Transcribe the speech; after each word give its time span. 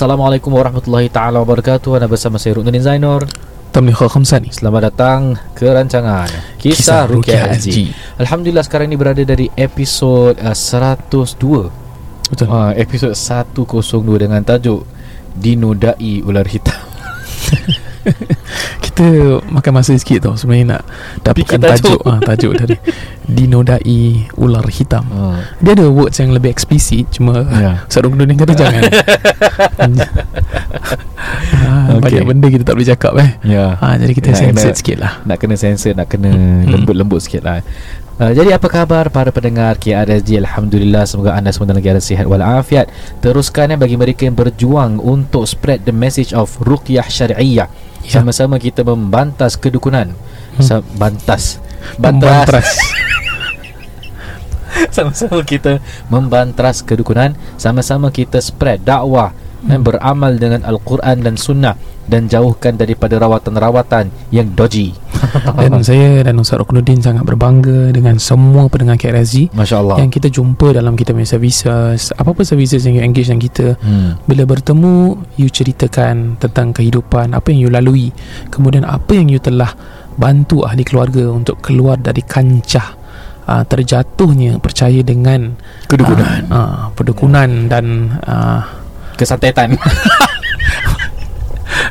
Assalamualaikum 0.00 0.56
warahmatullahi 0.56 1.12
taala 1.12 1.44
wabarakatuh. 1.44 2.00
Anda 2.00 2.08
bersama 2.08 2.40
saya 2.40 2.56
Ruknuddin 2.56 2.80
Zainur. 2.80 3.28
Tamliha 3.68 4.08
Khamsani 4.08 4.48
Selamat 4.48 4.88
datang 4.88 5.36
ke 5.52 5.68
rancangan 5.68 6.24
Kisah, 6.56 7.04
Kisah 7.04 7.04
Rukia 7.04 7.44
Haji. 7.44 7.92
Alhamdulillah 8.16 8.64
sekarang 8.64 8.88
ini 8.88 8.96
berada 8.96 9.20
dari 9.20 9.52
episod 9.60 10.40
uh, 10.40 10.56
102. 10.56 12.32
Betul. 12.32 12.48
Uh, 12.48 12.72
episod 12.80 13.12
102 13.12 14.24
dengan 14.24 14.40
tajuk 14.40 14.88
Dinodai 15.36 16.24
Ular 16.24 16.48
Hitam. 16.48 16.80
kita 18.80 19.44
makan 19.52 19.72
masa 19.76 19.92
sikit 20.00 20.24
tau 20.24 20.34
sebenarnya 20.36 20.80
nak 20.80 20.82
dapatkan 21.20 21.60
tajuk 21.60 22.00
ah 22.08 22.16
tajuk 22.24 22.52
dari 22.56 22.76
dinodai 23.30 24.28
ular 24.36 24.66
hitam. 24.68 25.06
Uh. 25.08 25.38
Dia 25.62 25.78
ada 25.78 25.86
words 25.88 26.18
yang 26.18 26.34
lebih 26.34 26.50
eksplisit 26.50 27.08
cuma 27.14 27.46
yeah. 27.46 27.76
Sarung 27.86 28.18
Dunia 28.18 28.34
kata 28.36 28.54
jangan. 28.58 28.82
ha, 31.64 31.72
okay. 31.96 32.20
Banyak 32.20 32.24
benda 32.26 32.46
kita 32.50 32.62
tak 32.66 32.74
boleh 32.74 32.88
cakap 32.90 33.12
eh. 33.22 33.30
Yeah. 33.46 33.78
Ha, 33.78 33.96
jadi 33.96 34.12
kita 34.12 34.30
sensor 34.34 34.74
sikit 34.74 34.98
lah. 34.98 35.12
Nak 35.24 35.36
kena 35.38 35.54
sensor, 35.56 35.94
nak 35.94 36.10
kena 36.10 36.30
hmm. 36.34 36.68
lembut-lembut 36.68 37.22
sikit 37.22 37.46
lah. 37.46 37.62
Uh, 38.20 38.36
jadi 38.36 38.60
apa 38.60 38.68
khabar 38.68 39.08
para 39.08 39.32
pendengar 39.32 39.80
KRSG 39.80 40.44
Alhamdulillah 40.44 41.08
semoga 41.08 41.32
anda 41.32 41.56
semua 41.56 41.72
dalam 41.72 41.80
keadaan 41.80 42.04
sihat 42.04 42.28
walafiat 42.28 42.92
Teruskan 43.24 43.72
ya 43.72 43.80
bagi 43.80 43.96
mereka 43.96 44.28
yang 44.28 44.36
berjuang 44.36 45.00
untuk 45.00 45.48
spread 45.48 45.88
the 45.88 45.94
message 45.96 46.36
of 46.36 46.52
Ruqyah 46.60 47.08
Syariah 47.08 47.72
ya. 48.04 48.12
Sama-sama 48.20 48.60
kita 48.60 48.84
membantas 48.84 49.56
kedukunan 49.56 50.12
hmm. 50.12 51.00
Bantas 51.00 51.64
Bantas 51.96 52.76
Sama-sama 54.96 55.44
kita 55.44 55.78
membantras 56.08 56.80
kedukunan 56.80 57.36
Sama-sama 57.60 58.08
kita 58.08 58.40
spread 58.40 58.82
dakwah 58.84 59.32
hmm. 59.32 59.68
Dan 59.68 59.78
beramal 59.84 60.32
dengan 60.40 60.64
Al-Quran 60.64 61.20
dan 61.20 61.34
Sunnah 61.36 61.76
Dan 62.08 62.26
jauhkan 62.26 62.80
daripada 62.80 63.20
rawatan-rawatan 63.20 64.32
yang 64.32 64.48
dodgy 64.56 64.96
Dan 65.60 65.84
saya 65.84 66.24
dan 66.24 66.40
Ustaz 66.40 66.60
Ruknuddin 66.64 67.04
sangat 67.04 67.28
berbangga 67.28 67.92
Dengan 67.92 68.16
semua 68.16 68.66
pendengar 68.72 68.96
Masya 69.52 69.76
Allah 69.76 69.96
Yang 70.00 70.10
kita 70.20 70.28
jumpa 70.32 70.72
dalam 70.72 70.96
kita 70.96 71.12
punya 71.12 71.28
services 71.28 72.16
Apa-apa 72.16 72.42
services 72.42 72.88
yang 72.88 72.96
you 72.96 73.04
engage 73.04 73.28
dengan 73.28 73.42
kita 73.44 73.66
hmm. 73.76 74.24
Bila 74.24 74.48
bertemu 74.48 75.20
You 75.36 75.52
ceritakan 75.52 76.40
tentang 76.40 76.72
kehidupan 76.72 77.36
Apa 77.36 77.52
yang 77.52 77.68
you 77.68 77.70
lalui 77.70 78.08
Kemudian 78.48 78.88
apa 78.88 79.12
yang 79.12 79.28
you 79.28 79.40
telah 79.42 79.76
Bantu 80.16 80.64
ahli 80.64 80.84
keluarga 80.84 81.28
Untuk 81.32 81.60
keluar 81.64 81.96
dari 82.00 82.20
kancah 82.24 82.99
uh, 83.50 83.64
Terjatuhnya 83.66 84.62
Percaya 84.62 85.02
dengan 85.02 85.58
Kedukunan. 85.90 86.46
uh, 86.46 86.54
uh, 86.54 86.78
Perdukunan 86.94 87.66
dan 87.66 88.14
uh, 88.22 88.62
Kesantetan. 89.18 89.74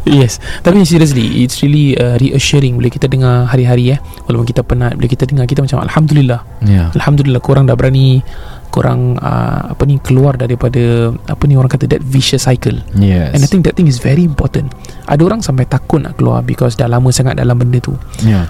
Yes. 0.09 0.41
Tapi 0.65 0.83
seriously 0.83 1.43
It's 1.45 1.61
really 1.61 1.93
uh, 1.95 2.17
reassuring 2.17 2.79
Bila 2.79 2.89
kita 2.89 3.05
dengar 3.05 3.45
hari-hari 3.47 3.95
eh. 3.95 3.99
Walaupun 4.25 4.47
kita 4.47 4.61
penat 4.65 4.95
Bila 4.97 5.07
kita 5.07 5.29
dengar 5.29 5.45
Kita 5.45 5.61
macam 5.61 5.85
Alhamdulillah. 5.85 6.41
Yeah. 6.65 6.89
Alhamdulillah 6.97 7.41
Korang 7.43 7.69
dah 7.69 7.77
berani 7.77 8.23
Korang 8.73 9.17
uh, 9.19 9.71
Apa 9.75 9.83
ni 9.85 10.01
Keluar 10.01 10.35
daripada 10.39 11.13
Apa 11.29 11.43
ni 11.45 11.55
orang 11.59 11.69
kata 11.69 11.85
That 11.89 12.01
vicious 12.01 12.47
cycle. 12.47 12.79
Yes. 12.97 13.37
And 13.37 13.41
I 13.43 13.47
think 13.47 13.65
that 13.69 13.75
thing 13.77 13.89
is 13.89 14.01
very 14.01 14.23
important. 14.25 14.73
Ada 15.05 15.21
orang 15.25 15.41
sampai 15.45 15.69
takut 15.69 16.01
nak 16.01 16.17
keluar 16.17 16.41
Because 16.41 16.73
dah 16.79 16.89
lama 16.89 17.09
sangat 17.13 17.37
dalam 17.37 17.55
benda 17.59 17.77
tu. 17.81 17.93
Yeah 18.23 18.49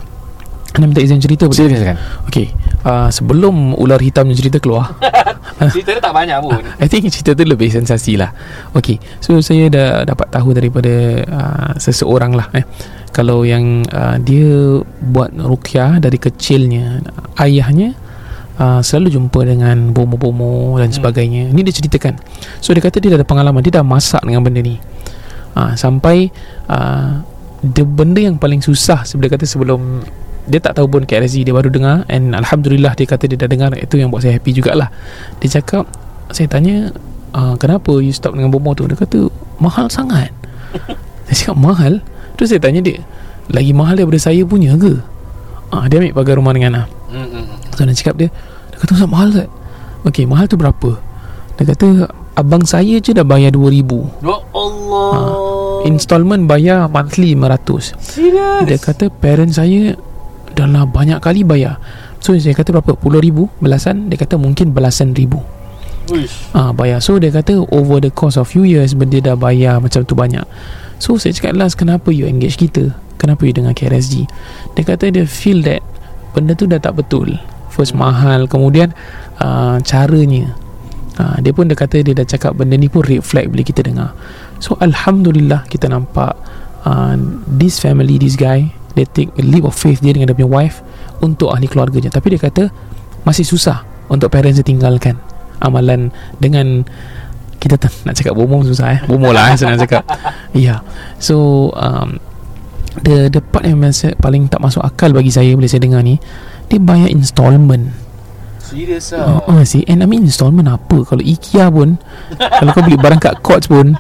anda 0.77 0.85
minta 0.93 1.01
izin 1.01 1.17
cerita 1.17 1.49
boleh? 1.49 1.57
Silakan 1.57 1.97
Okay 2.29 2.53
uh, 2.85 3.09
Sebelum 3.09 3.75
ular 3.75 3.99
hitam 3.99 4.29
cerita 4.31 4.61
keluar. 4.61 4.93
Cerita 5.73 5.91
dia 5.91 5.99
tak 5.99 6.15
banyak 6.15 6.39
pun. 6.39 6.55
I 6.83 6.87
think 6.87 7.11
cerita 7.11 7.35
tu 7.35 7.43
lebih 7.43 7.67
sensasi 7.67 8.15
lah. 8.15 8.31
Okay 8.71 9.01
So 9.19 9.43
saya 9.43 9.67
dah 9.67 9.89
dapat 10.07 10.31
tahu 10.31 10.55
daripada 10.55 10.93
uh, 11.27 11.71
Seseorang 11.75 12.31
lah 12.37 12.47
eh. 12.55 12.63
Kalau 13.11 13.43
yang 13.43 13.83
uh, 13.91 14.15
Dia 14.21 14.79
buat 15.03 15.35
rukyah 15.35 15.99
Dari 15.99 16.15
kecilnya 16.15 17.03
Ayahnya 17.35 17.97
uh, 18.61 18.79
Selalu 18.79 19.19
jumpa 19.19 19.43
dengan 19.43 19.91
Bomo-bomo 19.91 20.79
Dan 20.79 20.93
hmm. 20.93 20.97
sebagainya. 21.01 21.43
Ini 21.51 21.59
dia 21.65 21.75
ceritakan. 21.75 22.15
So 22.63 22.71
dia 22.71 22.83
kata 22.83 23.03
dia 23.03 23.17
dah 23.17 23.19
ada 23.19 23.27
pengalaman. 23.27 23.59
Dia 23.65 23.81
dah 23.81 23.85
masak 23.85 24.23
dengan 24.23 24.45
benda 24.45 24.63
ni. 24.63 24.79
Uh, 25.59 25.75
Sampai 25.75 26.31
uh, 26.71 27.19
Dia 27.59 27.83
benda 27.83 28.21
yang 28.23 28.39
paling 28.39 28.63
susah 28.63 29.03
Sebenarnya 29.03 29.35
kata 29.35 29.45
sebelum 29.49 30.05
dia 30.49 30.59
tak 30.59 30.81
tahu 30.81 30.89
pun 30.89 31.01
KRZ 31.05 31.45
dia 31.45 31.53
baru 31.53 31.69
dengar 31.69 32.09
and 32.09 32.33
Alhamdulillah 32.33 32.97
dia 32.97 33.05
kata 33.05 33.29
dia 33.29 33.37
dah 33.37 33.45
dengar 33.45 33.69
itu 33.77 34.01
yang 34.01 34.09
buat 34.09 34.25
saya 34.25 34.41
happy 34.41 34.51
jugalah. 34.57 34.89
Dia 35.39 35.61
cakap 35.61 35.85
saya 36.33 36.49
tanya 36.49 36.89
uh, 37.37 37.53
kenapa 37.55 38.01
you 38.01 38.09
stop 38.09 38.33
dengan 38.33 38.49
bomo 38.49 38.73
tu? 38.73 38.89
Dia 38.89 38.97
kata 38.97 39.29
mahal 39.61 39.87
sangat. 39.93 40.33
Saya 41.29 41.45
cakap 41.45 41.57
mahal? 41.61 41.93
Terus 42.41 42.49
saya 42.49 42.61
tanya 42.61 42.81
dia 42.81 43.05
lagi 43.53 43.69
mahal 43.69 43.93
daripada 44.01 44.17
saya 44.17 44.41
punya 44.49 44.73
ke? 44.73 44.97
Uh, 45.69 45.85
dia 45.85 46.01
ambil 46.01 46.17
pagar 46.17 46.41
rumah 46.41 46.53
dengan 46.57 46.71
lah 46.73 46.85
so 47.77 47.85
dia 47.85 47.95
cakap 47.95 48.15
dia 48.17 48.29
dia 48.73 48.77
kata 48.81 48.91
sangat 48.97 49.11
mahal 49.13 49.29
tak? 49.29 49.49
Ok 50.09 50.17
mahal 50.25 50.45
tu 50.49 50.57
berapa? 50.57 50.97
Dia 51.61 51.63
kata 51.69 51.87
abang 52.39 52.63
saya 52.63 52.97
je 52.97 53.11
dah 53.11 53.27
bayar 53.27 53.51
2000 53.53 54.25
ya 54.25 54.37
Allah. 54.55 55.09
Uh, 55.13 55.79
installment 55.85 56.47
bayar 56.47 56.87
monthly 56.87 57.35
500 57.35 57.93
serius 57.99 58.63
dia 58.67 58.77
kata 58.79 59.11
parent 59.11 59.51
saya 59.51 59.95
dah 60.59 60.67
lah 60.67 60.83
banyak 60.83 61.23
kali 61.23 61.47
bayar 61.47 61.79
So 62.19 62.35
saya 62.35 62.51
kata 62.51 62.75
berapa? 62.75 62.99
Puluh 62.99 63.23
ribu? 63.23 63.47
Belasan? 63.63 64.11
Dia 64.11 64.19
kata 64.19 64.35
mungkin 64.35 64.75
belasan 64.75 65.15
ribu 65.15 65.39
Ah 66.51 66.69
ha, 66.69 66.71
bayar 66.73 66.99
So 66.99 67.21
dia 67.21 67.29
kata 67.29 67.69
over 67.69 68.01
the 68.01 68.11
course 68.11 68.35
of 68.35 68.49
few 68.49 68.65
years 68.65 68.97
Dia 68.97 69.21
dah 69.23 69.37
bayar 69.39 69.79
macam 69.79 70.03
tu 70.03 70.17
banyak 70.17 70.43
So 70.97 71.15
saya 71.15 71.31
cakap 71.31 71.55
last 71.55 71.79
Kenapa 71.79 72.09
you 72.11 72.25
engage 72.25 72.59
kita? 72.59 72.91
Kenapa 73.21 73.45
you 73.45 73.53
dengan 73.53 73.71
KRSG? 73.71 74.25
Dia 74.75 74.83
kata 74.83 75.13
dia 75.13 75.23
feel 75.29 75.63
that 75.63 75.85
Benda 76.33 76.57
tu 76.57 76.65
dah 76.65 76.81
tak 76.81 76.97
betul 76.99 77.37
First 77.69 77.93
mahal 77.93 78.49
Kemudian 78.49 78.91
uh, 79.39 79.77
Caranya 79.85 80.57
uh, 81.21 81.37
Dia 81.39 81.53
pun 81.53 81.69
dia 81.69 81.77
kata 81.77 82.01
Dia 82.01 82.17
dah 82.17 82.25
cakap 82.25 82.57
benda 82.57 82.75
ni 82.75 82.89
pun 82.89 83.05
red 83.05 83.21
flag 83.21 83.47
Bila 83.53 83.61
kita 83.61 83.85
dengar 83.85 84.17
So 84.57 84.75
Alhamdulillah 84.81 85.69
Kita 85.69 85.87
nampak 85.87 86.33
uh, 86.89 87.15
This 87.45 87.77
family 87.77 88.17
This 88.17 88.33
guy 88.33 88.78
dia 88.99 89.07
take 89.07 89.31
a 89.39 89.43
leap 89.43 89.63
of 89.63 89.71
faith 89.71 90.03
dia 90.03 90.11
dengan 90.11 90.27
dia 90.27 90.35
punya 90.35 90.51
wife 90.51 90.83
untuk 91.23 91.55
ahli 91.55 91.71
keluarganya. 91.71 92.11
Tapi 92.11 92.35
dia 92.35 92.39
kata 92.43 92.67
masih 93.23 93.47
susah 93.47 93.87
untuk 94.11 94.27
parents 94.27 94.59
dia 94.59 94.67
tinggalkan 94.67 95.15
amalan 95.63 96.11
dengan 96.35 96.83
kita 97.59 97.75
tak 97.75 97.91
nak 98.07 98.15
cakap 98.15 98.35
bomo 98.35 98.63
susah 98.63 98.87
eh. 98.95 98.99
Bomo 99.07 99.31
lah 99.31 99.55
eh 99.55 99.57
senang 99.59 99.79
cakap. 99.79 100.03
Ya. 100.49 100.59
Yeah. 100.59 100.79
so 101.21 101.69
um, 101.77 102.17
the, 103.05 103.29
the 103.29 103.39
part 103.39 103.69
yang 103.69 103.79
masa, 103.79 104.17
paling 104.17 104.49
tak 104.49 104.59
masuk 104.59 104.81
akal 104.81 105.13
bagi 105.13 105.29
saya 105.29 105.53
bila 105.53 105.69
saya 105.69 105.83
dengar 105.83 106.01
ni 106.03 106.17
dia 106.67 106.81
bayar 106.81 107.07
installment. 107.07 107.93
Serius 108.59 109.13
lah. 109.17 109.41
Oh, 109.49 109.61
see. 109.65 109.81
And 109.89 110.05
I 110.05 110.07
mean 110.09 110.29
installment 110.29 110.69
apa? 110.69 111.01
Kalau 111.01 111.25
IKEA 111.25 111.73
pun 111.73 111.97
Kalau 112.61 112.69
kau 112.77 112.85
beli 112.85 113.01
barang 113.01 113.17
kat 113.17 113.41
Courts 113.41 113.65
pun 113.65 113.97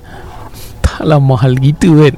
Taklah 0.85 1.17
mahal 1.17 1.57
gitu 1.57 2.05
kan 2.05 2.13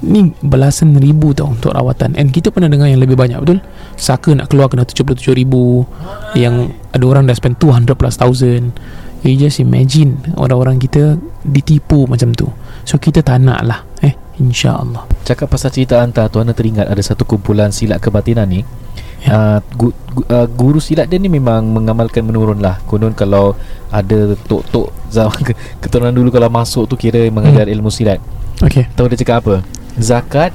Ni 0.00 0.32
belasan 0.40 0.96
ribu 0.96 1.36
tau 1.36 1.52
Untuk 1.52 1.76
rawatan. 1.76 2.16
And 2.16 2.32
kita 2.32 2.48
pernah 2.48 2.72
dengar 2.72 2.88
yang 2.88 3.00
lebih 3.04 3.20
banyak 3.20 3.36
Betul? 3.44 3.60
Saka 4.00 4.32
nak 4.32 4.48
keluar 4.48 4.72
kena 4.72 4.88
77 4.88 5.36
ribu. 5.36 5.84
Yang 6.32 6.72
ada 6.96 7.04
orang 7.04 7.28
dah 7.28 7.36
spend 7.36 7.60
200 7.60 7.92
plus 7.92 8.16
thousand. 8.16 8.72
You 9.20 9.36
just 9.36 9.60
imagine 9.60 10.24
Orang-orang 10.40 10.80
kita 10.80 11.20
Ditipu 11.44 12.08
macam 12.08 12.32
tu. 12.32 12.48
So 12.88 12.96
kita 12.96 13.20
tak 13.20 13.44
nak 13.44 13.60
lah 13.64 13.80
Eh 14.00 14.16
InsyaAllah. 14.40 15.04
Cakap 15.28 15.52
pasal 15.52 15.68
cerita 15.68 16.00
hantar 16.00 16.32
Tuan 16.32 16.48
teringat 16.48 16.88
Ada 16.88 17.12
satu 17.12 17.28
kumpulan 17.28 17.68
silat 17.68 18.00
kebatinan 18.00 18.48
ni. 18.48 18.64
Ya. 19.20 19.36
uh, 19.36 19.58
gu, 19.76 19.92
gu, 19.92 20.24
uh, 20.32 20.48
Guru 20.48 20.80
silat 20.80 21.12
dia 21.12 21.20
ni 21.20 21.28
memang 21.28 21.60
Mengamalkan 21.68 22.24
menurun 22.24 22.64
lah. 22.64 22.80
Konon 22.88 23.12
kalau 23.12 23.52
Ada 23.92 24.32
tok-tok 24.48 25.12
Zaman 25.12 25.52
keturunan 25.84 26.16
dulu 26.16 26.32
Kalau 26.32 26.48
masuk 26.48 26.88
tu 26.88 26.96
Kira 26.96 27.28
mengajar 27.28 27.68
hmm. 27.68 27.76
ilmu 27.76 27.92
silat. 27.92 28.16
Okay 28.64 28.88
Tahu 28.96 29.12
dia 29.12 29.20
cakap 29.20 29.44
apa 29.44 29.79
zakat 29.98 30.54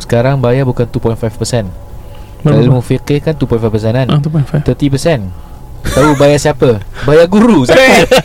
sekarang 0.00 0.40
bayar 0.40 0.64
bukan 0.64 0.88
2.5%. 0.88 1.68
Kalau 2.40 2.56
ilmu 2.56 2.80
fiqh 2.80 3.20
kan 3.20 3.36
2.5% 3.36 3.92
kan? 3.92 4.08
Ah, 4.08 4.20
2.5. 4.20 4.64
30%. 4.64 5.28
Tahu 5.80 6.10
bayar 6.16 6.38
siapa? 6.40 6.80
Bayar 7.04 7.26
guru 7.28 7.68
zakat. 7.68 8.08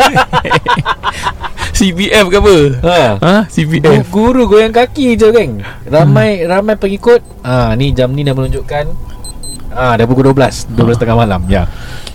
CPF 1.75 2.31
ke 2.31 2.37
apa? 2.39 2.57
Ha. 2.87 3.01
Ha, 3.19 3.35
CPF. 3.51 4.07
Guru 4.07 4.47
goyang 4.47 4.71
kaki 4.71 5.19
je 5.19 5.27
kan. 5.27 5.59
Ramai 5.83 6.39
hmm. 6.39 6.47
ramai 6.47 6.75
pengikut. 6.79 7.19
Ha, 7.43 7.75
ni 7.75 7.91
jam 7.91 8.15
ni 8.15 8.23
dah 8.23 8.31
menunjukkan 8.31 9.15
Ah, 9.75 9.99
dah 9.99 10.07
pukul 10.07 10.31
12 10.31 10.71
12 10.71 10.79
ha. 10.79 10.95
tengah 10.95 11.17
malam 11.19 11.43
Ya 11.51 11.67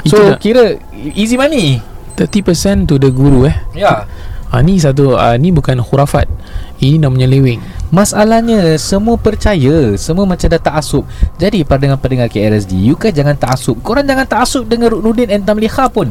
So 0.08 0.16
Itu 0.16 0.40
kira 0.40 0.80
Easy 1.12 1.36
money 1.36 1.84
30% 2.16 2.88
to 2.88 2.96
the 2.96 3.12
guru 3.12 3.44
eh 3.44 3.52
Ya 3.76 4.08
ha, 4.48 4.64
Ni 4.64 4.80
satu 4.80 5.20
ha, 5.20 5.36
Ni 5.36 5.52
bukan 5.52 5.76
khurafat 5.84 6.24
Ini 6.80 6.96
namanya 6.96 7.28
lewing 7.28 7.60
Masalahnya 7.92 8.80
Semua 8.80 9.20
percaya 9.20 9.92
Semua 10.00 10.24
macam 10.24 10.48
dah 10.48 10.60
tak 10.60 10.80
asuk 10.80 11.04
Jadi 11.36 11.60
pada 11.60 11.84
dengan 11.84 12.00
pendengar 12.00 12.32
KRSD 12.32 12.72
You 12.72 12.96
kan 12.96 13.12
jangan 13.12 13.36
tak 13.36 13.52
asuk 13.60 13.84
Korang 13.84 14.08
jangan 14.08 14.24
tak 14.24 14.40
asuk 14.48 14.64
Dengan 14.64 14.96
Ruknudin 14.96 15.28
and 15.28 15.44
Tamliha 15.44 15.92
pun. 15.92 16.08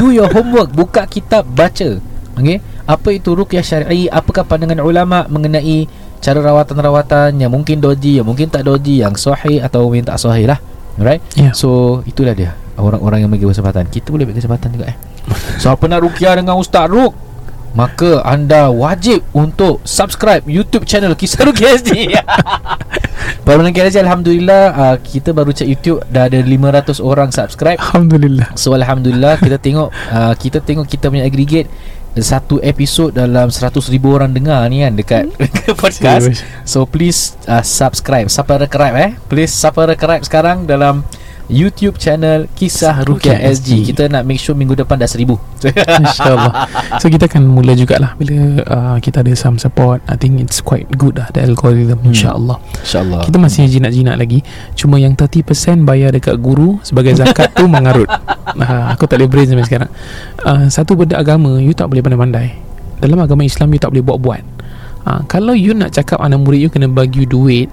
Do 0.00 0.08
your 0.08 0.32
homework 0.32 0.72
Buka 0.78 1.04
kitab 1.04 1.44
Baca. 1.52 2.00
Okay 2.40 2.64
Apa 2.88 3.08
itu 3.12 3.36
ruqyah 3.36 3.60
syar'i? 3.60 4.08
Apakah 4.08 4.48
pandangan 4.48 4.80
ulama 4.80 5.28
Mengenai 5.28 5.84
Cara 6.24 6.40
rawatan-rawatan 6.40 7.36
Yang 7.36 7.52
mungkin 7.52 7.76
doji 7.84 8.16
Yang 8.16 8.26
mungkin 8.32 8.48
tak 8.48 8.64
doji 8.64 9.04
Yang 9.04 9.20
sahih 9.20 9.60
Atau 9.60 9.92
yang 9.92 10.08
tak 10.08 10.16
sahih 10.16 10.48
lah? 10.48 10.56
Alright? 10.96 11.24
Ya. 11.36 11.56
So 11.56 12.00
itulah 12.04 12.36
dia. 12.36 12.52
Orang-orang 12.76 13.24
yang 13.24 13.30
bagi 13.32 13.48
kesempatan. 13.48 13.88
Kita 13.88 14.12
boleh 14.12 14.28
bagi 14.28 14.44
kesempatan 14.44 14.68
juga 14.76 14.92
eh. 14.92 14.96
Siapa 15.62 15.84
nak 15.88 16.04
ruqyah 16.04 16.36
dengan 16.36 16.60
Ustaz 16.60 16.88
Ruk 16.88 17.21
Maka 17.72 18.20
anda 18.28 18.68
wajib 18.68 19.24
untuk 19.32 19.80
subscribe 19.88 20.44
YouTube 20.44 20.84
channel 20.84 21.16
Kisah 21.16 21.48
Ruqyah 21.48 21.80
SD 21.80 22.12
Para 23.42 23.58
pendengar 23.58 23.88
KRSG 23.88 24.04
Alhamdulillah 24.04 24.64
uh, 24.76 24.96
Kita 25.00 25.32
baru 25.32 25.56
cek 25.56 25.66
YouTube 25.66 26.04
Dah 26.12 26.28
ada 26.28 26.38
500 26.38 27.00
orang 27.00 27.32
subscribe. 27.32 27.80
Alhamdulillah. 27.80 28.52
So 28.54 28.76
Alhamdulillah 28.76 29.40
Kita 29.40 29.56
tengok 29.56 29.88
uh, 29.88 30.34
Kita 30.36 30.60
tengok 30.60 30.84
kita 30.84 31.08
punya 31.08 31.24
aggregate 31.24 31.66
Satu 32.20 32.60
episod 32.60 33.08
dalam 33.08 33.48
100 33.48 33.72
ribu 33.88 34.12
orang 34.12 34.36
dengar 34.36 34.68
ni 34.68 34.84
kan 34.84 34.92
Dekat, 34.92 35.24
dekat 35.40 35.74
podcast. 35.82 36.44
So 36.68 36.84
please 36.84 37.40
uh, 37.48 37.64
subscribe. 37.64 38.28
Subscribe 38.28 38.94
eh? 39.00 39.10
Please 39.32 39.48
subscribe 39.48 40.20
sekarang 40.20 40.68
dalam 40.68 41.08
YouTube 41.50 41.98
channel 41.98 42.46
Kisah 42.54 43.02
Rukia 43.02 43.34
Ruqyah 43.34 43.38
SG. 43.50 43.58
SG. 43.58 43.70
Kita 43.92 44.02
nak 44.06 44.22
make 44.22 44.38
sure 44.38 44.54
minggu 44.54 44.78
depan 44.78 45.00
dah 45.00 45.10
seribu. 45.10 45.40
InsyaAllah. 46.02 46.52
So 47.02 47.10
kita 47.10 47.26
akan 47.26 47.50
mula 47.50 47.74
jugalah 47.74 48.14
Bila 48.14 48.62
uh, 48.62 48.96
kita 49.02 49.26
ada 49.26 49.32
some 49.34 49.58
support. 49.58 49.98
I 50.06 50.14
think 50.14 50.38
it's 50.38 50.62
quite 50.62 50.86
good 50.94 51.18
lah 51.18 51.28
The 51.34 51.42
algorithm. 51.42 51.98
Hmm. 52.02 52.14
InsyaAllah. 52.14 52.56
InsyaAllah. 52.86 53.20
Kita 53.26 53.36
masih 53.42 53.66
jinak-jinak 53.66 54.16
lagi. 54.18 54.40
Cuma 54.78 55.02
yang 55.02 55.18
30% 55.18 55.42
bayar 55.82 56.14
dekat 56.14 56.38
guru 56.38 56.78
Sebagai 56.86 57.18
zakat 57.18 57.50
tu 57.58 57.66
mengarut. 57.66 58.06
Uh, 58.54 58.86
Aku 58.94 59.10
tak 59.10 59.18
boleh 59.18 59.30
brain 59.30 59.46
sampai 59.50 59.66
sekarang. 59.66 59.90
Uh, 60.46 60.70
Satu 60.70 60.94
benda 60.94 61.18
agama 61.18 61.58
You 61.58 61.74
tak 61.74 61.90
boleh 61.90 62.04
pandai-pandai. 62.04 62.54
Dalam 63.02 63.18
agama 63.18 63.42
Islam 63.42 63.74
You 63.74 63.80
tak 63.82 63.90
boleh 63.90 64.04
buat-buat. 64.06 64.42
Uh, 65.02 65.20
Kalau 65.26 65.58
you 65.58 65.74
nak 65.74 65.90
cakap 65.90 66.22
Anak 66.22 66.46
murid 66.46 66.62
you 66.62 66.70
kena 66.70 66.86
bagi 66.86 67.26
you 67.26 67.28
duit 67.28 67.68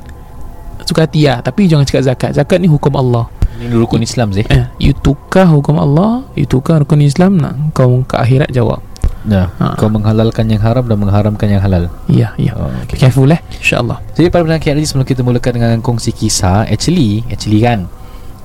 Suka 0.84 1.06
hati 1.06 1.30
lah. 1.30 1.46
Tapi 1.46 1.70
jangan 1.70 1.86
cakap 1.86 2.04
zakat. 2.04 2.32
Zakat 2.34 2.58
ni 2.58 2.66
hukum 2.66 2.98
Allah 2.98 3.39
Ini 3.60 3.76
rukun 3.76 4.00
Islam 4.00 4.32
sih. 4.32 4.48
eh, 4.48 4.72
You 4.80 4.96
tukar 4.96 5.46
hukum 5.46 5.76
Allah 5.76 6.24
You 6.34 6.48
tukar 6.48 6.80
rukun 6.80 7.04
Islam 7.04 7.36
nak 7.36 7.76
Kau 7.76 8.02
ke 8.04 8.16
akhirat 8.16 8.50
jawab 8.50 8.80
Nah, 9.20 9.52
Ha. 9.60 9.76
kau 9.76 9.92
menghalalkan 9.92 10.48
yang 10.48 10.64
haram 10.64 10.88
dan 10.88 10.96
mengharamkan 10.96 11.52
yang 11.52 11.60
halal. 11.60 11.92
Ya 12.08 12.32
ya 12.40 12.56
Oh, 12.56 12.72
okay. 12.80 12.96
careful 12.98 13.28
eh 13.28 13.44
InsyaAllah 13.52 14.00
Jadi 14.16 14.32
para 14.32 14.48
pendengar 14.48 14.64
KRG 14.64 14.88
sebelum 14.88 15.04
kita 15.04 15.22
mulakan 15.22 15.52
dengan 15.54 15.84
kongsi 15.84 16.16
kisah, 16.16 16.64
actually, 16.64 17.28
actually 17.28 17.60
kan 17.60 17.92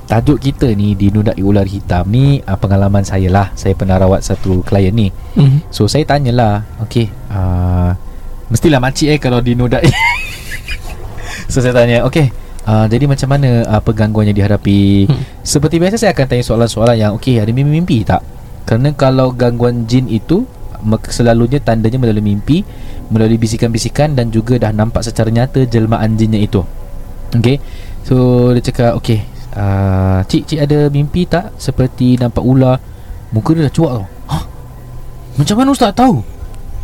tajuk 0.05 0.37
kita 0.37 0.69
ni 0.69 0.91
di 0.91 1.09
Nudai 1.09 1.39
Ular 1.39 1.63
Hitam 1.63 2.11
ni 2.11 2.37
uh, 2.39 2.53
pengalaman 2.53 3.01
saya 3.01 3.25
lah. 3.25 3.55
Saya 3.55 3.71
pernah 3.71 3.95
rawat 3.95 4.21
satu 4.21 4.61
klien 4.61 4.91
ni. 4.91 5.09
mm. 5.33 5.71
So 5.71 5.87
saya 5.87 6.03
tanyalah 6.03 6.67
Okay 6.83 7.07
uh, 7.31 7.95
Mestilah 8.45 8.77
makcik 8.77 9.09
eh 9.09 9.17
Kalau 9.17 9.39
dinodai 9.39 9.81
So 11.51 11.63
saya 11.63 11.71
tanya 11.71 12.03
Okay 12.03 12.29
uh, 12.65 12.85
Jadi 12.89 13.05
macam 13.05 13.29
mana 13.31 13.63
uh, 13.65 13.81
Penggangguan 13.81 14.29
yang 14.29 14.37
dihadapi? 14.37 15.07
Hmm. 15.07 15.23
Seperti 15.45 15.77
biasa 15.77 15.95
saya 16.01 16.11
akan 16.11 16.25
tanya 16.25 16.43
soalan-soalan 16.45 16.97
yang 16.97 17.11
Okay 17.17 17.39
ada 17.39 17.49
mimpi-mimpi 17.53 18.03
tak? 18.03 18.21
Kerana 18.65 18.91
kalau 18.97 19.31
gangguan 19.31 19.85
jin 19.85 20.09
itu 20.09 20.43
Selalunya 21.09 21.57
tandanya 21.61 21.97
melalui 21.97 22.25
mimpi 22.25 22.61
Melalui 23.09 23.41
bisikan-bisikan 23.41 24.13
Dan 24.13 24.29
juga 24.29 24.57
dah 24.61 24.73
nampak 24.73 25.05
secara 25.05 25.29
nyata 25.29 25.65
Jelmaan 25.65 26.17
jinnya 26.17 26.41
itu. 26.41 26.61
Okay 27.33 27.57
So 28.05 28.49
dia 28.53 28.61
cakap 28.61 28.97
Okay 29.01 29.25
uh, 29.57 30.21
Cik, 30.25 30.43
cik 30.45 30.59
ada 30.61 30.89
mimpi 30.93 31.25
tak? 31.25 31.55
Seperti 31.57 32.17
nampak 32.21 32.45
ular 32.45 32.77
Muka 33.33 33.57
dia 33.57 33.65
dah 33.67 33.73
cuak 33.73 33.91
tau. 33.99 34.05
Hah? 34.29 34.43
Macam 35.35 35.55
mana 35.57 35.69
ustaz 35.73 35.91
tahu 35.91 36.34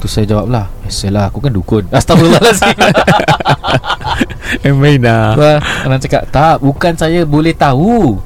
Tu 0.01 0.09
saya 0.09 0.25
jawab 0.25 0.49
lah. 0.49 0.65
Biasalah 0.81 1.29
aku 1.29 1.45
kan 1.45 1.53
dukun. 1.53 1.85
Astagfirullahaladzim 1.93 2.73
Eh 4.65 4.73
main 4.73 4.97
Wah, 5.05 5.61
Orang 5.85 6.01
cakap 6.01 6.25
Tak 6.33 6.65
bukan 6.65 6.97
saya 6.97 7.21
boleh 7.21 7.53
tahu. 7.53 8.17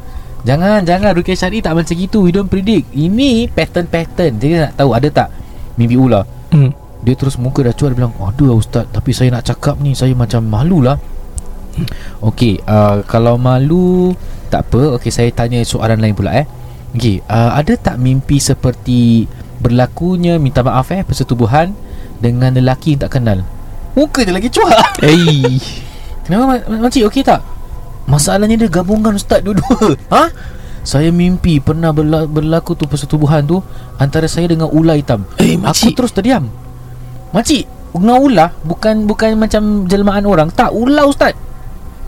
Jangan 0.48 0.88
Jangan. 0.88 1.12
Rukiah 1.12 1.36
Syari 1.36 1.60
tak 1.60 1.75
macam 1.75 1.92
gitu. 1.92 2.24
We 2.24 2.31
don't 2.31 2.48
predict. 2.48 2.95
Ini 2.95 3.51
pattern-pattern. 3.51 4.39
Jadi 4.39 4.54
nak 4.56 4.72
tahu 4.80 4.95
ada 4.95 5.12
tak? 5.12 5.30
Mimpi 5.75 6.00
ular. 6.00 6.24
Hmm. 6.56 6.72
Dia 7.04 7.13
terus 7.19 7.36
muka 7.36 7.60
dah 7.68 7.75
cuat. 7.75 7.92
Dia 7.92 8.00
bilang 8.00 8.16
Aduh 8.24 8.56
ustaz 8.56 8.88
Tapi 8.95 9.12
saya 9.12 9.36
nak 9.36 9.44
cakap 9.44 9.75
ni. 9.83 9.92
Saya 9.92 10.16
macam 10.16 10.48
malu 10.48 10.80
lah. 10.80 10.95
Okey 12.24 12.63
uh, 12.63 13.04
Kalau 13.04 13.36
malu 13.36 14.16
Tak 14.48 14.71
apa. 14.71 14.95
Okey 14.95 15.12
saya 15.12 15.28
tanya 15.36 15.60
soalan 15.68 16.00
lain 16.00 16.16
pula 16.16 16.39
eh. 16.39 16.48
Okey 16.95 17.19
uh, 17.28 17.51
Ada 17.60 17.75
tak 17.75 17.95
mimpi 18.00 18.39
seperti 18.39 19.28
Berlakunya 19.66 20.38
Minta 20.38 20.62
maaf 20.62 20.94
eh 20.94 21.02
Persetubuhan 21.02 21.74
Dengan 22.16 22.54
lelaki 22.54 22.94
yang 22.94 23.02
tak 23.02 23.18
kenal. 23.18 23.42
Muka 23.92 24.22
dia 24.22 24.32
lagi 24.32 24.48
cuak. 24.48 25.00
Eh 25.04 25.58
Kenapa 26.22 26.44
mak- 26.48 26.68
makcik 26.84 27.06
okey 27.08 27.22
tak? 27.22 27.40
Masalahnya 28.06 28.56
dia 28.56 28.68
gabungkan 28.68 29.14
ustaz 29.14 29.42
dua-dua. 29.42 29.98
Ha? 30.10 30.30
Saya 30.82 31.10
mimpi 31.10 31.58
pernah 31.58 31.90
berla- 31.90 32.26
berlaku 32.26 32.74
tu 32.74 32.86
persetubuhan 32.86 33.42
tu 33.42 33.58
Antara 33.96 34.26
saya 34.26 34.46
dengan 34.46 34.70
ular 34.70 34.94
hitam. 34.94 35.26
Eh 35.38 35.54
Aku 35.54 35.66
makcik. 35.66 35.94
terus 35.94 36.12
terdiam. 36.12 36.46
Makcik 37.30 37.66
Dengan 37.92 38.18
ular 38.18 38.50
Bukan 38.62 39.06
bukan 39.06 39.34
macam 39.36 39.86
jelmaan 39.86 40.24
orang. 40.24 40.50
Tak 40.50 40.70
ular 40.70 41.06
ustaz. 41.06 41.34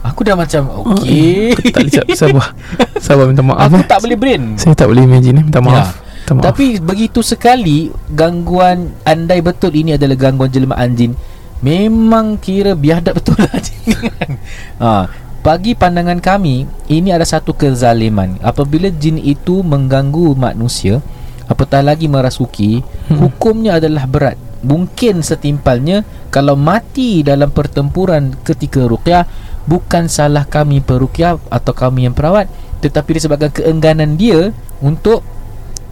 Aku 0.02 0.22
dah 0.22 0.34
macam 0.34 0.66
Okey. 0.94 1.52
Aku 1.52 1.68
tak 1.90 2.04
boleh 2.04 2.14
Sabar. 2.14 2.46
Sabar 3.06 3.24
minta 3.26 3.42
maaf 3.42 3.66
Aku 3.66 3.80
eh. 3.80 3.86
tak 3.86 3.98
boleh 4.00 4.16
brain. 4.16 4.42
Saya 4.54 4.72
tak 4.72 4.86
boleh 4.86 5.02
imagine 5.02 5.40
eh. 5.40 5.44
Minta 5.44 5.58
maaf 5.58 6.04
Minta 6.28 6.44
maaf. 6.44 6.44
Tapi 6.52 6.76
begitu 6.76 7.24
sekali 7.24 7.88
Gangguan 8.12 8.92
Andai 9.08 9.40
betul 9.40 9.72
ini 9.72 9.96
adalah 9.96 10.12
gangguan 10.12 10.52
jelmaan 10.52 10.92
jin 10.92 11.12
Memang 11.64 12.36
kira 12.36 12.76
biadab 12.76 13.16
betul 13.16 13.40
lah 13.40 13.48
ha, 14.84 15.08
Bagi 15.40 15.72
pandangan 15.72 16.20
kami 16.20 16.68
Ini 16.86 17.16
ada 17.16 17.24
satu 17.24 17.56
kezaliman. 17.56 18.36
Apabila 18.44 18.92
jin 18.92 19.16
itu 19.16 19.64
mengganggu 19.64 20.36
manusia 20.36 21.00
Apatah 21.48 21.80
lagi 21.80 22.06
merasuki 22.12 22.84
Hmm. 23.08 23.24
Hukumnya 23.24 23.80
adalah 23.80 24.04
berat. 24.04 24.36
Mungkin 24.60 25.24
setimpalnya 25.24 26.04
Kalau 26.28 26.60
mati 26.60 27.24
dalam 27.24 27.48
pertempuran 27.48 28.36
ketika 28.44 28.84
ruqyah 28.84 29.24
Bukan 29.64 30.12
salah 30.12 30.44
kami 30.44 30.84
peruqyah 30.84 31.40
Atau 31.48 31.72
kami 31.72 32.04
yang 32.04 32.12
perawat 32.12 32.52
Tetapi 32.84 33.16
disebabkan 33.16 33.48
keengganan 33.48 34.20
dia 34.20 34.52
Untuk 34.84 35.24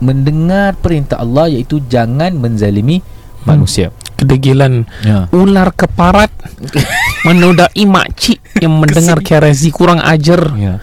mendengar 0.00 0.76
perintah 0.78 1.20
Allah 1.20 1.50
Iaitu 1.52 1.84
jangan 1.86 2.34
menzalimi 2.36 3.00
manusia 3.46 3.92
Kedegilan 4.16 4.88
Ya 5.04 5.28
Ular 5.32 5.72
keparat 5.76 6.32
Menodai 7.26 7.84
makcik 7.84 8.40
Yang 8.58 8.74
mendengar 8.74 9.18
KRSZ 9.20 9.72
Kurang 9.72 10.00
ajar 10.00 10.52
Ya. 10.56 10.80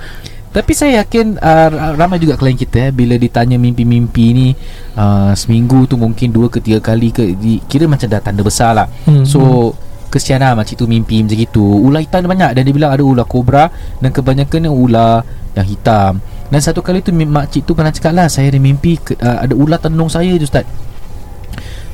Tapi 0.53 0.71
saya 0.77 1.01
yakin 1.01 1.41
uh, 1.41 1.97
ramai 1.97 2.21
juga 2.21 2.37
klien 2.37 2.53
kita 2.53 2.77
eh, 2.77 2.91
bila 2.93 3.17
ditanya 3.17 3.57
mimpi-mimpi 3.57 4.25
ni 4.37 4.47
uh, 4.93 5.33
seminggu 5.33 5.89
tu 5.89 5.97
mungkin 5.97 6.29
dua 6.29 6.45
ke 6.45 6.61
tiga 6.61 6.77
kali 6.77 7.09
ke 7.09 7.33
di, 7.33 7.57
kira 7.65 7.89
macam 7.89 8.05
dah 8.05 8.21
tanda 8.21 8.45
besar 8.45 8.77
lah. 8.77 8.87
Hmm. 9.09 9.25
So 9.25 9.73
kesian 10.13 10.45
lah 10.45 10.53
makcik 10.53 10.77
tu 10.77 10.85
mimpi 10.85 11.25
macam 11.25 11.41
gitu. 11.41 11.65
Ular 11.65 12.05
hitam 12.05 12.29
banyak 12.29 12.53
dan 12.53 12.61
dia 12.69 12.73
bilang 12.77 12.93
ada 12.93 13.01
ular 13.01 13.25
kobra 13.25 13.73
dan 13.97 14.13
kebanyakan 14.13 14.69
ular 14.69 15.25
yang 15.57 15.65
hitam. 15.65 16.21
Dan 16.51 16.59
satu 16.59 16.83
kali 16.83 16.99
tu 16.99 17.13
makcik 17.13 17.63
tu 17.63 17.73
pernah 17.73 17.93
cakap 17.93 18.13
lah 18.13 18.27
saya 18.27 18.51
ada 18.51 18.59
mimpi 18.59 18.99
ke, 18.99 19.15
uh, 19.19 19.43
ada 19.43 19.53
ular 19.55 19.79
tendung 19.79 20.11
saya 20.11 20.33
je 20.35 20.45
ustaz. 20.45 20.67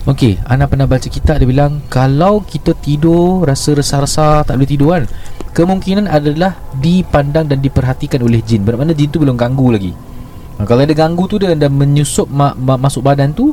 Okey, 0.07 0.39
Ana 0.47 0.65
pernah 0.65 0.87
baca 0.87 1.05
kitab 1.05 1.37
dia 1.37 1.45
bilang 1.45 1.83
kalau 1.91 2.41
kita 2.41 2.73
tidur 2.73 3.45
rasa 3.45 3.75
resah-resah 3.75 4.47
tak 4.47 4.55
boleh 4.57 4.69
tidur 4.69 4.89
kan. 4.95 5.03
Kemungkinan 5.53 6.07
adalah 6.07 6.55
dipandang 6.79 7.51
dan 7.51 7.59
diperhatikan 7.59 8.23
oleh 8.23 8.39
jin. 8.39 8.63
Bermakna 8.63 8.95
jin 8.95 9.11
tu 9.11 9.19
belum 9.19 9.35
ganggu 9.35 9.75
lagi. 9.75 9.91
Ha, 10.57 10.63
kalau 10.63 10.81
ada 10.81 10.95
ganggu 10.95 11.23
tu 11.27 11.35
dia 11.37 11.51
dah 11.51 11.71
menyusup 11.71 12.31
ma- 12.31 12.55
ma- 12.55 12.79
masuk 12.79 13.03
badan 13.03 13.35
tu 13.35 13.51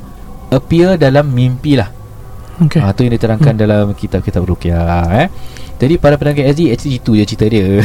appear 0.48 0.94
dalam 0.96 1.28
mimpi 1.28 1.74
lah. 1.76 1.90
Okay 2.56 2.80
Ha, 2.80 2.94
tu 2.96 3.04
yang 3.04 3.12
diterangkan 3.12 3.52
hmm. 3.52 3.60
dalam 3.60 3.84
kitab-kitab 3.92 4.42
ruqyah 4.46 5.26
eh. 5.26 5.28
Jadi 5.76 6.00
para 6.00 6.16
pendengar 6.16 6.48
SG 6.56 6.72
actually 6.72 6.96
itu 7.02 7.10
je 7.20 7.24
cerita 7.28 7.46
dia. 7.52 7.84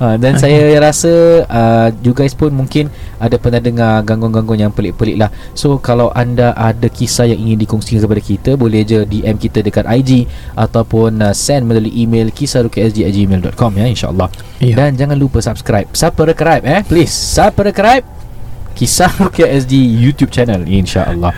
ha, 0.00 0.16
dan 0.22 0.36
saya 0.40 0.72
rasa 0.80 1.44
uh, 1.46 1.88
you 2.02 2.12
guys 2.12 2.32
pun 2.32 2.52
mungkin 2.52 2.88
ada 3.16 3.36
pernah 3.40 3.60
dengar 3.60 4.04
gangguan-gangguan 4.04 4.68
yang 4.68 4.72
pelik-pelik 4.72 5.16
lah. 5.20 5.30
So 5.56 5.80
kalau 5.80 6.12
anda 6.12 6.52
ada 6.56 6.88
kisah 6.88 7.28
yang 7.28 7.40
ingin 7.40 7.64
dikongsikan 7.64 8.04
kepada 8.04 8.22
kita 8.22 8.50
boleh 8.54 8.82
je 8.84 9.04
DM 9.04 9.36
kita 9.40 9.64
dekat 9.64 9.84
IG 9.86 10.28
ataupun 10.56 11.20
uh, 11.22 11.34
send 11.36 11.64
melalui 11.68 11.92
email 11.94 12.28
kisahruqyahsg@gmail.com 12.32 13.70
ya 13.76 13.86
insyaallah. 13.88 14.28
Ya. 14.60 14.74
Dan 14.76 14.96
jangan 14.96 15.16
lupa 15.16 15.40
subscribe. 15.44 15.88
Subscribe 15.92 16.62
eh 16.64 16.82
please. 16.84 17.12
Subscribe 17.12 18.16
Kisah 18.76 19.08
Rukia 19.08 19.48
SG 19.56 19.72
YouTube 19.72 20.28
channel 20.28 20.60
insyaallah. 20.68 21.32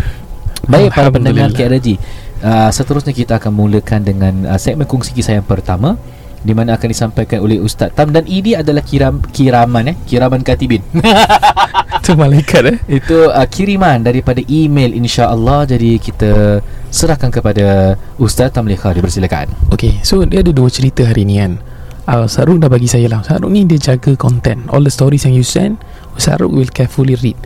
Baik 0.66 0.90
para 0.90 1.08
pendengar. 1.14 1.54
KRG 1.54 1.94
uh, 2.42 2.70
Seterusnya 2.70 3.14
kita 3.14 3.38
akan 3.38 3.52
mulakan 3.54 4.02
dengan 4.02 4.34
uh, 4.46 4.58
segmen 4.58 4.86
kongsi 4.86 5.14
kisah 5.14 5.38
yang 5.38 5.46
pertama 5.46 5.98
di 6.42 6.52
mana 6.54 6.78
akan 6.78 6.88
disampaikan 6.88 7.42
oleh 7.42 7.58
Ustaz 7.58 7.90
Tam. 7.94 8.14
Dan 8.14 8.26
ini 8.30 8.54
adalah 8.54 8.82
kiram 8.82 9.22
kiraman 9.22 9.94
eh? 9.94 9.96
Kiraman 10.06 10.42
katibin. 10.46 10.82
Itu 12.02 12.14
malaikat 12.14 12.62
eh? 12.64 12.76
Itu 12.88 13.28
uh, 13.28 13.46
kiriman 13.48 14.00
daripada 14.00 14.40
email 14.46 14.94
insya-Allah. 14.94 15.68
Jadi 15.68 15.98
kita 15.98 16.62
serahkan 16.88 17.28
kepada 17.28 17.98
Ustaz 18.16 18.54
Tamliha 18.54 18.96
dipersilakan. 18.96 19.74
Okay 19.74 20.00
So 20.00 20.24
dia 20.24 20.40
ada 20.40 20.52
dua 20.54 20.72
cerita 20.72 21.04
hari 21.04 21.28
ni 21.28 21.42
kan? 21.42 21.60
Uh, 22.08 22.24
Saruk 22.24 22.56
dah 22.64 22.72
bagi 22.72 22.88
saya 22.88 23.04
lah. 23.12 23.20
Saruk 23.20 23.52
ni 23.52 23.68
dia 23.68 23.76
jaga 23.76 24.16
content. 24.16 24.64
All 24.72 24.80
the 24.80 24.92
stories 24.92 25.28
yang 25.28 25.36
you 25.36 25.44
send 25.44 25.76
Saruk 26.16 26.50
will 26.50 26.70
carefully 26.72 27.18
read. 27.20 27.36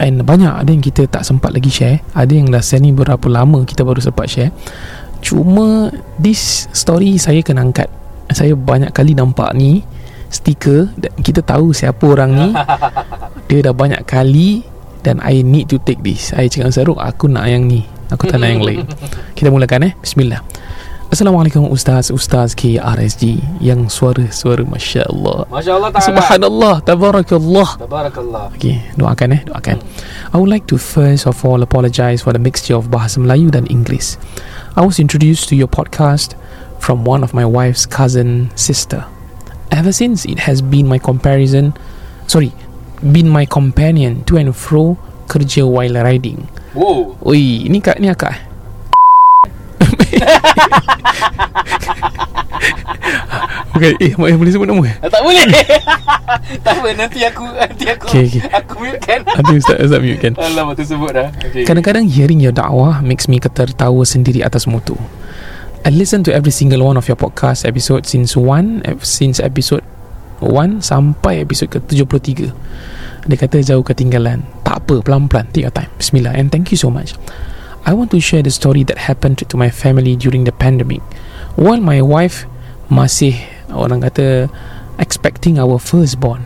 And 0.00 0.26
banyak 0.26 0.50
ada 0.50 0.70
yang 0.72 0.82
kita 0.82 1.06
tak 1.06 1.22
sempat 1.22 1.54
lagi 1.54 1.70
share. 1.70 2.02
Ada 2.16 2.32
yang 2.34 2.50
dah 2.50 2.64
send 2.64 2.88
ni 2.88 2.92
berapa 2.96 3.22
lama 3.30 3.62
Kita 3.62 3.86
baru 3.86 4.02
sempat 4.02 4.26
share. 4.26 4.50
Cuma 5.22 5.94
This 6.18 6.66
story 6.74 7.20
saya 7.20 7.44
kena 7.46 7.62
angkat 7.62 7.99
Saya 8.30 8.54
banyak 8.54 8.94
kali 8.94 9.18
nampak 9.18 9.52
ni 9.58 9.82
Stiker 10.30 10.94
Kita 11.20 11.42
tahu 11.42 11.74
siapa 11.74 12.06
orang 12.06 12.30
ni. 12.32 12.48
Dia 13.50 13.66
dah 13.66 13.74
banyak 13.74 14.06
kali 14.06 14.62
Dan 15.02 15.18
I 15.24 15.42
need 15.42 15.66
to 15.72 15.82
take 15.82 16.04
this. 16.06 16.30
I 16.36 16.46
cakap 16.46 16.70
dengan 16.70 16.74
Saruk 16.74 16.98
Aku 17.02 17.26
nak 17.26 17.50
yang 17.50 17.66
ni. 17.66 17.82
Aku 18.10 18.26
tak 18.26 18.42
nak 18.42 18.50
yang 18.50 18.62
lain. 18.62 18.86
Kita 19.38 19.50
mulakan 19.54 19.86
eh? 19.86 19.92
Bismillah. 19.98 20.42
Assalamualaikum 21.10 21.66
Ustaz. 21.74 22.14
Ustaz 22.14 22.54
KRSG 22.54 23.42
Yang 23.58 23.90
suara-suara 23.90 24.62
Masya 24.62 25.10
Allah 25.10 25.42
Masya-Allah 25.50 25.90
Subhanallah. 25.98 26.74
Tabarakallah. 26.86 27.68
Tabarakallah. 27.82 28.54
Okay 28.54 28.78
Doakan 28.94 29.28
eh? 29.34 29.40
Doakan. 29.42 29.82
I 30.30 30.38
would 30.38 30.46
like 30.46 30.70
to 30.70 30.78
first 30.78 31.26
of 31.26 31.42
all 31.42 31.58
Apologize 31.66 32.22
for 32.22 32.30
the 32.30 32.38
mixture 32.38 32.78
of 32.78 32.94
Bahasa 32.94 33.18
Melayu 33.18 33.50
dan 33.50 33.66
Inggeris. 33.66 34.14
I 34.78 34.86
was 34.86 35.02
introduced 35.02 35.50
to 35.50 35.58
your 35.58 35.66
podcast 35.66 36.38
From 36.80 37.04
one 37.04 37.20
of 37.20 37.36
my 37.36 37.44
wife's 37.44 37.84
cousin 37.84 38.48
sister 38.56 39.04
Ever 39.68 39.92
since 39.92 40.24
it 40.24 40.48
has 40.48 40.64
been 40.64 40.88
my 40.88 40.96
comparison 40.96 41.76
Sorry 42.26 42.56
Been 43.04 43.28
my 43.28 43.44
companion 43.44 44.24
To 44.24 44.40
and 44.40 44.56
fro 44.56 44.96
Kerja 45.28 45.68
while 45.68 46.00
riding 46.00 46.48
Wow 46.72 47.20
Oi, 47.20 47.68
ni 47.68 47.84
kak 47.84 48.00
ni 48.00 48.08
akak 48.08 48.32
eh? 48.32 48.40
okay, 53.76 53.92
eh, 54.00 54.16
mak 54.16 54.40
boleh 54.40 54.52
sebut 54.52 54.64
nama 54.64 54.80
eh? 54.88 54.96
Tak 55.04 55.20
boleh 55.20 55.44
Tak 56.64 56.80
apa 56.80 56.88
nanti 56.96 57.20
aku 57.28 57.44
Nanti 57.44 57.84
aku 57.92 58.08
Okay, 58.08 58.24
okay. 58.24 58.40
Aku 58.56 58.80
mute 58.80 59.04
kan 59.04 59.20
Nanti 59.28 59.52
Ustaz, 59.60 59.84
Ustaz 59.84 60.00
mute 60.00 60.16
kan 60.16 60.32
Alamak 60.40 60.80
tu 60.80 60.84
sebut 60.88 61.12
dah 61.12 61.28
okay. 61.44 61.68
Kadang-kadang 61.68 62.08
hearing 62.08 62.40
your 62.40 62.56
dakwah 62.56 63.04
Makes 63.04 63.28
me 63.28 63.36
tertawa 63.36 64.00
sendiri 64.08 64.40
atas 64.40 64.64
motor 64.64 64.96
I 65.80 65.88
listen 65.88 66.20
to 66.28 66.30
every 66.34 66.52
single 66.52 66.84
one 66.84 66.96
of 67.00 67.08
your 67.08 67.16
podcast 67.16 67.64
episode 67.64 68.04
Since 68.04 68.36
one 68.36 68.82
ep- 68.84 69.04
Since 69.04 69.40
episode 69.40 69.84
1 70.44 70.84
Sampai 70.84 71.40
episode 71.40 71.72
ke-73 71.72 72.52
Dia 73.28 73.36
kata 73.36 73.64
jauh 73.64 73.84
ketinggalan 73.84 74.44
Tak 74.64 74.84
apa, 74.84 75.00
pelan-pelan 75.00 75.48
Take 75.52 75.64
your 75.64 75.72
time 75.72 75.88
Bismillah 75.96 76.36
And 76.36 76.52
thank 76.52 76.68
you 76.68 76.76
so 76.76 76.92
much 76.92 77.16
I 77.84 77.94
want 77.94 78.10
to 78.12 78.20
share 78.20 78.42
the 78.42 78.50
story 78.52 78.84
that 78.84 79.08
happened 79.08 79.40
to 79.40 79.56
my 79.56 79.70
family 79.70 80.14
during 80.16 80.44
the 80.44 80.52
pandemic. 80.52 81.00
While 81.56 81.80
my 81.80 82.04
wife 82.04 82.44
masih 82.92 83.40
orang 83.72 84.04
kata 84.04 84.52
expecting 85.00 85.56
our 85.56 85.80
firstborn. 85.80 86.44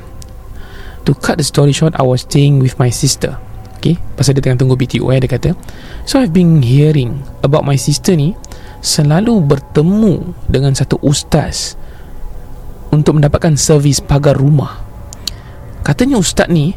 To 1.05 1.13
cut 1.13 1.37
the 1.37 1.45
story 1.45 1.75
short, 1.75 1.93
I 1.99 2.07
was 2.07 2.23
staying 2.23 2.63
with 2.63 2.79
my 2.79 2.89
sister. 2.89 3.37
Okay, 3.85 4.01
pasal 4.17 4.33
dia 4.33 4.41
tengah 4.41 4.65
tunggu 4.65 4.81
BTO 4.81 5.13
eh, 5.13 5.21
dia 5.21 5.29
kata. 5.29 5.53
So 6.09 6.17
I've 6.17 6.33
been 6.33 6.65
hearing 6.65 7.21
about 7.45 7.69
my 7.69 7.77
sister 7.77 8.17
ni 8.17 8.33
selalu 8.81 9.45
bertemu 9.45 10.33
dengan 10.49 10.73
satu 10.73 10.97
ustaz 11.05 11.77
untuk 12.89 13.21
mendapatkan 13.21 13.61
servis 13.61 14.01
pagar 14.01 14.41
rumah. 14.41 14.81
Katanya 15.85 16.17
ustaz 16.17 16.49
ni 16.49 16.73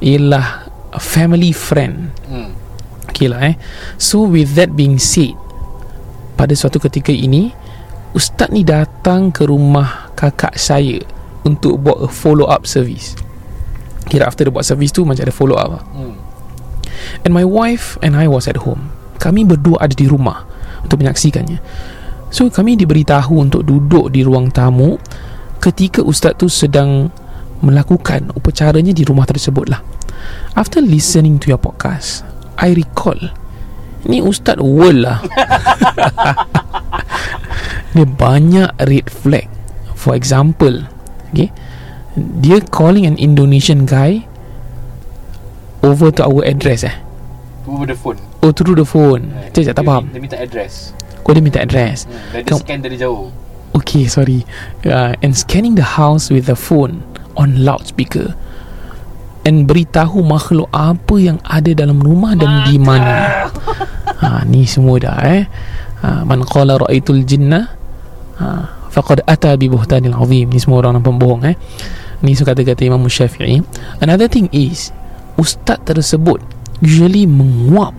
ialah 0.00 0.64
a 0.96 1.00
family 1.00 1.52
friend 1.52 2.08
hmm. 2.26 2.50
Okay 3.12 3.28
lah 3.28 3.52
eh 3.52 3.56
So 4.00 4.24
with 4.24 4.56
that 4.56 4.74
being 4.74 4.96
said 4.96 5.36
Pada 6.40 6.56
suatu 6.56 6.80
ketika 6.80 7.12
ini 7.12 7.52
Ustaz 8.16 8.50
ni 8.50 8.66
datang 8.66 9.30
ke 9.30 9.46
rumah 9.46 10.10
kakak 10.18 10.56
saya 10.56 10.98
Untuk 11.46 11.84
buat 11.84 12.00
a 12.00 12.08
follow 12.10 12.48
up 12.48 12.66
service 12.66 13.14
Kira 14.08 14.26
after 14.26 14.48
dia 14.48 14.52
buat 14.54 14.66
service 14.66 14.90
tu 14.90 15.06
Macam 15.06 15.22
ada 15.22 15.34
follow 15.34 15.60
up 15.60 15.68
lah 15.68 15.84
Hmm. 15.94 16.16
And 17.24 17.32
my 17.34 17.44
wife 17.44 18.00
and 18.00 18.16
I 18.16 18.30
was 18.30 18.46
at 18.46 18.62
home. 18.62 18.92
Kami 19.20 19.44
berdua 19.44 19.84
ada 19.84 19.92
di 19.92 20.08
rumah 20.08 20.48
Untuk 20.80 21.04
menyaksikannya. 21.04 21.60
So 22.32 22.48
kami 22.48 22.78
diberitahu 22.80 23.36
untuk 23.36 23.68
duduk 23.68 24.14
di 24.14 24.24
ruang 24.24 24.48
tamu 24.48 24.96
Ketika 25.60 26.00
ustaz 26.00 26.38
tu 26.40 26.48
sedang 26.48 27.12
Melakukan 27.60 28.32
upacaranya 28.32 28.96
di 28.96 29.04
rumah 29.04 29.28
tersebut 29.28 29.68
lah. 29.68 29.84
After 30.56 30.80
listening 30.80 31.36
to 31.44 31.52
your 31.52 31.60
podcast 31.60 32.24
I 32.56 32.72
recall 32.72 33.18
Ni 34.08 34.24
ustaz 34.24 34.56
world 34.56 35.04
lah. 35.04 35.20
Dia 37.92 38.06
banyak 38.06 38.70
red 38.88 39.12
flag. 39.12 39.50
For 39.92 40.16
example 40.16 40.88
Okay 41.28 41.52
Dia 42.16 42.64
calling 42.72 43.04
an 43.04 43.20
Indonesian 43.20 43.84
guy 43.84 44.29
Over 45.80 46.12
to 46.12 46.28
our 46.28 46.44
address 46.44 46.84
eh? 46.84 46.92
Over 47.64 47.88
the 47.88 47.96
phone. 47.96 48.18
Oh 48.44 48.52
through 48.52 48.76
the 48.76 48.84
phone. 48.84 49.32
Cik 49.52 49.70
cik 49.70 49.74
tak 49.76 49.84
faham. 49.84 50.08
Dia 50.12 50.20
minta 50.20 50.36
address. 50.36 50.92
Kau 51.24 51.32
dia 51.32 51.40
minta 51.44 51.60
address. 51.60 52.04
Hmm. 52.04 52.36
Dia 52.36 52.44
Kau- 52.44 52.60
scan 52.60 52.80
dari 52.80 52.96
jauh. 52.96 53.28
Okay 53.70 54.10
sorry. 54.10 54.42
Uh, 54.82 55.14
And 55.22 55.32
scanning 55.32 55.78
the 55.78 55.94
house 55.94 56.26
with 56.26 56.50
the 56.50 56.58
phone 56.58 57.06
On 57.38 57.62
loudspeaker 57.62 58.34
And 59.46 59.64
beritahu 59.64 60.20
makhluk 60.26 60.66
apa 60.74 61.16
yang 61.16 61.38
ada 61.46 61.70
dalam 61.72 62.02
rumah 62.02 62.34
dan 62.34 62.66
di 62.68 62.76
mana. 62.76 63.46
Ha, 64.20 64.42
Ni 64.50 64.66
semua 64.68 64.98
dah 65.00 65.16
eh? 65.22 65.46
Ha, 66.02 66.26
Man 66.28 66.44
qala 66.44 66.76
ra'aitul 66.82 67.24
jinnah 67.24 67.70
ha, 68.36 68.46
Faqad 68.90 69.22
ata 69.24 69.54
bi 69.56 69.70
buhtanil 69.70 70.12
azim. 70.18 70.50
Ni 70.50 70.58
semua 70.58 70.82
orang 70.82 70.98
yang 70.98 71.06
pembohong 71.06 71.46
eh? 71.46 71.54
Ni 72.20 72.34
so 72.36 72.42
kata-kata 72.44 72.84
Imam 72.84 73.00
Syafi'i. 73.06 73.62
Another 74.02 74.26
thing 74.28 74.50
is 74.52 74.90
Ustaz 75.40 75.80
tersebut 75.88 76.44
Usually 76.84 77.24
menguap. 77.24 77.96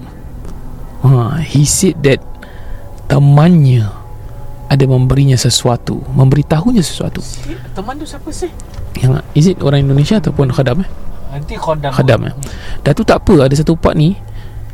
Ha, 1.01 1.41
He 1.41 1.65
said 1.65 1.97
that 2.05 2.21
Temannya 3.09 3.89
Ada 4.69 4.85
memberinya 4.85 5.33
sesuatu 5.33 6.05
Memberitahunya 6.13 6.85
sesuatu. 6.85 7.25
Teman 7.73 7.97
tu 7.97 8.05
siapa 8.05 8.29
sih? 8.29 8.53
Yang 9.01 9.25
Is 9.33 9.45
it 9.49 9.57
orang 9.65 9.89
Indonesia 9.89 10.21
Ataupun 10.21 10.53
khadam 10.53 10.85
eh? 10.85 10.89
Nanti 11.33 11.57
khodam 11.57 11.89
Khadam 11.89 12.29
eh? 12.29 12.33
Dah 12.85 12.93
tu 12.93 13.01
tak 13.01 13.25
apa 13.25 13.49
Ada 13.49 13.65
satu 13.65 13.73
part 13.73 13.97
ni. 13.97 14.13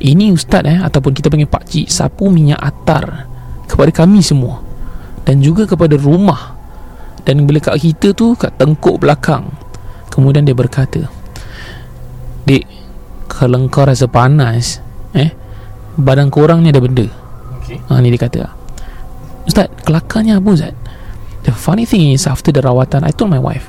Ini 0.03 0.35
ustaz 0.35 0.67
eh 0.67 0.77
Ataupun 0.83 1.15
kita 1.15 1.31
panggil 1.31 1.47
pakcik 1.47 1.87
Sapu 1.87 2.27
minyak 2.27 2.59
atar 2.59 3.31
Kepada 3.63 3.89
kami 3.95 4.19
semua. 4.19 4.59
Dan 5.23 5.39
juga 5.39 5.63
kepada 5.63 5.95
rumah. 5.95 6.55
Dan 7.23 7.47
bila 7.47 7.63
kat 7.63 7.79
kita 7.79 8.11
tu 8.11 8.35
Kat 8.35 8.59
tengkuk 8.59 8.99
belakang 8.99 9.47
Kemudian 10.11 10.43
dia 10.43 10.55
berkata 10.55 11.16
Dek 12.47 12.63
Kalau 13.27 13.67
kau 13.67 13.83
rasa 13.83 14.07
panas 14.07 14.79
Eh 15.11 15.35
Badan 15.97 16.29
korang 16.29 16.61
ni 16.61 16.69
ada 16.69 16.79
benda. 16.79 17.09
Okay 17.59 17.81
ha, 17.89 17.99
Ni 17.99 18.13
dia 18.13 18.21
kata. 18.21 18.47
Ustaz 19.43 19.67
Kelakarnya 19.83 20.39
apa 20.39 20.49
Ustaz? 20.55 20.75
The 21.43 21.51
funny 21.51 21.83
thing 21.83 22.15
is 22.15 22.23
After 22.23 22.55
the 22.55 22.63
rawatan 22.63 23.03
I 23.03 23.11
told 23.11 23.35
my 23.35 23.41
wife 23.41 23.67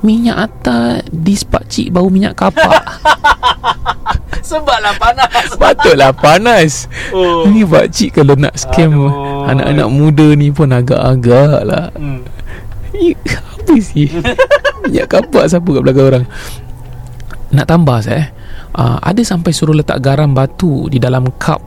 Minyak 0.00 0.48
atar 0.48 1.04
This 1.10 1.42
pakcik 1.42 1.90
bau 1.90 2.06
minyak 2.06 2.38
kapak. 2.38 2.86
Sebablah 4.48 4.94
panas. 4.96 5.58
Patutlah 5.60 6.14
panas. 6.14 6.86
Oh. 7.12 7.44
Ni 7.50 7.66
pakcik 7.66 8.16
kalau 8.16 8.38
nak 8.38 8.56
scam 8.56 8.94
Aduh. 8.94 9.12
Anak-anak 9.48 9.88
muda 9.90 10.28
ni 10.38 10.48
pun 10.54 10.72
agak-agak 10.72 11.64
lah 11.64 11.88
hmm. 11.96 12.20
Apa 12.94 13.74
sih 13.88 14.08
Minyak 14.84 15.08
kapak 15.08 15.48
siapa 15.48 15.68
kat 15.68 15.82
belakang 15.84 16.06
orang 16.08 16.24
Nak 17.48 17.64
tambah 17.64 18.04
saya 18.04 18.28
uh, 18.76 19.00
Ada 19.00 19.24
sampai 19.24 19.56
suruh 19.56 19.72
letak 19.72 20.04
garam 20.04 20.36
batu 20.36 20.84
Di 20.92 21.00
dalam 21.00 21.32
cup 21.40 21.60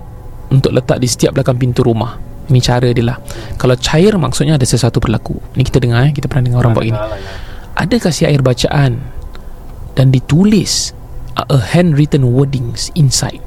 Untuk 0.51 0.75
letak 0.75 0.99
di 0.99 1.07
setiap 1.07 1.31
belakang 1.31 1.55
pintu 1.55 1.79
rumah. 1.81 2.19
Ini 2.51 2.59
cara 2.59 2.91
dia 2.91 3.07
lah. 3.07 3.17
Kalau 3.55 3.79
cair 3.79 4.11
maksudnya 4.19 4.59
ada 4.59 4.67
sesuatu 4.67 4.99
berlaku. 4.99 5.39
Ni 5.55 5.63
kita 5.63 5.79
dengar 5.79 6.03
eh. 6.03 6.11
Kita 6.11 6.27
pernah 6.27 6.51
dengar 6.51 6.67
orang 6.67 6.73
buat 6.75 6.83
gini. 6.83 6.99
Ada 7.79 7.95
kasih 7.95 8.27
air 8.27 8.43
bacaan 8.43 8.99
dan 9.95 10.11
ditulis 10.11 10.91
a 11.39 11.47
handwritten 11.71 12.27
wordings 12.35 12.91
inside. 12.99 13.39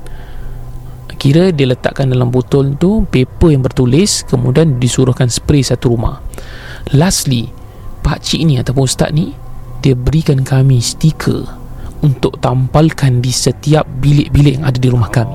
Kira 1.20 1.52
dia 1.56 1.68
letakkan 1.68 2.12
dalam 2.12 2.28
botol 2.28 2.76
tu 2.76 3.08
paper 3.08 3.56
yang 3.56 3.64
bertulis 3.64 4.28
kemudian 4.28 4.76
disuruhkan 4.76 5.28
spray 5.28 5.64
satu 5.64 5.92
rumah. 5.92 6.20
Lastly 6.92 7.48
pakcik 8.04 8.44
ni 8.44 8.60
ataupun 8.60 8.84
ustaz 8.84 9.08
ni 9.12 9.32
dia 9.80 9.96
berikan 9.96 10.44
kami 10.44 10.84
stiker 10.84 11.48
untuk 12.04 12.36
tampalkan 12.44 13.24
di 13.24 13.32
setiap 13.32 13.88
bilik-bilik 14.04 14.60
yang 14.60 14.68
ada 14.68 14.76
di 14.76 14.88
rumah 14.92 15.08
kami. 15.08 15.32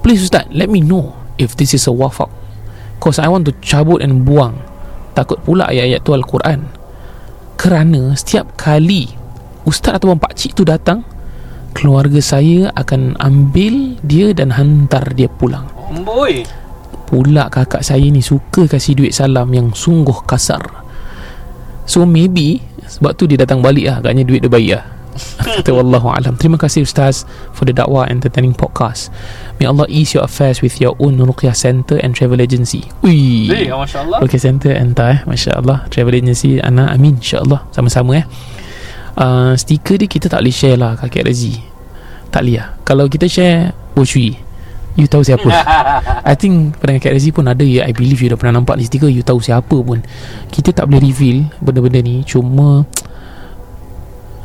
Please 0.00 0.24
Ustaz 0.24 0.48
Let 0.54 0.72
me 0.72 0.80
know 0.80 1.12
If 1.36 1.58
this 1.58 1.76
is 1.76 1.84
a 1.90 1.92
wafak 1.92 2.30
Cause 3.00 3.16
I 3.16 3.32
want 3.32 3.48
to 3.48 3.56
cabut 3.64 4.04
and 4.04 4.28
buang. 4.28 4.60
Takut 5.16 5.40
pula 5.40 5.72
ayat-ayat 5.72 6.04
tu 6.04 6.12
Al-Quran. 6.12 6.68
Kerana 7.56 8.12
setiap 8.12 8.52
kali 8.60 9.08
ustaz 9.64 9.96
ataupun 9.96 10.20
pakcik 10.20 10.52
tu 10.52 10.68
datang 10.68 11.00
keluarga 11.72 12.20
saya 12.20 12.68
akan 12.76 13.16
ambil 13.16 13.96
dia 14.04 14.36
dan 14.36 14.52
hantar 14.52 15.16
dia 15.16 15.32
pulang. 15.32 15.64
Boy. 16.04 16.44
pula 17.08 17.50
kakak 17.50 17.82
saya 17.82 18.06
ni 18.06 18.22
suka 18.22 18.70
kasih 18.70 19.00
duit 19.00 19.16
salam 19.16 19.48
yang 19.50 19.72
sungguh 19.72 20.20
kasar. 20.28 20.62
So 21.88 22.04
maybe 22.04 22.60
sebab 22.84 23.16
tu 23.16 23.24
dia 23.24 23.40
datang 23.40 23.64
balik 23.64 23.88
lah. 23.88 23.96
Agaknya 24.04 24.28
duit 24.28 24.44
dia 24.44 24.52
baik 24.52 24.70
lah 24.76 24.99
kata 25.40 25.70
wallahu 25.72 26.12
alam. 26.12 26.36
Terima 26.36 26.60
kasih 26.60 26.84
ustaz 26.84 27.24
for 27.56 27.64
the 27.64 27.74
dakwah 27.74 28.06
entertaining 28.08 28.52
podcast. 28.52 29.08
May 29.58 29.68
Allah 29.68 29.88
ease 29.88 30.16
your 30.16 30.24
affairs 30.24 30.64
with 30.64 30.80
your 30.80 30.96
own 31.00 31.20
ruqyah 31.20 31.56
center 31.56 32.00
and 32.00 32.16
travel 32.16 32.40
agency. 32.40 32.88
Ui. 33.04 33.48
Eh, 33.48 33.68
masya-Allah. 33.72 34.18
ruqyah 34.24 34.42
center 34.42 34.72
entah 34.72 35.16
eh. 35.16 35.20
Masya 35.28 35.60
Allah 35.60 35.84
travel 35.92 36.16
agency 36.16 36.60
ana 36.60 36.88
amin 36.92 37.20
insyaallah. 37.20 37.68
Sama-sama 37.72 38.20
eh. 38.20 38.26
Uh, 39.20 39.52
stiker 39.58 40.00
dia 40.00 40.08
kita 40.08 40.32
tak 40.32 40.40
boleh 40.40 40.54
share 40.54 40.78
lah 40.80 40.96
kakek 40.96 41.28
Razi. 41.28 41.60
Tak 42.32 42.46
boleh 42.46 42.62
lah. 42.62 42.68
Kalau 42.86 43.04
kita 43.10 43.26
share 43.26 43.74
oh 43.96 44.06
cui. 44.06 44.50
You 44.98 45.06
tahu 45.06 45.22
siapa? 45.22 45.46
I 46.30 46.34
think 46.34 46.76
pada 46.82 46.98
Kak 46.98 47.14
Razi 47.14 47.30
pun 47.30 47.46
ada 47.46 47.62
ya 47.62 47.86
I 47.86 47.94
believe 47.94 48.20
you 48.20 48.28
dah 48.28 48.34
pernah 48.34 48.58
nampak 48.58 48.74
ni 48.74 48.84
stiker 48.90 49.06
You 49.06 49.22
tahu 49.22 49.38
siapa 49.38 49.76
pun. 49.80 50.02
Kita 50.50 50.74
tak 50.74 50.90
boleh 50.90 51.00
reveal 51.08 51.46
Benda-benda 51.62 52.02
ni. 52.02 52.26
Cuma 52.26 52.82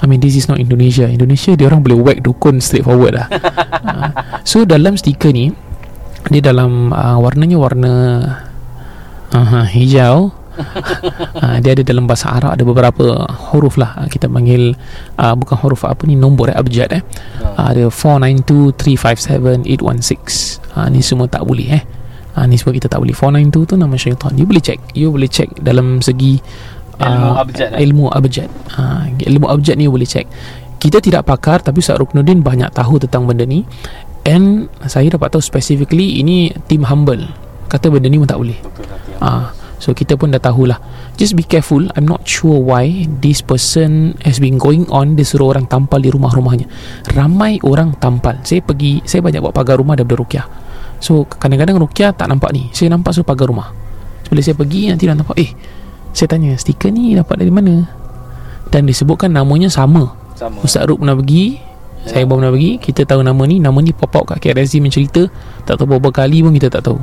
I 0.03 0.11
mean 0.11 0.19
this 0.19 0.35
is 0.35 0.51
not 0.51 0.59
Indonesia. 0.59 1.07
Indonesia 1.07 1.55
dia 1.55 1.71
orang 1.71 1.79
boleh 1.79 1.95
whack 1.95 2.19
dukun 2.19 2.59
straight 2.59 2.83
forward 2.83 3.15
lah. 3.15 3.31
Uh, 3.31 4.11
So 4.49 4.67
dalam 4.67 4.93
stiker 4.93 5.33
ni 5.33 5.49
Dia 6.29 6.53
dalam 6.53 6.93
uh, 6.93 7.17
Warnanya 7.17 7.57
warna 7.57 7.93
uh, 9.33 9.65
Hijau. 9.65 10.29
Uh, 11.39 11.57
Dia 11.63 11.75
ada 11.75 11.83
dalam 11.83 12.05
bahasa 12.05 12.29
Arab 12.29 12.53
Ada 12.53 12.63
beberapa 12.67 13.25
huruf 13.51 13.81
lah. 13.81 14.05
Kita 14.11 14.29
panggil 14.29 14.77
uh, 15.17 15.33
Bukan 15.33 15.57
huruf 15.63 15.87
apa 15.87 16.05
ni 16.05 16.19
Nombor 16.19 16.53
eh 16.53 16.57
Abjad 16.59 16.91
eh. 16.93 17.01
Uh, 17.41 17.73
Ada 17.73 17.89
492-357-816 18.77 20.77
uh, 20.77 20.87
Ni 20.93 21.01
semua 21.01 21.25
tak 21.25 21.41
boleh 21.47 21.81
eh. 21.81 21.83
Uh, 22.35 22.43
Ni 22.51 22.59
semua 22.59 22.75
kita 22.75 22.91
tak 22.91 22.99
boleh. 22.99 23.15
492 23.15 23.63
tu 23.63 23.75
nama 23.79 23.95
syaitan. 23.95 24.35
You 24.35 24.43
boleh 24.43 24.59
check. 24.59 24.83
You 24.91 25.07
boleh 25.07 25.31
check 25.31 25.55
dalam 25.55 26.03
segi 26.03 26.43
Ilmu 26.95 27.29
ah, 27.31 27.43
abjad, 27.43 27.69
eh? 27.75 27.83
Ilmu 27.83 28.05
abjad 28.07 28.49
uh, 28.79 29.03
Ilmu 29.19 29.45
abjad 29.51 29.75
ni 29.75 29.91
boleh 29.91 30.07
check 30.07 30.25
Kita 30.79 31.03
tidak 31.03 31.27
pakar 31.27 31.59
Tapi 31.59 31.83
Ustaz 31.83 31.99
Ruknuddin 31.99 32.39
banyak 32.39 32.71
tahu 32.71 33.03
tentang 33.03 33.27
benda 33.27 33.43
ni 33.43 33.67
And 34.25 34.71
saya 34.87 35.11
dapat 35.11 35.35
tahu 35.35 35.43
specifically 35.43 36.23
Ini 36.23 36.55
tim 36.71 36.87
humble 36.87 37.45
Kata 37.65 37.89
benda 37.89 38.07
ni 38.07 38.21
pun 38.21 38.29
tak 38.29 38.39
boleh. 38.39 38.59
Ah, 39.17 39.49
so 39.81 39.91
kita 39.91 40.13
pun 40.15 40.29
dah 40.29 40.41
tahulah. 40.41 40.77
Just 41.17 41.33
be 41.33 41.41
careful. 41.41 41.81
I'm 41.97 42.05
not 42.05 42.27
sure 42.27 42.61
why 42.61 43.09
this 43.19 43.41
person 43.41 44.13
has 44.21 44.37
been 44.37 44.61
going 44.61 44.85
on. 44.93 45.17
Dia 45.17 45.25
suruh 45.25 45.51
orang 45.51 45.65
tampal 45.65 46.03
di 46.03 46.13
rumah-rumahnya. 46.13 46.69
Ramai 47.17 47.57
orang 47.65 47.97
tampal. 47.97 48.37
Saya 48.45 48.61
pergi, 48.61 49.01
saya 49.03 49.25
banyak 49.25 49.41
buat 49.41 49.55
pagar 49.55 49.81
rumah 49.81 49.97
daripada 49.97 50.21
Rukyah. 50.21 50.45
So 51.01 51.25
kadang-kadang 51.25 51.81
Rukyah 51.81 52.13
tak 52.13 52.29
nampak 52.29 52.53
ni. 52.53 52.69
Saya 52.69 52.93
nampak 52.93 53.17
suruh 53.17 53.27
pagar 53.27 53.49
rumah. 53.49 53.73
Bila 54.29 54.41
saya 54.45 54.55
pergi 54.57 54.93
nanti 54.93 55.09
dah 55.09 55.17
nampak. 55.17 55.35
Eh, 55.41 55.51
saya 56.15 56.31
tanya 56.31 56.55
stiker 56.55 56.89
ni 56.89 57.12
dapat 57.13 57.43
dari 57.43 57.51
mana? 57.51 57.84
Dan 58.72 58.88
disebutkan 58.88 59.29
namanya 59.29 59.67
sama. 59.67 60.15
Sama. 60.36 60.60
Ustaz 60.63 60.84
Ruk 60.84 61.00
pernah 61.00 61.15
pergi 61.15 61.63
Saya 62.03 62.27
pun 62.27 62.43
pernah 62.43 62.51
pergi 62.51 62.75
Kita 62.75 63.07
tahu 63.07 63.24
nama 63.24 63.39
ni 63.48 63.63
Nama 63.63 63.79
ni 63.79 63.95
pop 63.95 64.12
out 64.19 64.36
kat 64.36 64.43
KR 64.43 64.60
Razim 64.60 64.84
mencerita 64.84 65.31
Tak 65.63 65.79
tahu 65.79 65.96
berapa 65.96 66.11
kali 66.11 66.44
pun 66.44 66.51
kita 66.51 66.68
tak 66.68 66.92
tahu 66.92 67.00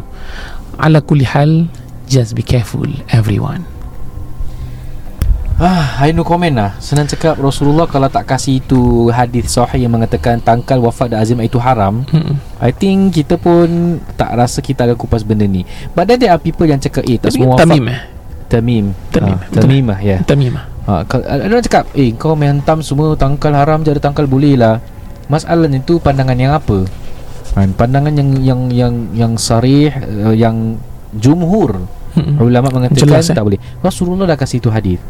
Ala 0.76 1.00
kulli 1.00 1.24
hal 1.24 1.64
Just 2.04 2.36
be 2.36 2.44
careful 2.44 2.84
everyone 3.08 3.64
Ah, 5.56 5.96
I 6.04 6.12
no 6.12 6.28
comment 6.28 6.52
lah 6.52 6.76
Senang 6.76 7.08
cakap 7.08 7.40
Rasulullah 7.40 7.88
kalau 7.88 8.12
tak 8.12 8.28
kasih 8.28 8.60
itu 8.60 9.08
Hadis 9.08 9.48
sahih 9.48 9.88
yang 9.88 9.96
mengatakan 9.96 10.44
Tangkal 10.44 10.76
wafat 10.84 11.16
dan 11.16 11.24
azimah 11.24 11.48
itu 11.48 11.56
haram 11.56 12.04
Hmm. 12.12 12.36
I 12.60 12.68
think 12.68 13.16
kita 13.16 13.40
pun 13.40 13.96
Tak 14.20 14.28
rasa 14.36 14.60
kita 14.60 14.84
akan 14.84 14.96
kupas 15.00 15.24
benda 15.24 15.48
ni 15.48 15.64
But 15.96 16.04
then 16.04 16.20
there 16.20 16.36
are 16.36 16.42
people 16.42 16.68
yang 16.68 16.84
cakap 16.84 17.08
Eh 17.08 17.16
tak 17.16 17.32
Tapi 17.32 17.40
semua 17.40 17.56
wafat 17.56 17.64
Tamim 17.64 17.88
eh 17.88 18.11
Tamim 18.52 18.92
Tamim, 19.08 19.32
Ah, 19.32 19.48
betul. 19.48 19.60
Tamim 19.64 19.84
lah 19.88 20.00
ya 20.04 20.18
Tamim 20.28 20.52
ah. 20.60 20.64
ha, 20.84 20.92
Ada 21.08 21.48
orang 21.48 21.64
cakap 21.64 21.84
Eh 21.96 22.12
kau 22.12 22.36
main 22.36 22.52
hantam 22.60 22.84
semua 22.84 23.16
Tangkal 23.16 23.56
haram 23.56 23.80
je 23.80 23.88
ada 23.88 24.02
tangkal 24.04 24.28
boleh 24.28 24.60
lah 24.60 24.76
Masalahnya 25.32 25.80
tu 25.80 25.96
pandangan 25.96 26.36
yang 26.36 26.52
apa 26.52 26.84
kan? 27.56 27.72
Pandangan 27.72 28.12
yang 28.12 28.30
Yang 28.44 28.60
yang 28.76 28.94
yang 29.16 29.32
sarih 29.40 29.88
uh, 29.96 30.36
Yang 30.36 30.76
Jumhur 31.16 31.88
Hmm. 32.12 32.36
Ulama 32.44 32.68
mengatakan 32.68 33.08
Jelas, 33.08 33.24
eh? 33.24 33.32
tak 33.32 33.40
boleh 33.40 33.56
Rasulullah 33.80 34.28
dah 34.28 34.36
kasih 34.36 34.60
tu 34.60 34.68
hadis 34.68 35.00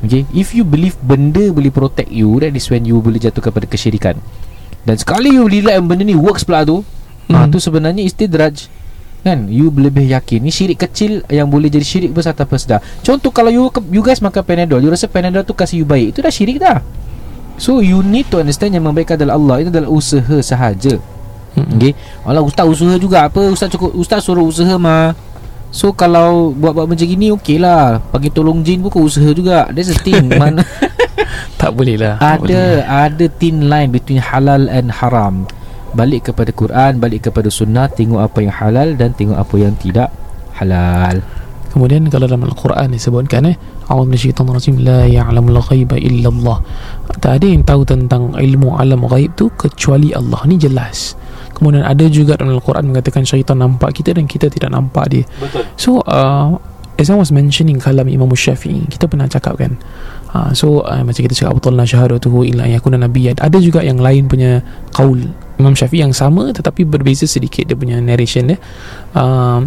Okay 0.00 0.24
If 0.32 0.56
you 0.56 0.64
believe 0.64 0.96
benda 1.04 1.52
boleh 1.52 1.68
protect 1.68 2.08
you 2.08 2.32
That 2.40 2.56
is 2.56 2.64
when 2.72 2.88
you 2.88 2.96
boleh 2.96 3.20
jatuh 3.20 3.44
kepada 3.44 3.68
kesyirikan 3.68 4.16
Dan 4.88 4.96
sekali 4.96 5.36
you 5.36 5.44
relax 5.44 5.84
benda 5.84 6.00
ni 6.00 6.16
works 6.16 6.48
pula 6.48 6.64
tu 6.64 6.80
hmm. 6.80 7.36
ha. 7.36 7.44
Tu 7.52 7.60
sebenarnya 7.60 8.00
istidraj 8.00 8.72
Kan? 9.26 9.50
You 9.50 9.74
lebih 9.74 10.06
yakin. 10.06 10.38
Ni 10.38 10.54
syirik 10.54 10.86
kecil 10.86 11.26
Yang 11.26 11.48
boleh 11.50 11.66
jadi 11.66 11.82
syirik 11.82 12.14
besar 12.14 12.30
tanpa 12.30 12.62
sedar. 12.62 12.78
Contoh 13.02 13.34
kalau 13.34 13.50
you 13.50 13.66
you 13.90 13.98
guys 13.98 14.22
makan 14.22 14.46
Panadol 14.46 14.78
You 14.78 14.86
rasa 14.86 15.10
Panadol 15.10 15.42
tu 15.42 15.50
kasih 15.50 15.82
you 15.82 15.86
baik 15.88 16.14
Itu 16.14 16.22
dah 16.22 16.30
syirik 16.30 16.62
dah. 16.62 16.78
So 17.58 17.82
you 17.82 18.06
need 18.06 18.30
to 18.30 18.38
understand 18.38 18.78
Yang 18.78 18.86
membaik 18.86 19.18
adalah 19.18 19.34
Allah. 19.34 19.66
Itu 19.66 19.74
adalah 19.74 19.90
usaha 19.90 20.36
sahaja. 20.38 21.02
Okay? 21.58 21.98
Allah 22.22 22.46
ustaz 22.46 22.70
usaha 22.70 22.94
juga. 23.02 23.26
Apa 23.26 23.50
ustaz 23.50 23.66
cukup? 23.74 23.90
Ustaz 23.98 24.22
suruh 24.22 24.46
usaha 24.46 24.78
mah. 24.78 25.18
So 25.74 25.90
kalau 25.90 26.54
buat-buat 26.54 26.86
macam 26.86 27.06
gini 27.10 27.34
Okey 27.34 27.58
lah. 27.58 27.98
Panggil 28.14 28.30
tolong 28.30 28.62
jin 28.62 28.78
pun 28.78 28.94
kau 28.94 29.02
usaha 29.02 29.26
juga. 29.34 29.66
There's 29.74 29.90
a 29.90 29.98
thing 29.98 30.30
Mana 30.40 30.62
Tak 31.58 31.74
boleh 31.74 31.98
lah. 31.98 32.22
Tak 32.22 32.46
boleh. 32.46 32.54
ada 32.86 33.10
Ada 33.10 33.26
thin 33.42 33.66
line 33.66 33.90
Between 33.90 34.22
halal 34.22 34.70
and 34.70 34.94
haram 34.94 35.50
Balik 35.96 36.30
kepada 36.32 36.52
Quran 36.52 37.00
Balik 37.00 37.32
kepada 37.32 37.48
sunnah 37.48 37.88
Tengok 37.88 38.20
apa 38.20 38.38
yang 38.44 38.52
halal 38.52 38.88
Dan 38.94 39.16
tengok 39.16 39.40
apa 39.40 39.54
yang 39.56 39.72
tidak 39.80 40.12
Halal 40.60 41.24
Kemudian 41.72 42.08
kalau 42.08 42.24
dalam 42.24 42.44
Al-Quran 42.48 42.88
disebutkan 42.92 43.52
eh 43.52 43.56
A'udhu 43.88 44.08
minasyaitanir 44.08 44.56
rajim 44.56 44.76
La 44.80 45.04
ya'lamul 45.08 45.60
ghaiba 45.60 45.96
illa 46.00 46.28
Allah 46.32 46.58
Tak 47.20 47.40
ada 47.40 47.46
yang 47.48 47.64
tahu 47.64 47.84
tentang 47.84 48.32
ilmu 48.36 48.76
alam 48.76 49.04
ghaib 49.08 49.36
tu 49.36 49.52
Kecuali 49.56 50.12
Allah 50.12 50.40
Ni 50.48 50.56
jelas 50.56 51.16
Kemudian 51.56 51.88
ada 51.88 52.04
juga 52.12 52.36
dalam 52.36 52.60
Al-Quran 52.60 52.92
mengatakan 52.92 53.24
syaitan 53.24 53.56
nampak 53.56 53.96
kita 53.96 54.12
dan 54.12 54.28
kita 54.28 54.52
tidak 54.52 54.68
nampak 54.68 55.08
dia. 55.08 55.24
Betul. 55.40 55.64
So 55.80 56.04
uh, 56.04 56.60
as 57.00 57.08
I 57.08 57.16
was 57.16 57.32
mentioning 57.32 57.80
kalam 57.80 58.12
Imam 58.12 58.28
Syafi'i, 58.28 58.84
kita 58.92 59.08
pernah 59.08 59.24
cakap 59.24 59.56
kan. 59.56 59.72
Uh, 60.34 60.50
so 60.52 60.82
uh, 60.82 61.00
macam 61.06 61.22
kita 61.22 61.32
cakap 61.32 61.54
betul 61.56 61.78
syahadatuhu 61.78 62.42
illa 62.42 62.66
yakuna 62.66 62.98
nabiyyan. 62.98 63.38
Ada 63.38 63.62
juga 63.62 63.80
yang 63.80 64.02
lain 64.02 64.26
punya 64.26 64.60
qaul 64.92 65.22
Imam 65.56 65.72
Syafi'i 65.72 66.02
yang 66.02 66.12
sama 66.12 66.50
tetapi 66.52 66.84
berbeza 66.84 67.24
sedikit 67.24 67.64
dia 67.64 67.78
punya 67.78 68.02
narration 68.02 68.50
dia. 68.52 68.58
Uh, 69.14 69.64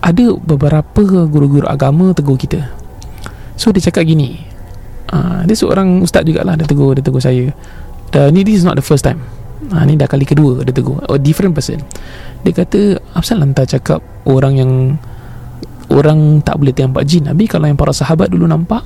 ada 0.00 0.38
beberapa 0.38 1.26
guru-guru 1.26 1.66
agama 1.66 2.14
tegur 2.14 2.38
kita. 2.38 2.62
So 3.58 3.74
dia 3.74 3.82
cakap 3.82 4.06
gini. 4.06 4.38
Uh, 5.10 5.42
dia 5.46 5.54
seorang 5.58 6.02
ustaz 6.02 6.22
jugalah 6.22 6.54
dia 6.54 6.66
tegur 6.68 6.94
dia 6.94 7.02
tegur 7.02 7.20
saya. 7.20 7.50
Dan 8.14 8.32
ni 8.38 8.46
this 8.46 8.62
is 8.62 8.64
not 8.64 8.78
the 8.78 8.86
first 8.86 9.02
time. 9.02 9.18
Ha, 9.72 9.82
ni 9.82 9.98
dah 9.98 10.06
kali 10.06 10.28
kedua 10.28 10.62
dia 10.62 10.70
tegur 10.70 11.00
A 11.08 11.16
different 11.16 11.56
person 11.56 11.80
Dia 12.44 12.52
kata 12.52 13.00
Apasal 13.16 13.40
lantar 13.40 13.64
cakap 13.64 14.04
Orang 14.28 14.60
yang 14.60 15.00
Orang 15.90 16.44
tak 16.44 16.60
boleh 16.60 16.76
nampak 16.76 17.08
jin 17.08 17.24
Habis 17.26 17.48
kalau 17.50 17.64
yang 17.64 17.74
para 17.74 17.90
sahabat 17.90 18.28
dulu 18.28 18.44
nampak 18.44 18.84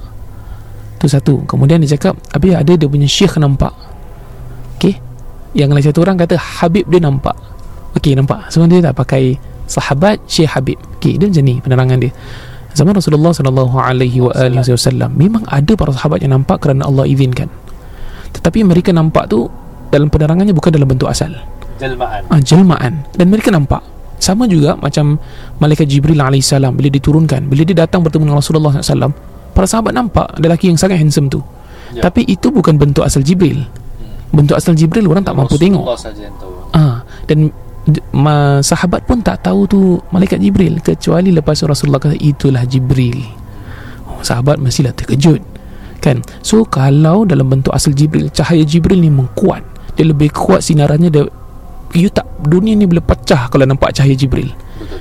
Tu 1.00 1.08
satu 1.08 1.42
Kemudian 1.48 1.80
dia 1.80 1.96
cakap 1.96 2.14
Habis 2.36 2.52
ada 2.54 2.72
dia 2.76 2.86
punya 2.86 3.08
syekh 3.08 3.40
nampak. 3.40 3.72
Okay 4.76 5.00
Yang 5.56 5.68
lain 5.72 5.84
satu 5.88 5.98
orang 6.04 6.16
kata 6.20 6.36
Habib 6.36 6.84
dia 6.86 7.00
nampak. 7.00 7.34
Okay 7.96 8.14
nampak. 8.14 8.52
Sebab 8.52 8.70
dia 8.70 8.84
tak 8.84 8.94
pakai 9.00 9.34
Sahabat 9.70 10.18
Syekh 10.26 10.50
Habib. 10.50 10.78
Okay 10.98 11.14
dia 11.14 11.30
macam 11.30 11.44
ni 11.46 11.54
penerangan 11.62 11.98
dia. 12.02 12.12
Zaman 12.74 12.94
Rasulullah 12.94 13.34
sallallahu 13.34 13.76
alaihi 13.82 14.22
wa 14.22 14.30
alihi 14.30 14.74
wasallam 14.74 15.10
memang 15.18 15.42
ada 15.50 15.74
para 15.74 15.90
sahabat 15.90 16.22
yang 16.22 16.38
nampak 16.38 16.62
kerana 16.62 16.86
Allah 16.86 17.06
izinkan. 17.06 17.50
Tetapi 18.30 18.62
mereka 18.62 18.94
nampak 18.94 19.26
tu 19.26 19.50
dalam 19.90 20.06
penerangannya 20.06 20.54
bukan 20.54 20.70
dalam 20.70 20.86
bentuk 20.86 21.10
asal. 21.10 21.34
Jelmaan. 21.82 22.22
Ah, 22.30 22.38
jelmaan. 22.38 23.02
Dan 23.14 23.26
mereka 23.30 23.50
nampak. 23.50 23.82
Sama 24.20 24.44
juga 24.46 24.76
macam 24.76 25.16
malaikat 25.58 25.88
Jibril 25.88 26.20
alaihissalam 26.20 26.76
bila 26.76 26.92
diturunkan, 26.92 27.48
bila 27.48 27.64
dia 27.64 27.88
datang 27.88 28.04
bertemu 28.04 28.30
dengan 28.30 28.38
Rasulullah 28.38 28.76
SAW, 28.78 29.10
para 29.60 29.68
sahabat 29.68 29.92
nampak 29.92 30.24
lelaki 30.40 30.72
yang 30.72 30.80
sangat 30.80 30.96
handsome 30.96 31.28
tu. 31.28 31.44
Ya. 31.92 32.08
Tapi 32.08 32.24
itu 32.24 32.48
bukan 32.48 32.80
bentuk 32.80 33.04
asal 33.04 33.20
Jibril. 33.20 33.68
Bentuk 34.32 34.56
asal 34.56 34.72
Jibril 34.72 35.04
orang 35.04 35.20
tak 35.20 35.36
mampu 35.36 35.60
tengok. 35.60 35.84
Rasulullah. 35.84 36.72
Ah, 36.72 37.04
dan 37.28 37.52
ma, 38.16 38.64
sahabat 38.64 39.04
pun 39.04 39.20
tak 39.20 39.44
tahu 39.44 39.68
tu 39.68 39.80
malaikat 40.08 40.40
Jibril 40.40 40.80
kecuali 40.80 41.28
lepas 41.28 41.60
Rasulullah 41.68 42.00
kata 42.00 42.16
itulah 42.16 42.64
Jibril. 42.64 43.20
Oh, 44.08 44.24
sahabat 44.24 44.56
mestilah 44.56 44.96
terkejut. 44.96 45.44
Kan? 46.00 46.24
So 46.40 46.64
kalau 46.64 47.28
dalam 47.28 47.52
bentuk 47.52 47.76
asal 47.76 47.92
Jibril, 47.92 48.32
cahaya 48.32 48.64
Jibril 48.64 49.04
ni 49.04 49.12
mengkuat. 49.12 49.60
Dia 50.00 50.08
lebih 50.08 50.32
kuat 50.32 50.64
sinarannya 50.64 51.12
dia 51.12 51.28
you 51.92 52.08
tak 52.08 52.24
dunia 52.40 52.72
ni 52.72 52.88
boleh 52.88 53.04
pecah 53.04 53.52
kalau 53.52 53.68
nampak 53.68 53.92
cahaya 53.92 54.16
Jibril. 54.16 54.48
Betul. 54.80 55.00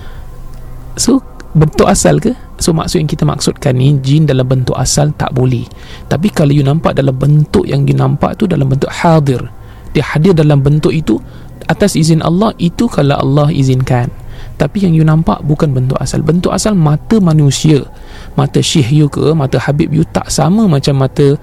So 0.99 1.23
bentuk 1.55 1.87
asal 1.89 2.21
ke? 2.21 2.33
So 2.59 2.75
maksud 2.75 3.01
yang 3.01 3.09
kita 3.09 3.23
maksudkan 3.23 3.79
ni 3.79 3.95
Jin 4.03 4.27
dalam 4.27 4.43
bentuk 4.45 4.75
asal 4.75 5.15
tak 5.15 5.31
boleh. 5.31 5.63
Tapi 6.11 6.27
kalau 6.29 6.51
you 6.51 6.61
nampak 6.61 6.91
dalam 6.93 7.15
bentuk 7.15 7.63
Yang 7.63 7.95
you 7.95 7.95
nampak 7.95 8.35
tu 8.35 8.45
dalam 8.45 8.67
bentuk 8.67 8.91
hadir 8.91 9.39
Dia 9.95 10.03
hadir 10.03 10.35
dalam 10.35 10.59
bentuk 10.59 10.91
itu 10.91 11.17
Atas 11.71 11.95
izin 11.95 12.19
Allah 12.19 12.51
Itu 12.59 12.91
kalau 12.91 13.15
Allah 13.15 13.47
izinkan. 13.49 14.11
Tapi 14.59 14.83
yang 14.83 14.91
you 14.91 15.07
nampak 15.07 15.39
bukan 15.47 15.71
bentuk 15.71 15.95
asal. 16.03 16.19
Bentuk 16.19 16.51
asal 16.51 16.75
mata 16.75 17.15
manusia. 17.23 17.87
Mata 18.35 18.59
syekh 18.59 18.91
you 18.91 19.07
ke 19.07 19.31
Mata 19.31 19.55
habib 19.55 19.95
you 19.95 20.03
tak 20.03 20.27
sama 20.27 20.67
macam 20.67 20.99
mata 20.99 21.39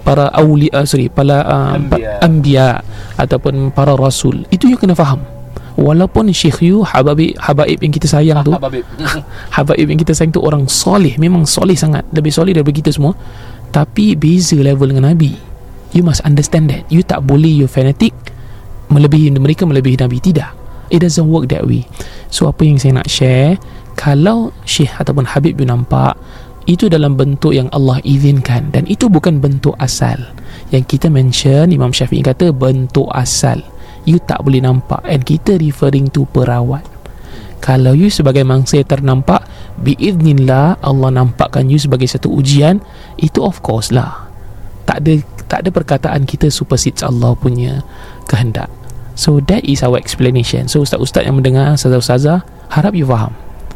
Para 0.00 0.32
awliya 0.32 0.88
Sorry 0.88 1.12
Para 1.12 1.44
uh, 1.44 1.76
Anbiya. 1.76 2.24
Anbiya 2.24 2.68
Ataupun 3.20 3.68
para 3.76 3.92
rasul. 3.92 4.48
Itu 4.48 4.64
you 4.64 4.80
kena 4.80 4.96
faham 4.96 5.37
Walaupun 5.78 6.34
syekh 6.34 6.66
you 6.66 6.82
Habaib, 6.82 7.38
habaib 7.38 7.78
yang 7.78 7.94
kita 7.94 8.10
sayang 8.10 8.42
tu. 8.42 8.50
Habaib. 9.56 9.86
Yang 9.86 10.00
kita 10.02 10.12
sayang 10.18 10.34
tu 10.34 10.42
orang 10.42 10.66
soleh 10.66 11.14
Memang 11.22 11.46
soleh 11.46 11.78
sangat. 11.78 12.02
Lebih 12.10 12.34
soleh 12.34 12.50
daripada 12.50 12.74
kita 12.74 12.90
semua. 12.90 13.14
Tapi 13.70 14.18
beza 14.18 14.58
level 14.58 14.90
dengan 14.90 15.14
Nabi. 15.14 15.38
You 15.94 16.02
must 16.02 16.26
understand 16.26 16.74
that. 16.74 16.82
You 16.90 17.06
tak 17.06 17.22
boleh 17.22 17.62
you 17.62 17.70
fanatic 17.70 18.10
Melebihi 18.90 19.30
mereka 19.38 19.70
melebihi 19.70 20.02
Nabi. 20.02 20.18
Tidak. 20.18 20.50
It 20.90 20.98
doesn't 20.98 21.30
work 21.30 21.46
that 21.54 21.62
way. 21.62 21.86
So 22.34 22.50
apa 22.50 22.66
yang 22.66 22.82
saya 22.82 22.98
nak 22.98 23.06
share 23.06 23.60
Kalau 23.94 24.50
Syekh 24.66 24.90
ataupun 24.98 25.30
Habib 25.30 25.62
you 25.62 25.68
nampak 25.68 26.18
Itu 26.66 26.90
dalam 26.90 27.14
bentuk 27.14 27.54
yang 27.54 27.70
Allah 27.70 28.02
izinkan. 28.02 28.74
Dan 28.74 28.82
itu 28.90 29.06
bukan 29.06 29.38
bentuk 29.38 29.78
asal. 29.78 30.18
Yang 30.74 30.98
kita 30.98 31.06
mention 31.06 31.70
Imam 31.70 31.94
Syafi'i 31.94 32.26
kata 32.26 32.50
bentuk 32.50 33.06
asal 33.14 33.62
You 34.08 34.16
tak 34.24 34.40
boleh 34.40 34.64
nampak. 34.64 35.04
And 35.04 35.20
kita 35.20 35.60
referring 35.60 36.08
to 36.16 36.24
perawat. 36.32 36.80
Kalau 37.60 37.92
you 37.92 38.08
sebagai 38.08 38.46
mangsa 38.46 38.78
yang 38.78 38.86
ternampak 38.86 39.42
Biiznillah 39.82 40.78
Allah 40.78 41.10
nampakkan 41.10 41.66
you 41.66 41.74
sebagai 41.74 42.06
satu 42.06 42.30
ujian 42.30 42.78
Itu 43.18 43.42
of 43.42 43.60
course 43.60 43.90
lah. 43.90 44.30
Tak 44.86 45.04
ada 45.04 45.12
tak 45.48 45.58
ada 45.66 45.70
perkataan 45.74 46.22
kita 46.24 46.48
supersedes 46.48 47.02
Allah 47.02 47.34
punya 47.34 47.82
kehendak. 48.30 48.70
So 49.18 49.42
that 49.50 49.66
is 49.66 49.82
our 49.82 49.98
explanation. 49.98 50.70
So 50.70 50.86
ustaz-ustaz 50.86 51.26
yang 51.26 51.36
mendengar 51.36 51.74
Ustazah-ustazah 51.76 52.70
Harap 52.72 52.94
you 52.94 53.04
faham. 53.04 53.34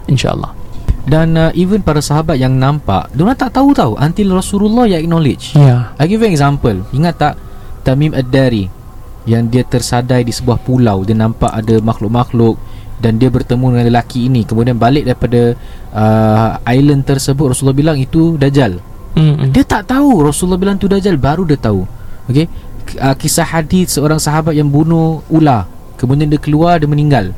InsyaAllah. 0.08 0.54
Dan 1.02 1.34
uh, 1.34 1.50
even 1.58 1.82
para 1.82 1.98
sahabat 1.98 2.38
yang 2.38 2.54
nampak 2.54 3.10
Diorang 3.10 3.34
tak 3.34 3.58
tahu 3.58 3.74
tau 3.74 3.98
Until 3.98 4.38
Rasulullah 4.38 4.86
yang 4.86 5.02
acknowledge. 5.02 5.58
Ya. 5.58 5.90
I 5.98 6.06
give 6.06 6.22
you 6.22 6.30
an 6.30 6.32
example. 6.32 6.86
Ingat 6.94 7.14
tak? 7.18 7.34
Tamim 7.82 8.14
Ad-Dari 8.14 8.81
Yang 9.22 9.42
dia 9.54 9.62
tersadai 9.62 10.26
di 10.26 10.34
sebuah 10.34 10.58
pulau. 10.66 11.06
Dia 11.06 11.14
nampak 11.14 11.54
ada 11.54 11.78
makhluk-makhluk 11.78 12.58
Dan 12.98 13.22
dia 13.22 13.30
bertemu 13.30 13.74
dengan 13.74 13.86
lelaki 13.90 14.26
ini. 14.26 14.42
Kemudian 14.42 14.78
balik 14.78 15.06
daripada 15.06 15.54
uh, 15.94 16.58
Island 16.66 17.06
tersebut 17.06 17.54
Rasulullah 17.54 17.78
bilang 17.78 17.98
itu 17.98 18.34
Dajjal. 18.34 18.82
Mm 19.14 19.54
Dia 19.54 19.62
tak 19.62 19.90
tahu 19.90 20.26
Rasulullah 20.26 20.58
bilang 20.58 20.74
itu 20.78 20.90
Dajjal 20.90 21.18
Baru 21.18 21.46
dia 21.46 21.58
tahu. 21.58 21.86
Okay 22.26 22.46
K- 22.82 22.98
uh, 22.98 23.14
Kisah 23.14 23.46
hadis 23.46 23.94
seorang 23.94 24.18
sahabat 24.18 24.58
yang 24.58 24.66
bunuh 24.66 25.22
ular. 25.30 25.70
Kemudian 25.98 26.26
dia 26.26 26.42
keluar 26.42 26.82
Dia 26.82 26.90
meninggal. 26.90 27.30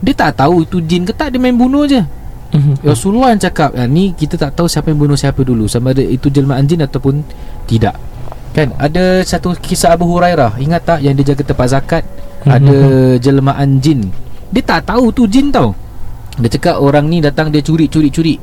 Dia 0.00 0.14
tak 0.16 0.40
tahu 0.40 0.64
itu 0.64 0.80
jin 0.80 1.04
ke 1.04 1.12
tak 1.12 1.36
Dia 1.36 1.40
main 1.40 1.56
bunuh 1.56 1.84
je. 1.84 2.00
Mm 2.56 2.80
Rasulullah 2.80 3.36
yang 3.36 3.42
cakap 3.44 3.76
ah, 3.76 3.84
Ni 3.84 4.16
kita 4.16 4.40
tak 4.40 4.56
tahu 4.56 4.64
siapa 4.64 4.88
yang 4.88 4.96
bunuh 4.96 5.16
siapa 5.16 5.44
dulu. 5.44 5.68
Sama 5.68 5.92
ada 5.92 6.00
itu 6.00 6.32
jelmaan 6.32 6.64
jin 6.64 6.80
ataupun 6.80 7.20
Tidak 7.68 8.07
Kan? 8.58 8.74
Ada 8.74 9.22
satu 9.22 9.54
kisah 9.54 9.94
Abu 9.94 10.10
Hurairah. 10.10 10.58
Ingat 10.58 10.82
tak 10.82 10.98
yang 11.06 11.14
dia 11.14 11.30
jaga 11.30 11.46
tempat 11.46 11.66
zakat? 11.70 12.02
Mhm. 12.42 12.50
Ada 12.50 12.78
jelmaan 13.22 13.78
jin. 13.78 14.10
Dia 14.50 14.62
tak 14.66 14.90
tahu 14.90 15.14
tu 15.14 15.30
jin 15.30 15.54
tau. 15.54 15.70
Dia 16.42 16.50
cakap 16.50 16.82
orang 16.82 17.06
ni 17.06 17.22
datang 17.22 17.54
dia 17.54 17.62
curi 17.62 17.86
curi 17.86 18.10
curi. 18.10 18.34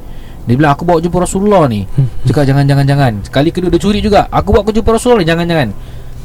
Dia 0.45 0.55
bilang 0.55 0.71
aku 0.71 0.87
bawa 0.87 1.03
jumpa 1.03 1.19
Rasulullah 1.19 1.67
ni. 1.67 1.83
Cakap 2.31 2.47
jangan 2.47 2.63
jangan 2.63 2.85
jangan. 2.87 3.13
Kali 3.27 3.49
kedua 3.51 3.67
dia 3.67 3.81
curi 3.81 3.99
juga. 3.99 4.31
Aku 4.31 4.55
bawa 4.55 4.63
aku 4.63 4.71
jumpa 4.71 4.95
Rasulullah 4.95 5.19
ni. 5.19 5.27
Jangan 5.27 5.45
jangan. 5.51 5.69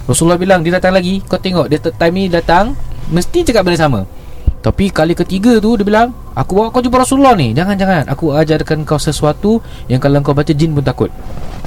Rasulullah 0.06 0.38
bilang 0.38 0.60
dia 0.62 0.72
datang 0.78 0.94
lagi. 0.94 1.18
Kau 1.26 1.40
tengok 1.42 1.66
dia 1.66 1.78
time 1.82 2.14
ni 2.14 2.24
datang 2.30 2.78
Mesti 3.10 3.42
cakap 3.42 3.66
benda 3.66 3.78
sama. 3.80 4.00
Tapi 4.60 4.92
kali 4.92 5.18
ketiga 5.18 5.58
tu 5.58 5.74
dia 5.74 5.82
bilang 5.82 6.14
Aku 6.38 6.54
bawa 6.54 6.70
kau 6.70 6.78
jumpa 6.78 7.02
Rasulullah 7.02 7.34
ni. 7.34 7.50
Jangan-jangan 7.56 8.06
Aku 8.06 8.38
ajarkan 8.38 8.86
kau 8.86 9.02
sesuatu 9.02 9.58
Yang 9.90 10.06
kalau 10.06 10.22
kau 10.22 10.36
baca 10.36 10.52
jin 10.54 10.70
pun 10.78 10.84
takut. 10.86 11.10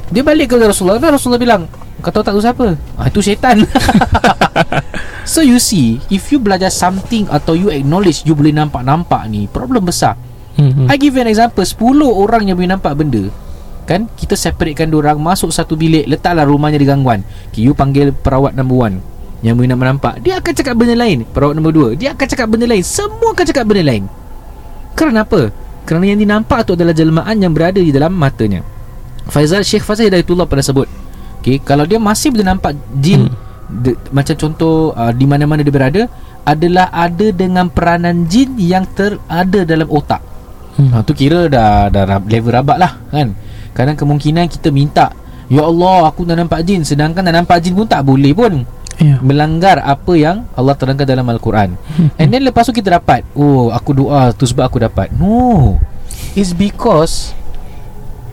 Dia 0.08 0.24
balik 0.24 0.54
ke 0.54 0.56
Rasulullah. 0.56 1.02
Dan 1.02 1.18
Rasulullah 1.18 1.42
bilang 1.42 1.62
Kau 2.04 2.12
tahu 2.12 2.20
tak 2.20 2.36
tu 2.36 2.44
siapa? 2.44 2.66
Ah, 3.00 3.08
itu 3.08 3.24
syaitan. 3.24 3.56
So 5.24 5.40
you 5.40 5.56
see 5.56 6.04
If 6.12 6.28
you 6.30 6.38
belajar 6.38 6.68
something 6.68 7.26
Atau 7.32 7.56
you 7.56 7.72
acknowledge 7.72 8.28
You 8.28 8.36
boleh 8.36 8.52
nampak-nampak 8.52 9.24
ni 9.32 9.48
Problem 9.48 9.88
besar. 9.88 10.20
Mm 10.60 10.86
I 10.86 11.00
give 11.00 11.16
you 11.16 11.24
an 11.24 11.32
example 11.32 11.64
10 11.64 11.80
orang 12.04 12.46
yang 12.46 12.60
boleh 12.60 12.70
nampak 12.76 12.92
benda 12.94 13.32
Kan? 13.88 14.06
Kita 14.14 14.36
separatekan 14.36 14.92
orang 14.92 15.16
Masuk 15.16 15.50
satu 15.50 15.74
bilik 15.74 16.04
Letaklah 16.06 16.44
rumahnya 16.44 16.76
di 16.76 16.86
gangguan. 16.86 17.24
Okay, 17.50 17.64
You 17.64 17.72
panggil 17.72 18.12
perawat 18.12 18.52
number 18.52 18.76
one 18.76 19.00
Yang 19.40 19.54
boleh 19.64 19.68
nampak. 19.72 20.20
Dia 20.20 20.40
akan 20.40 20.52
cakap 20.52 20.74
benda 20.76 20.94
lain 20.96 21.24
Perawat 21.24 21.56
number 21.56 21.72
dua. 21.72 21.88
Dia 21.96 22.12
akan 22.12 22.26
cakap 22.28 22.46
benda 22.52 22.68
lain 22.68 22.84
Semua 22.84 23.32
akan 23.32 23.44
cakap 23.48 23.64
benda 23.64 23.82
lain. 23.84 24.04
Kerana 24.94 25.24
apa? 25.24 25.50
Kerana 25.88 26.04
yang 26.06 26.20
dinampak 26.20 26.64
tu 26.68 26.76
adalah 26.76 26.96
jelmaan 26.96 27.36
yang 27.44 27.52
berada 27.52 27.76
di 27.76 27.92
dalam 27.92 28.16
matanya. 28.16 28.64
Faizal 29.28 29.60
Syekh 29.60 29.84
Faizal 29.84 30.08
Hidayatullah 30.08 30.48
pernah 30.48 30.64
sebut 30.64 30.88
okay, 31.44 31.56
Kalau 31.60 31.84
dia 31.84 32.00
masih 32.00 32.32
boleh 32.32 32.48
nampak 32.48 32.72
jin 32.96 33.28
hmm. 33.28 33.36
de, 33.84 33.92
Macam 34.08 34.34
contoh 34.34 34.96
uh, 34.96 35.12
Di 35.12 35.28
mana-mana 35.28 35.60
dia 35.60 35.74
berada 35.74 36.02
Adalah 36.48 36.88
ada 36.88 37.28
dengan 37.30 37.68
peranan 37.68 38.24
jin 38.24 38.56
Yang 38.56 38.84
terada 38.96 39.60
dalam 39.68 39.88
otak. 39.92 40.20
Hmm. 40.74 40.90
Ha, 40.90 40.96
tu 41.06 41.14
kira 41.14 41.46
dah, 41.46 41.86
dah 41.86 42.18
level 42.24 42.50
rabat 42.50 42.76
lah 42.82 42.92
kan? 43.12 43.30
Kadang 43.76 43.94
kemungkinan 43.94 44.50
kita 44.50 44.74
minta 44.74 45.14
Ya 45.52 45.62
Allah 45.64 46.08
aku 46.08 46.24
dah 46.24 46.36
nampak 46.36 46.64
jin. 46.64 46.82
Sedangkan 46.82 47.20
dah 47.20 47.34
nampak 47.34 47.60
jin 47.60 47.76
pun 47.76 47.84
tak 47.84 48.00
boleh 48.04 48.32
pun. 48.32 48.64
Ya. 48.96 49.18
Melanggar 49.20 49.82
apa 49.82 50.14
yang 50.14 50.46
Allah 50.54 50.72
terangkan 50.78 51.04
dalam 51.04 51.26
Al-Quran. 51.26 51.74
And 52.20 52.28
then 52.30 52.46
lepas 52.46 52.70
tu 52.70 52.72
kita 52.72 52.94
dapat 52.94 53.26
Oh 53.34 53.74
aku 53.74 53.90
doa 53.92 54.32
tu 54.32 54.46
sebab 54.48 54.70
aku 54.70 54.78
dapat. 54.80 55.12
No. 55.12 55.76
It's 56.32 56.54
because 56.54 57.36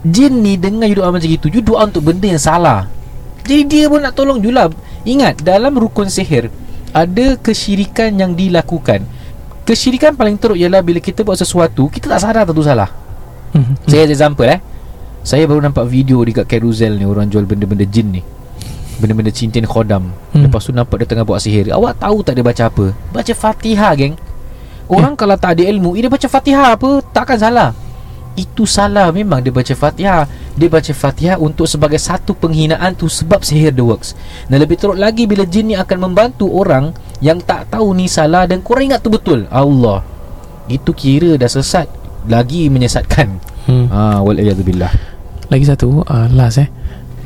Jin 0.02 0.42
ni 0.42 0.58
dengar 0.58 0.90
you 0.90 0.98
doa 0.98 1.14
macam 1.14 1.30
itu 1.30 1.46
You 1.54 1.62
doa 1.62 1.86
untuk 1.86 2.10
benda 2.10 2.26
yang 2.26 2.42
salah 2.42 2.90
Jadi 3.52 3.64
dia 3.68 3.92
pun 3.92 4.00
nak 4.00 4.16
tolong 4.16 4.40
you 4.40 4.56
lah 4.56 4.72
Ingat 5.04 5.44
dalam 5.44 5.76
rukun 5.76 6.08
sihir 6.08 6.48
Ada 6.96 7.36
kesyirikan 7.36 8.16
yang 8.16 8.32
dilakukan. 8.32 9.04
Kesyirikan 9.68 10.16
paling 10.16 10.40
teruk 10.40 10.56
ialah 10.56 10.80
Bila 10.80 11.04
kita 11.04 11.28
buat 11.28 11.36
sesuatu 11.36 11.92
Kita 11.92 12.08
tak 12.08 12.24
sadar 12.24 12.48
tentu 12.48 12.64
salah. 12.64 12.88
Mhm. 13.52 13.84
saya 13.84 14.08
ada 14.08 14.14
example 14.16 14.48
eh. 14.48 14.64
Saya 15.28 15.44
baru 15.44 15.60
nampak 15.60 15.84
video 15.92 16.24
dekat 16.24 16.48
Carousel 16.48 16.96
ni 16.96 17.04
Orang 17.04 17.28
jual 17.28 17.44
benda-benda 17.44 17.84
jin 17.84 18.16
ni. 18.16 18.24
Benda-benda 19.04 19.36
cincin 19.36 19.68
khodam. 19.68 20.16
Hmm. 20.32 20.48
Lepas 20.48 20.64
tu 20.64 20.72
nampak 20.72 21.04
dia 21.04 21.08
tengah 21.12 21.28
buat 21.28 21.44
sihir. 21.44 21.76
Awak 21.76 22.00
tahu 22.00 22.24
tak 22.24 22.40
dia 22.40 22.46
baca 22.46 22.64
apa? 22.72 22.86
Baca 23.12 23.34
fatihah 23.36 23.92
geng. 24.00 24.16
Orang 24.92 25.16
kalau 25.16 25.40
tak 25.40 25.56
ada 25.58 25.64
ilmu 25.72 25.96
Dia 25.96 26.12
baca 26.12 26.28
fatihah 26.28 26.76
apa 26.76 27.00
Takkan 27.16 27.40
salah 27.40 27.72
Itu 28.32 28.64
salah 28.64 29.12
memang 29.12 29.44
dia 29.44 29.52
baca 29.52 29.76
fatihah 29.76 30.24
Dia 30.56 30.68
baca 30.72 30.92
fatihah 30.96 31.36
untuk 31.36 31.68
sebagai 31.68 32.00
satu 32.00 32.32
penghinaan 32.32 32.96
tu 32.96 33.12
Sebab 33.12 33.44
sihir 33.44 33.76
dia 33.76 33.84
works. 33.84 34.16
Dan 34.48 34.64
lebih 34.64 34.80
teruk 34.80 34.96
lagi 34.96 35.28
Bila 35.28 35.44
jin 35.44 35.72
ni 35.72 35.76
akan 35.76 36.08
membantu 36.08 36.48
orang 36.48 36.96
Yang 37.20 37.44
tak 37.44 37.76
tahu 37.76 37.92
ni 37.92 38.08
salah 38.08 38.48
Dan 38.48 38.64
korang 38.64 38.88
ingat 38.88 39.04
tu 39.04 39.12
betul. 39.12 39.52
Allah. 39.52 40.04
Itu 40.72 40.96
kira 40.96 41.36
dah 41.36 41.52
sesat 41.52 41.92
Lagi 42.32 42.72
menyesatkan. 42.72 43.28
Hmm. 43.68 43.86
Ah, 43.92 44.24
waliyadzubillah. 44.24 44.90
Lagi 45.52 45.66
satu 45.68 46.08
uh, 46.08 46.28
Last 46.32 46.64
eh. 46.64 46.70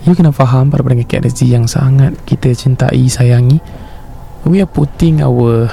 You 0.09 0.17
kena 0.17 0.33
faham 0.33 0.73
Pada 0.73 0.81
pendengar 0.81 1.05
KRSG 1.05 1.53
Yang 1.53 1.77
sangat 1.77 2.17
kita 2.25 2.49
cintai 2.57 3.05
Sayangi 3.05 3.61
We 4.49 4.57
are 4.57 4.69
putting 4.69 5.21
our 5.21 5.69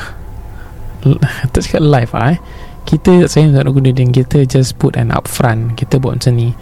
Tak 1.52 1.60
cakap 1.64 1.82
live 1.82 2.12
ah, 2.12 2.36
eh 2.36 2.40
Kita 2.86 3.26
Saya 3.30 3.50
tak 3.52 3.66
nak 3.66 3.72
guna 3.72 3.90
dia. 3.94 4.06
Kita 4.06 4.44
just 4.46 4.78
put 4.78 4.98
an 4.98 5.14
upfront. 5.14 5.78
Kita 5.78 5.98
buat 6.02 6.20
macam 6.20 6.32
ni. 6.34 6.52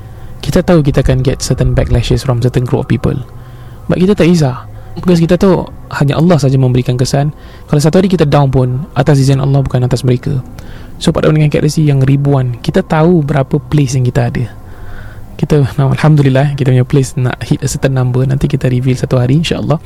Kita 0.41 0.65
tahu 0.65 0.81
kita 0.81 1.05
akan 1.05 1.21
get 1.21 1.45
Certain 1.45 1.77
backlashes 1.77 2.25
From 2.25 2.41
certain 2.41 2.65
group 2.65 2.85
of 2.85 2.89
people. 2.89 3.17
But 3.87 4.01
kita 4.01 4.17
tak 4.17 4.29
isah 4.29 4.65
Because 4.97 5.21
kita 5.23 5.37
tahu 5.37 5.69
Hanya 5.93 6.17
Allah 6.19 6.41
saja 6.41 6.57
memberikan 6.57 6.97
kesan. 6.97 7.33
Kalau 7.69 7.81
satu 7.81 8.01
hari 8.03 8.09
kita 8.09 8.25
down 8.27 8.49
pun 8.49 8.89
Atas 8.97 9.21
izin 9.21 9.41
Allah 9.41 9.61
Bukan 9.61 9.85
atas 9.85 10.03
mereka. 10.03 10.41
So 11.01 11.13
pada 11.13 11.29
pendengar 11.29 11.53
KRSG 11.53 11.85
Yang 11.85 12.09
ribuan 12.09 12.61
Kita 12.61 12.81
tahu 12.85 13.21
berapa 13.25 13.61
place 13.61 13.97
yang 13.97 14.05
kita 14.09 14.33
ada. 14.33 14.61
Kita 15.41 15.65
Alhamdulillah 15.97 16.53
kita 16.53 16.69
punya 16.69 16.85
place 16.85 17.17
nak 17.17 17.41
hit 17.41 17.65
a 17.65 17.69
certain 17.69 17.97
number. 17.97 18.21
Nanti 18.29 18.45
kita 18.45 18.69
reveal 18.69 18.93
satu 18.93 19.17
hari 19.17 19.41
insyaAllah. 19.41 19.81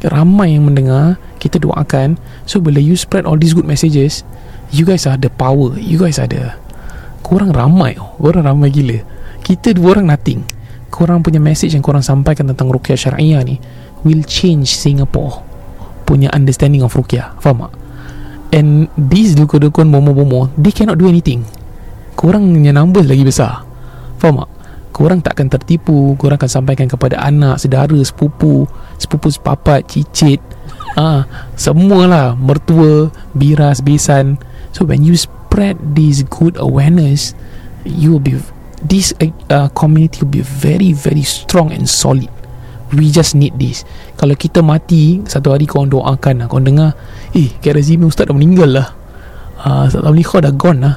Ramai 0.00 0.56
yang 0.56 0.68
mendengar 0.68 1.16
kita 1.40 1.56
doakan. 1.56 2.20
So 2.44 2.60
bila 2.60 2.76
you 2.76 3.00
spread 3.00 3.24
all 3.24 3.40
these 3.40 3.56
good 3.56 3.64
messages 3.64 4.28
you 4.70 4.86
guys 4.86 5.06
the 5.06 5.30
power. 5.30 5.74
You 5.76 5.98
guys 5.98 6.18
the 6.18 6.54
korang 7.20 7.54
ramai. 7.54 7.98
Oh. 7.98 8.16
korang 8.18 8.46
ramai 8.46 8.70
gila. 8.70 8.98
Kita 9.42 9.74
dua 9.74 9.98
orang 9.98 10.10
nothing. 10.10 10.42
Korang 10.90 11.22
punya 11.22 11.38
message 11.38 11.74
yang 11.74 11.84
korang 11.86 12.02
sampaikan 12.02 12.50
tentang 12.50 12.66
Ruqyah 12.66 12.98
Syariah 12.98 13.42
ni 13.46 13.62
will 14.02 14.26
change 14.26 14.74
Singapore. 14.74 15.42
Punya 16.02 16.30
understanding 16.34 16.82
of 16.82 16.94
Ruqyah. 16.94 17.38
Faham 17.38 17.70
tak? 17.70 17.72
And 18.50 18.90
these 18.98 19.38
dukun-dukun 19.38 19.94
bomo-bomo 19.94 20.50
they 20.58 20.74
cannot 20.74 20.98
do 20.98 21.06
anything. 21.06 21.46
Korang 22.18 22.50
punya 22.50 22.74
numbers 22.74 23.06
lagi 23.06 23.22
besar. 23.22 23.62
Faham 24.18 24.42
tak? 24.42 24.50
Korang 24.90 25.22
tak 25.22 25.38
akan 25.38 25.46
tertipu. 25.54 26.18
Korang 26.18 26.36
akan 26.36 26.50
sampaikan 26.50 26.90
kepada 26.90 27.22
anak, 27.22 27.62
saudara, 27.62 27.94
sepupu 28.02 28.66
Sepupu 28.98 29.30
sepapat, 29.30 29.86
cicit. 29.86 30.42
Ah, 30.98 31.24
Semualah. 31.54 32.34
Mertua, 32.34 33.14
biras, 33.32 33.78
besan 33.80 34.42
So 34.70 34.86
when 34.86 35.02
you 35.02 35.18
spread 35.18 35.78
this 35.98 36.22
good 36.26 36.54
awareness 36.58 37.34
You 37.84 38.16
will 38.16 38.24
be 38.24 38.38
This 38.80 39.12
uh, 39.20 39.28
uh, 39.52 39.68
community 39.76 40.24
will 40.24 40.40
be 40.40 40.44
very 40.44 40.96
very 40.96 41.20
strong 41.20 41.68
and 41.68 41.84
solid. 41.84 42.32
We 42.96 43.12
just 43.12 43.36
need 43.36 43.60
this. 43.60 43.84
Kalau 44.16 44.32
kita 44.32 44.64
mati 44.64 45.20
Satu 45.28 45.52
hari 45.52 45.68
korang 45.68 45.92
doakan 45.92 46.44
lah. 46.44 46.46
Korang 46.48 46.66
dengar 46.66 46.90
Eh 47.36 47.52
Kak 47.60 47.76
Razimi 47.76 48.08
Ustaz 48.08 48.26
dah 48.26 48.34
meninggal 48.34 48.72
lah. 48.72 48.88
Uh, 49.60 49.84
Ustaz 49.86 50.00
kau 50.26 50.40
dah 50.40 50.52
gone 50.56 50.80
lah. 50.80 50.96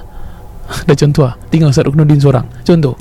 Dah 0.88 0.96
contoh 0.96 1.28
lah. 1.28 1.36
Tinggal 1.52 1.76
Ustaz 1.76 1.84
Ruknuddin 1.84 2.20
seorang. 2.24 2.48
Contoh 2.64 2.96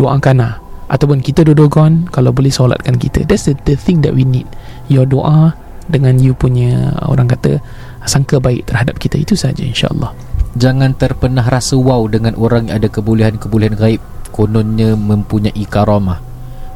Doakan 0.00 0.40
lah. 0.40 0.56
Ataupun 0.88 1.20
kita 1.20 1.44
dua-dua 1.44 1.68
gone 1.68 2.08
Kalau 2.08 2.32
boleh 2.32 2.48
solatkan 2.48 2.96
kita. 2.96 3.28
That's 3.28 3.44
the, 3.46 3.54
the 3.68 3.76
thing 3.76 4.00
that 4.00 4.16
we 4.16 4.24
need. 4.24 4.48
Your 4.88 5.04
doa 5.04 5.52
Dengan 5.92 6.16
you 6.16 6.32
punya 6.32 6.96
Orang 7.04 7.28
kata 7.28 7.60
Sangka 8.04 8.42
baik 8.42 8.66
terhadap 8.66 8.98
kita 8.98 9.18
Itu 9.18 9.38
saja 9.38 9.62
insyaAllah 9.62 10.12
Jangan 10.52 10.92
terpernah 10.92 11.46
rasa 11.48 11.80
wow 11.80 12.04
dengan 12.12 12.36
orang 12.36 12.68
yang 12.68 12.76
ada 12.82 12.88
kebolehan-kebolehan 12.92 13.72
gaib 13.72 14.04
kononnya 14.32 14.96
mempunyai 14.96 15.64
karamah. 15.68 16.24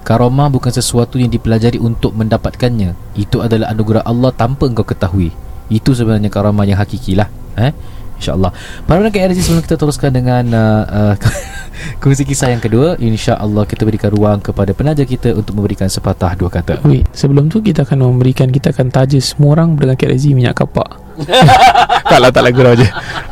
Karamah 0.07 0.53
bukan 0.53 0.71
sesuatu 0.71 1.19
yang 1.19 1.33
dipelajari 1.33 1.77
untuk 1.83 2.15
mendapatkannya. 2.15 2.95
Itu 3.19 3.43
adalah 3.43 3.75
anugerah 3.75 4.07
Allah 4.07 4.31
tanpa 4.31 4.71
engkau 4.71 4.87
ketahui. 4.87 5.35
Itu 5.67 5.93
sebenarnya 5.93 6.31
karamah 6.31 6.63
yang 6.63 6.79
hakiki 6.79 7.19
lah. 7.19 7.27
Eh? 7.59 7.75
InsyaAllah. 8.17 8.51
Para 8.89 9.01
pendengar 9.01 9.33
KRG 9.33 9.39
sebelum 9.45 9.63
kita 9.65 9.77
teruskan 9.77 10.11
dengan 10.13 10.45
uh, 10.53 10.85
uh, 10.89 11.15
kongsi 12.03 12.25
kisah 12.25 12.53
yang 12.53 12.63
kedua, 12.63 12.97
insyaAllah 12.97 13.65
kita 13.69 13.85
berikan 13.85 14.11
ruang 14.13 14.39
kepada 14.41 14.73
penaja 14.73 15.05
kita 15.05 15.37
untuk 15.37 15.57
memberikan 15.57 15.89
sepatah 15.89 16.33
dua 16.37 16.49
kata. 16.49 16.81
Wait 16.85 17.09
Sebelum 17.13 17.49
tu 17.53 17.61
kita 17.61 17.85
akan 17.89 18.17
memberikan 18.17 18.49
Kita 18.53 18.73
akan 18.73 18.93
taja 18.93 19.19
semua 19.19 19.57
orang 19.59 19.75
Dengan 19.75 19.97
Razi 19.97 20.37
minyak 20.37 20.55
kapak 20.57 20.89
Tak 22.11 22.19
lah 22.21 22.31
tak 22.31 22.43
lah 22.45 22.53
gurau 22.53 22.75
je 22.77 22.87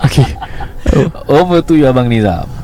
Okay 0.04 0.26
Over 1.26 1.64
to 1.64 1.74
you 1.74 1.88
Abang 1.88 2.06
Nizam. 2.06 2.63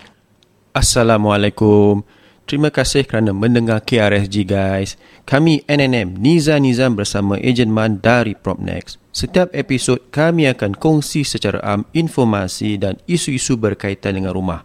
Assalamualaikum. 0.71 1.99
Terima 2.47 2.71
kasih 2.71 3.03
kerana 3.03 3.35
mendengar 3.35 3.83
KRSG 3.83 4.47
guys. 4.47 4.95
Kami 5.27 5.67
NNM 5.67 6.15
Niza 6.15 6.55
Nizam 6.63 6.95
bersama 6.95 7.35
Ejen 7.39 7.67
Man 7.67 7.99
dari 7.99 8.35
Propnex. 8.39 8.95
Setiap 9.11 9.51
episod 9.51 9.99
kami 10.15 10.47
akan 10.47 10.79
kongsi 10.79 11.27
secara 11.27 11.59
am 11.59 11.83
informasi 11.91 12.79
dan 12.79 12.95
isu-isu 13.03 13.59
berkaitan 13.59 14.15
dengan 14.15 14.31
rumah. 14.31 14.63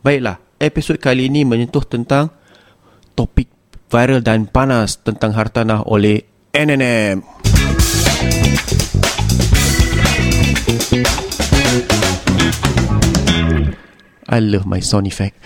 Baiklah, 0.00 0.40
episod 0.56 0.96
kali 0.96 1.28
ini 1.28 1.44
menyentuh 1.44 1.84
tentang 1.84 2.32
topik 3.12 3.52
viral 3.92 4.24
dan 4.24 4.48
panas 4.48 5.04
tentang 5.04 5.36
hartanah 5.36 5.84
oleh 5.84 6.24
NNM. 6.56 7.20
I 14.32 14.40
love 14.40 14.64
my 14.64 14.80
sound 14.80 15.04
effect. 15.04 15.36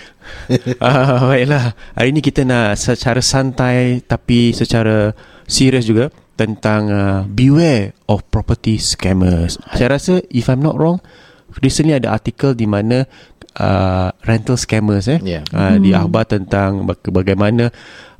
uh, 0.78 1.26
baiklah, 1.34 1.74
hari 1.98 2.14
ini 2.14 2.22
kita 2.22 2.46
nak 2.46 2.78
secara 2.78 3.18
santai 3.18 3.98
tapi 4.06 4.54
secara 4.54 5.10
serius 5.50 5.90
juga 5.90 6.14
tentang 6.38 6.82
uh, 6.86 7.20
beware 7.26 7.96
of 8.06 8.22
property 8.30 8.78
scammers. 8.78 9.58
Saya 9.74 9.98
rasa 9.98 10.22
if 10.30 10.46
I'm 10.46 10.62
not 10.62 10.78
wrong, 10.78 11.02
recently 11.58 11.98
ada 11.98 12.14
artikel 12.14 12.54
di 12.54 12.68
mana 12.68 13.08
uh, 13.58 14.08
rental 14.22 14.54
scammers 14.54 15.08
eh 15.08 15.18
Yeah. 15.18 15.42
uh, 15.50 15.80
di 15.80 15.90
akhbar 15.96 16.28
tentang 16.28 16.84
baga- 16.84 17.10
bagaimana 17.10 17.72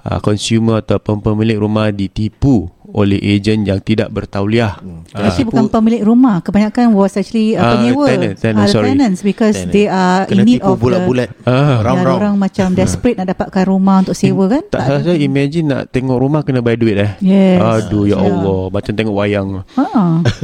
uh, 0.03 0.19
consumer 0.19 0.81
atau 0.81 0.99
pemilik 0.99 1.61
rumah 1.61 1.93
ditipu 1.93 2.73
oleh 2.97 3.21
ejen 3.21 3.61
yang 3.63 3.77
tidak 3.79 4.09
bertauliah. 4.09 4.81
Hmm. 4.81 5.05
Uh, 5.13 5.29
Actually 5.29 5.47
bukan 5.47 5.69
pemilik 5.69 6.01
rumah 6.01 6.41
Kebanyakan 6.41 6.91
was 6.91 7.13
actually 7.13 7.53
uh, 7.53 7.61
Ah, 7.61 7.71
penyewa 7.77 8.05
tenant, 8.09 8.35
tenant, 8.35 8.57
Ah, 8.57 8.65
the 8.65 8.73
sorry. 8.73 8.87
Tenants 8.91 9.21
Because 9.21 9.53
Tenant. 9.55 9.71
they 9.71 9.85
are 9.85 10.25
Kena 10.25 10.33
in 10.35 10.47
need 10.47 10.61
of 10.61 10.77
bulat-bulat 10.77 11.29
Ah. 11.43 11.45
the 11.45 11.53
ya, 11.77 11.85
Round-round 11.85 12.17
orang 12.17 12.35
macam 12.37 12.67
desperate 12.73 13.17
nak 13.17 13.29
dapatkan 13.31 13.65
rumah 13.67 14.01
untuk 14.01 14.17
sewa 14.17 14.49
kan 14.49 14.65
Tak 14.67 14.81
salah 14.81 15.03
saya 15.05 15.19
imagine 15.19 15.67
nak 15.69 15.83
tengok 15.91 16.17
rumah 16.17 16.41
kena 16.41 16.59
bayar 16.59 16.79
duit 16.79 16.97
eh. 16.97 17.13
Yes 17.21 17.61
Aduh 17.61 18.05
ya 18.05 18.17
Yeah. 18.17 18.33
Allah 18.33 18.61
Macam 18.73 18.93
tengok 18.93 19.15
wayang 19.15 19.49
ha. 19.61 19.85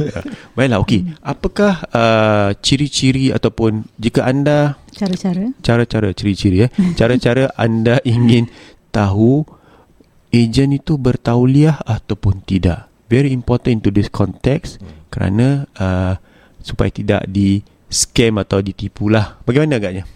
Baiklah 0.55 0.79
okey 0.79 1.01
Apakah 1.19 1.73
uh, 1.89 2.49
ciri-ciri 2.55 3.29
ataupun 3.29 3.89
Jika 3.97 4.23
anda 4.23 4.77
Cara-cara 4.89 5.49
Cara-cara 5.59 6.13
ciri-ciri 6.13 6.65
eh 6.65 6.71
Cara-cara 6.93 7.49
anda 7.55 7.97
ingin 8.03 8.45
tahu 8.89 9.41
Ejen 10.33 10.73
itu 10.73 10.97
bertauliah 10.97 11.77
ataupun 11.85 12.41
tidak 12.41 12.89
Very 13.05 13.29
important 13.29 13.85
into 13.85 13.93
this 13.93 14.09
context 14.09 14.81
Kerana 15.13 15.69
uh, 15.77 16.17
Supaya 16.57 16.89
tidak 16.89 17.29
di 17.29 17.61
Scam 17.85 18.41
atau 18.41 18.65
ditipu 18.65 19.13
lah 19.13 19.37
Bagaimana 19.45 19.77
agaknya? 19.77 20.09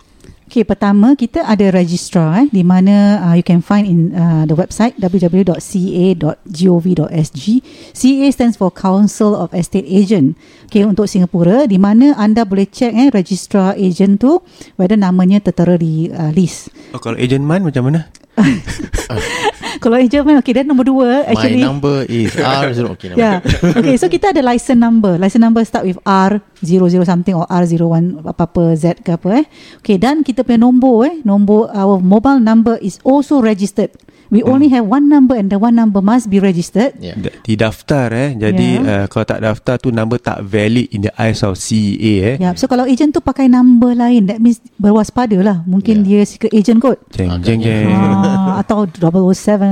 Okay, 0.47 0.63
pertama 0.63 1.11
kita 1.11 1.43
ada 1.43 1.67
registrar 1.75 2.39
eh, 2.39 2.47
di 2.47 2.63
mana 2.63 3.19
uh, 3.19 3.35
you 3.35 3.43
can 3.43 3.59
find 3.59 3.83
in 3.83 4.15
uh, 4.15 4.47
the 4.47 4.55
website 4.55 4.95
www.ca.gov.sg. 4.95 5.59
CA 7.91 8.27
stands 8.31 8.55
for 8.55 8.71
Council 8.71 9.35
of 9.35 9.51
Estate 9.51 9.83
Agent. 9.83 10.39
Okay, 10.71 10.87
untuk 10.87 11.11
Singapura 11.11 11.67
di 11.67 11.75
mana 11.75 12.15
anda 12.15 12.47
boleh 12.47 12.63
check 12.63 12.95
eh 12.95 13.11
registrar 13.11 13.75
agent 13.75 14.23
tu 14.23 14.39
whether 14.79 14.95
namanya 14.95 15.43
tertera 15.43 15.75
di 15.75 16.07
uh, 16.15 16.31
list. 16.31 16.71
Oh, 16.95 17.03
kalau 17.03 17.19
ejen 17.19 17.43
man 17.43 17.67
macam 17.67 17.91
mana? 17.91 18.07
Kalau 19.83 19.95
agent 19.95 20.23
man 20.23 20.37
okay 20.37 20.53
dan 20.53 20.65
nombor 20.65 20.83
dua 20.83 21.23
actually 21.25 21.61
My 21.61 21.69
number 21.69 21.97
is 22.05 22.33
R0 22.63 22.93
okay, 22.93 23.07
Yeah. 23.13 23.39
Okay, 23.79 23.95
so 23.95 24.07
kita 24.07 24.31
ada 24.31 24.41
license 24.41 24.77
number. 24.77 25.15
License 25.15 25.41
number 25.41 25.61
start 25.63 25.85
with 25.85 25.99
R00 26.03 26.41
something 27.03 27.33
or 27.33 27.45
R01 27.45 28.23
apa-apa 28.23 28.73
Z 28.73 29.01
ke 29.01 29.13
apa 29.13 29.41
eh. 29.41 29.45
Okay, 29.79 29.95
dan 29.95 30.21
kita 30.21 30.41
punya 30.41 30.61
nombor 30.61 31.07
eh, 31.07 31.15
nombor 31.21 31.69
our 31.69 31.97
mobile 31.97 32.37
number 32.37 32.75
is 32.79 32.97
also 33.01 33.39
registered. 33.39 33.93
We 34.27 34.43
only 34.43 34.67
have 34.67 34.83
one 34.83 35.07
number 35.07 35.39
and 35.39 35.47
the 35.47 35.55
one 35.55 35.71
number 35.71 36.03
must 36.03 36.27
be 36.27 36.43
registered. 36.43 36.99
yeah. 36.99 37.15
Da- 37.15 37.31
Didaftar 37.47 38.11
eh 38.11 38.29
Jadi 38.35 38.75
uh, 38.75 38.83
Yeah. 38.83 39.03
Kalau 39.07 39.23
tak 39.23 39.39
daftar 39.39 39.79
tu 39.79 39.87
Number 39.87 40.19
tak 40.19 40.43
valid 40.43 40.91
In 40.91 41.07
the 41.07 41.15
eyes 41.15 41.39
of 41.41 41.55
CEA 41.55 42.13
eh 42.19 42.35
Yeah, 42.35 42.51
so 42.59 42.67
kalau 42.67 42.83
agent 42.83 43.15
tu 43.15 43.23
pakai 43.23 43.47
number 43.47 43.95
lain, 43.95 44.27
that 44.27 44.43
means 44.43 44.59
berwaspada 44.75 45.39
lah. 45.39 45.63
Mungkin 45.63 46.03
dia 46.03 46.27
secret 46.27 46.51
agent 46.51 46.83
kot. 46.83 46.99
Jeng 47.09 47.39
jeng 47.39 47.63
jeng 47.63 47.87
Ah, 47.87 48.59
atau 48.59 48.83
007 48.83 49.63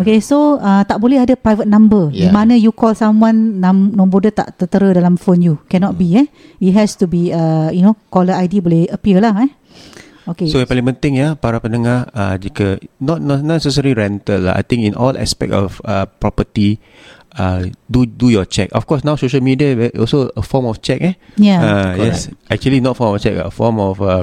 Okay 0.00 0.18
so 0.22 0.58
uh, 0.58 0.82
Tak 0.84 0.98
boleh 0.98 1.20
ada 1.20 1.34
private 1.36 1.68
number 1.68 2.08
Di 2.10 2.26
Yeah. 2.28 2.32
mana 2.32 2.54
you 2.56 2.72
call 2.74 2.92
someone 2.92 3.58
nam, 3.60 3.92
Nombor 3.94 4.28
dia 4.28 4.32
tak 4.34 4.56
tertera 4.60 4.92
dalam 4.92 5.16
phone 5.16 5.40
you 5.40 5.54
Cannot 5.68 5.96
be 5.96 6.16
eh 6.20 6.26
It 6.60 6.72
has 6.76 6.94
to 7.00 7.08
be 7.08 7.30
uh, 7.32 7.68
You 7.72 7.84
know 7.84 7.96
Caller 8.08 8.36
ID 8.36 8.60
boleh 8.60 8.88
appear 8.90 9.18
lah 9.22 9.34
eh 9.44 9.50
Okay 10.28 10.46
So 10.46 10.60
yang 10.60 10.68
paling 10.68 10.86
penting 10.94 11.18
ya 11.18 11.34
para 11.34 11.58
pendengar 11.58 12.06
uh, 12.12 12.36
jika 12.38 12.78
not 13.02 13.18
not 13.24 13.42
necessary 13.42 13.96
rental 13.96 14.46
lah. 14.46 14.54
I 14.54 14.62
think 14.62 14.84
in 14.86 14.94
all 14.94 15.16
aspect 15.16 15.50
of 15.50 15.80
uh, 15.82 16.06
property 16.06 16.78
uh, 17.34 17.66
do 17.90 18.04
do 18.06 18.30
your 18.30 18.46
check. 18.46 18.70
Of 18.70 18.86
course 18.86 19.02
now 19.02 19.16
social 19.16 19.40
media 19.42 19.74
also 19.98 20.30
a 20.36 20.44
form 20.44 20.68
of 20.70 20.84
check 20.84 21.02
eh. 21.02 21.14
Yeah 21.34 21.58
uh, 21.58 21.92
yes. 21.98 22.30
Actually 22.46 22.78
not 22.84 22.94
form 23.00 23.16
of 23.16 23.20
check, 23.24 23.34
a 23.40 23.50
form 23.50 23.80
of 23.82 23.98
uh, 23.98 24.22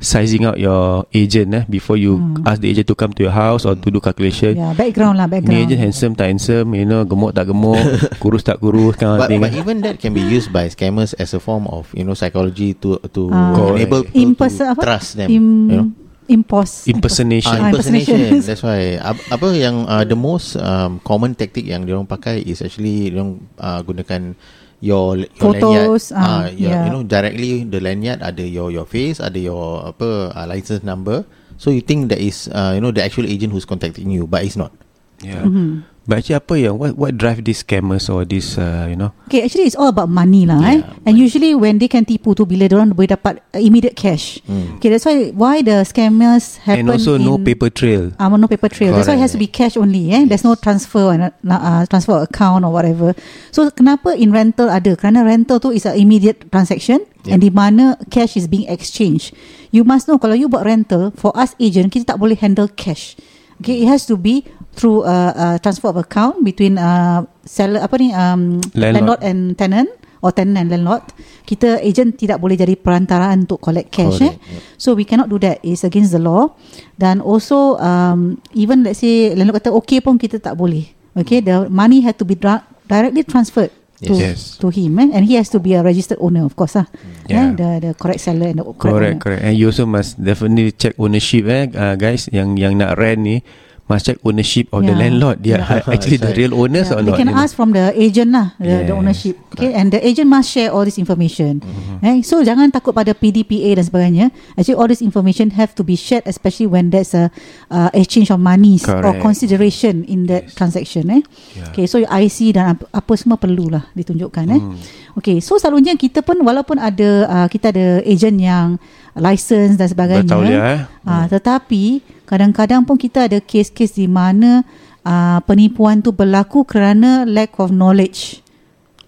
sizing 0.00 0.42
out 0.42 0.56
your 0.56 1.04
agent 1.10 1.52
eh 1.52 1.64
before 1.66 1.94
you 1.94 2.16
Hmm. 2.16 2.42
ask 2.42 2.58
the 2.58 2.66
agent 2.66 2.84
to 2.84 2.94
come 2.94 3.12
to 3.12 3.20
your 3.20 3.30
house 3.30 3.62
or 3.62 3.76
to 3.76 3.86
do 3.86 4.00
calculation. 4.00 4.56
Yeah 4.56 4.72
background 4.72 5.14
lah 5.14 5.24
Ni 5.24 5.32
background 5.36 5.60
agent 5.62 5.78
handsome 5.78 6.12
tak 6.14 6.26
handsome 6.26 6.72
You 6.72 6.84
know 6.84 7.04
Gemuk 7.04 7.30
tak 7.30 7.46
gemuk 7.46 7.76
Kurus 8.22 8.40
tak 8.40 8.58
kurus 8.58 8.96
kind 8.96 9.14
of 9.14 9.20
But, 9.20 9.28
thing 9.28 9.38
but 9.38 9.52
eh. 9.52 9.60
even 9.60 9.84
that 9.84 9.96
can 9.96 10.10
be 10.10 10.22
used 10.22 10.48
by 10.48 10.66
scammers 10.66 11.12
as 11.14 11.30
a 11.30 11.38
form 11.38 11.64
of 11.66 11.92
you 11.92 12.02
know 12.02 12.12
psychology 12.12 12.72
to 12.76 12.96
to 13.06 13.28
Ah. 13.28 13.76
enable 13.76 14.08
In 14.10 14.32
people 14.32 14.40
person 14.40 14.66
to 14.66 14.72
apa? 14.72 14.82
trust 14.82 15.10
them. 15.14 15.28
Im, 15.28 15.46
you 15.68 15.76
know? 15.76 15.88
impos 16.26 16.86
Impersonation. 16.86 17.52
Ah, 17.52 17.60
Ah, 17.60 17.68
impersonation. 17.68 18.14
impersonation. 18.14 18.46
That's 18.48 18.62
why. 18.62 18.80
Ap- 18.96 19.26
apa 19.28 19.46
yang 19.52 19.82
uh, 19.84 20.02
the 20.02 20.14
most 20.14 20.54
um, 20.54 21.02
common 21.02 21.34
tactic 21.34 21.66
yang 21.66 21.82
diorang 21.82 22.06
pakai 22.06 22.38
is 22.40 22.62
actually 22.62 23.10
diorang 23.10 23.42
uh, 23.56 23.82
gunakan 23.82 24.38
your, 24.80 25.16
your 25.16 25.28
Photos, 25.38 26.10
lanyard. 26.10 26.16
ah, 26.16 26.24
Ah, 26.24 26.44
your, 26.52 26.70
yeah. 26.72 26.80
You 26.84 26.90
know 26.92 27.04
directly 27.04 27.64
the 27.68 27.80
lanyard 27.80 28.20
ada 28.24 28.42
your 28.42 28.72
your 28.72 28.84
face, 28.88 29.20
ada 29.20 29.36
your 29.36 29.84
apa 29.86 30.32
uh, 30.34 30.46
license 30.48 30.82
number. 30.82 31.24
So 31.60 31.68
you 31.68 31.84
think 31.84 32.08
that 32.08 32.18
is 32.18 32.48
uh, 32.50 32.72
you 32.72 32.80
know 32.80 32.90
the 32.90 33.04
actual 33.04 33.28
agent 33.28 33.52
who's 33.52 33.68
contacting 33.68 34.08
you, 34.08 34.24
but 34.24 34.42
it's 34.42 34.56
not. 34.56 34.72
Yeah. 35.20 35.44
Mm-hmm. 35.44 35.84
But 36.08 36.24
actually 36.24 36.40
apa 36.40 36.54
yang 36.56 36.74
what 36.80 36.96
what 36.96 37.12
drive 37.20 37.44
these 37.44 37.60
scammers 37.60 38.08
or 38.08 38.24
this 38.24 38.56
uh, 38.56 38.88
you 38.88 38.96
know 38.96 39.12
Okay, 39.28 39.44
actually 39.44 39.68
it's 39.68 39.76
all 39.76 39.92
about 39.92 40.08
money 40.08 40.48
lah 40.48 40.58
eh. 40.64 40.80
Yeah, 40.80 41.06
And 41.06 41.14
usually 41.20 41.52
when 41.54 41.76
they 41.76 41.86
can 41.92 42.08
tipu 42.08 42.32
tu 42.34 42.48
bila 42.48 42.66
orang 42.72 42.96
boleh 42.96 43.14
dapat 43.14 43.44
uh, 43.52 43.60
immediate 43.60 43.94
cash. 43.94 44.40
Okay, 44.80 44.88
that's 44.90 45.04
why 45.04 45.30
why 45.36 45.54
the 45.60 45.84
scammers 45.86 46.58
happen 46.64 46.88
and 46.88 46.96
also 46.96 47.14
in, 47.20 47.28
no 47.28 47.36
paper 47.36 47.68
trail. 47.68 48.10
Ah, 48.16 48.32
no 48.32 48.48
paper 48.48 48.72
trail. 48.72 48.96
That's 48.96 49.06
why 49.06 49.20
it 49.20 49.22
has 49.22 49.36
to 49.36 49.40
be 49.40 49.46
Correct. 49.46 49.74
cash 49.74 49.74
only. 49.76 50.10
Eh? 50.10 50.24
There's 50.26 50.42
no 50.42 50.56
transfer 50.56 51.12
and 51.14 51.30
uh, 51.46 51.84
transfer 51.86 52.24
account 52.24 52.64
or 52.64 52.72
whatever. 52.72 53.12
So 53.54 53.68
kenapa 53.70 54.16
in 54.16 54.32
rental 54.32 54.72
ada? 54.72 54.96
Kerana 54.96 55.22
rental 55.22 55.60
tu 55.60 55.70
is 55.70 55.84
a 55.84 55.94
immediate 55.94 56.48
transaction 56.48 57.04
Yeah. 57.20 57.36
and 57.36 57.44
di 57.44 57.52
mana 57.52 58.00
cash 58.08 58.32
is 58.32 58.48
being 58.48 58.64
exchanged. 58.64 59.36
You 59.76 59.84
must 59.84 60.08
know 60.08 60.16
kalau 60.16 60.32
you 60.32 60.48
buat 60.48 60.64
rental 60.64 61.12
for 61.12 61.36
us 61.36 61.52
agent 61.60 61.92
kita 61.92 62.16
tak 62.16 62.18
boleh 62.18 62.32
handle 62.32 62.64
cash. 62.72 63.12
Okay, 63.60 63.84
it 63.84 63.92
has 63.92 64.08
to 64.08 64.16
be 64.16 64.48
through 64.80 65.04
a, 65.04 65.18
a 65.36 65.46
transfer 65.60 65.92
of 65.92 66.00
account 66.00 66.40
between 66.40 66.80
uh, 66.80 67.20
seller 67.44 67.84
apa 67.84 68.00
ni 68.00 68.08
um, 68.10 68.64
Landlord. 68.72 68.94
landlord 68.96 69.20
and 69.20 69.40
tenant 69.54 69.88
or 70.24 70.32
tenant 70.32 70.56
and 70.56 70.72
landlord. 70.72 71.04
Kita 71.44 71.76
agent 71.80 72.16
tidak 72.16 72.40
boleh 72.40 72.56
jadi 72.56 72.72
perantaraan 72.80 73.44
untuk 73.44 73.60
collect 73.60 73.92
cash. 73.92 74.24
Correct, 74.24 74.40
Eh? 74.40 74.60
So 74.80 74.96
we 74.96 75.04
cannot 75.04 75.28
do 75.28 75.36
that. 75.40 75.60
It's 75.60 75.84
against 75.84 76.16
the 76.16 76.22
law. 76.22 76.56
Dan 76.96 77.20
also 77.20 77.76
um, 77.76 78.40
even 78.56 78.80
let's 78.80 79.04
say 79.04 79.36
landlord 79.36 79.60
kata 79.60 79.70
okay 79.76 80.00
pun 80.00 80.16
kita 80.16 80.40
tak 80.40 80.56
boleh. 80.56 80.88
Okay, 81.12 81.44
the 81.44 81.68
money 81.68 82.00
had 82.00 82.16
to 82.16 82.24
be 82.24 82.32
dra- 82.32 82.64
directly 82.86 83.26
transferred 83.26 83.68
to 84.00 84.16
Yes. 84.16 84.56
to 84.56 84.72
him, 84.72 84.96
eh? 84.96 85.12
and 85.12 85.28
he 85.28 85.36
has 85.36 85.52
to 85.52 85.60
be 85.60 85.76
a 85.76 85.84
registered 85.84 86.16
owner, 86.24 86.40
of 86.40 86.56
course, 86.56 86.72
ah. 86.72 86.88
Yeah. 87.28 87.52
Eh? 87.52 87.58
The 87.58 87.68
the 87.84 87.90
correct 87.92 88.22
seller 88.24 88.48
and 88.48 88.62
the 88.62 88.64
correct, 88.64 88.80
Correct, 88.80 89.12
owner. 89.12 89.20
correct. 89.20 89.42
And 89.44 89.52
you 89.58 89.68
also 89.68 89.84
must 89.84 90.16
definitely 90.16 90.72
check 90.72 90.96
ownership 90.96 91.44
eh 91.44 91.68
uh, 91.68 91.98
guys 92.00 92.30
yang 92.32 92.56
yang 92.56 92.80
nak 92.80 92.96
rent 92.96 93.20
ni 93.20 93.42
must 93.90 94.06
check 94.06 94.22
ownership 94.22 94.70
of 94.70 94.86
the 94.86 94.94
Yeah. 94.94 95.02
landlord. 95.02 95.42
They 95.42 95.52
are 95.52 95.60
Yeah. 95.60 95.82
actually 95.90 96.16
the 96.16 96.30
right. 96.30 96.38
real 96.38 96.54
owners 96.54 96.86
Yeah, 96.86 96.94
or 96.94 97.02
they 97.02 97.10
not? 97.10 97.18
can 97.18 97.26
you 97.26 97.34
know? 97.34 97.42
ask 97.42 97.52
from 97.52 97.74
the 97.74 97.90
agent 97.92 98.30
lah 98.30 98.54
the, 98.56 98.86
the 98.86 98.94
Yes. 98.94 98.94
ownership 98.94 99.34
okay 99.50 99.74
and 99.74 99.90
the 99.90 99.98
agent 99.98 100.30
must 100.30 100.46
share 100.48 100.70
all 100.70 100.86
this 100.86 100.94
information 100.94 101.58
Mm-hmm. 101.58 102.06
eh 102.06 102.16
so 102.22 102.38
jangan 102.40 102.70
takut 102.70 102.94
pada 102.94 103.10
PDPA 103.10 103.74
dan 103.74 103.84
sebagainya 103.84 104.26
actually 104.54 104.78
all 104.78 104.86
this 104.86 105.02
information 105.02 105.50
have 105.52 105.74
to 105.74 105.82
be 105.82 105.98
shared 105.98 106.22
especially 106.24 106.64
when 106.64 106.88
there's 106.88 107.10
a 107.12 107.34
uh, 107.68 107.90
exchange 107.90 108.30
of 108.30 108.38
monies 108.38 108.86
or 108.86 109.10
consideration 109.18 110.06
in 110.06 110.30
that 110.30 110.46
transaction 110.54 111.10
eh 111.10 111.22
Yeah. 111.52 111.68
okay 111.68 111.84
so 111.84 111.98
your 111.98 112.08
IC 112.08 112.54
dan 112.54 112.78
apa, 112.78 112.86
apa 112.94 113.12
semua 113.18 113.34
perlulah 113.34 113.90
ditunjukkan 113.92 114.46
eh 114.46 114.60
Hmm. 114.62 114.78
okay 115.16 115.42
so 115.42 115.56
selalunya 115.56 115.96
kita 115.96 116.22
pun 116.22 116.38
walaupun 116.40 116.78
ada 116.78 117.10
uh, 117.26 117.46
kita 117.48 117.74
ada 117.74 118.04
agent 118.04 118.38
yang 118.38 118.78
license 119.12 119.74
dan 119.74 119.90
sebagainya 119.90 120.22
Bertauliah 120.30 120.64
eh. 120.70 120.80
Ah, 121.02 121.26
tetapi 121.26 121.98
kadang-kadang 122.30 122.86
pun 122.86 122.94
kita 122.94 123.26
ada 123.26 123.42
kes-kes 123.42 123.98
di 123.98 124.06
mana 124.06 124.62
ah, 125.02 125.42
penipuan 125.42 125.98
tu 125.98 126.14
berlaku 126.14 126.62
kerana 126.62 127.26
lack 127.26 127.58
of 127.58 127.74
knowledge. 127.74 128.38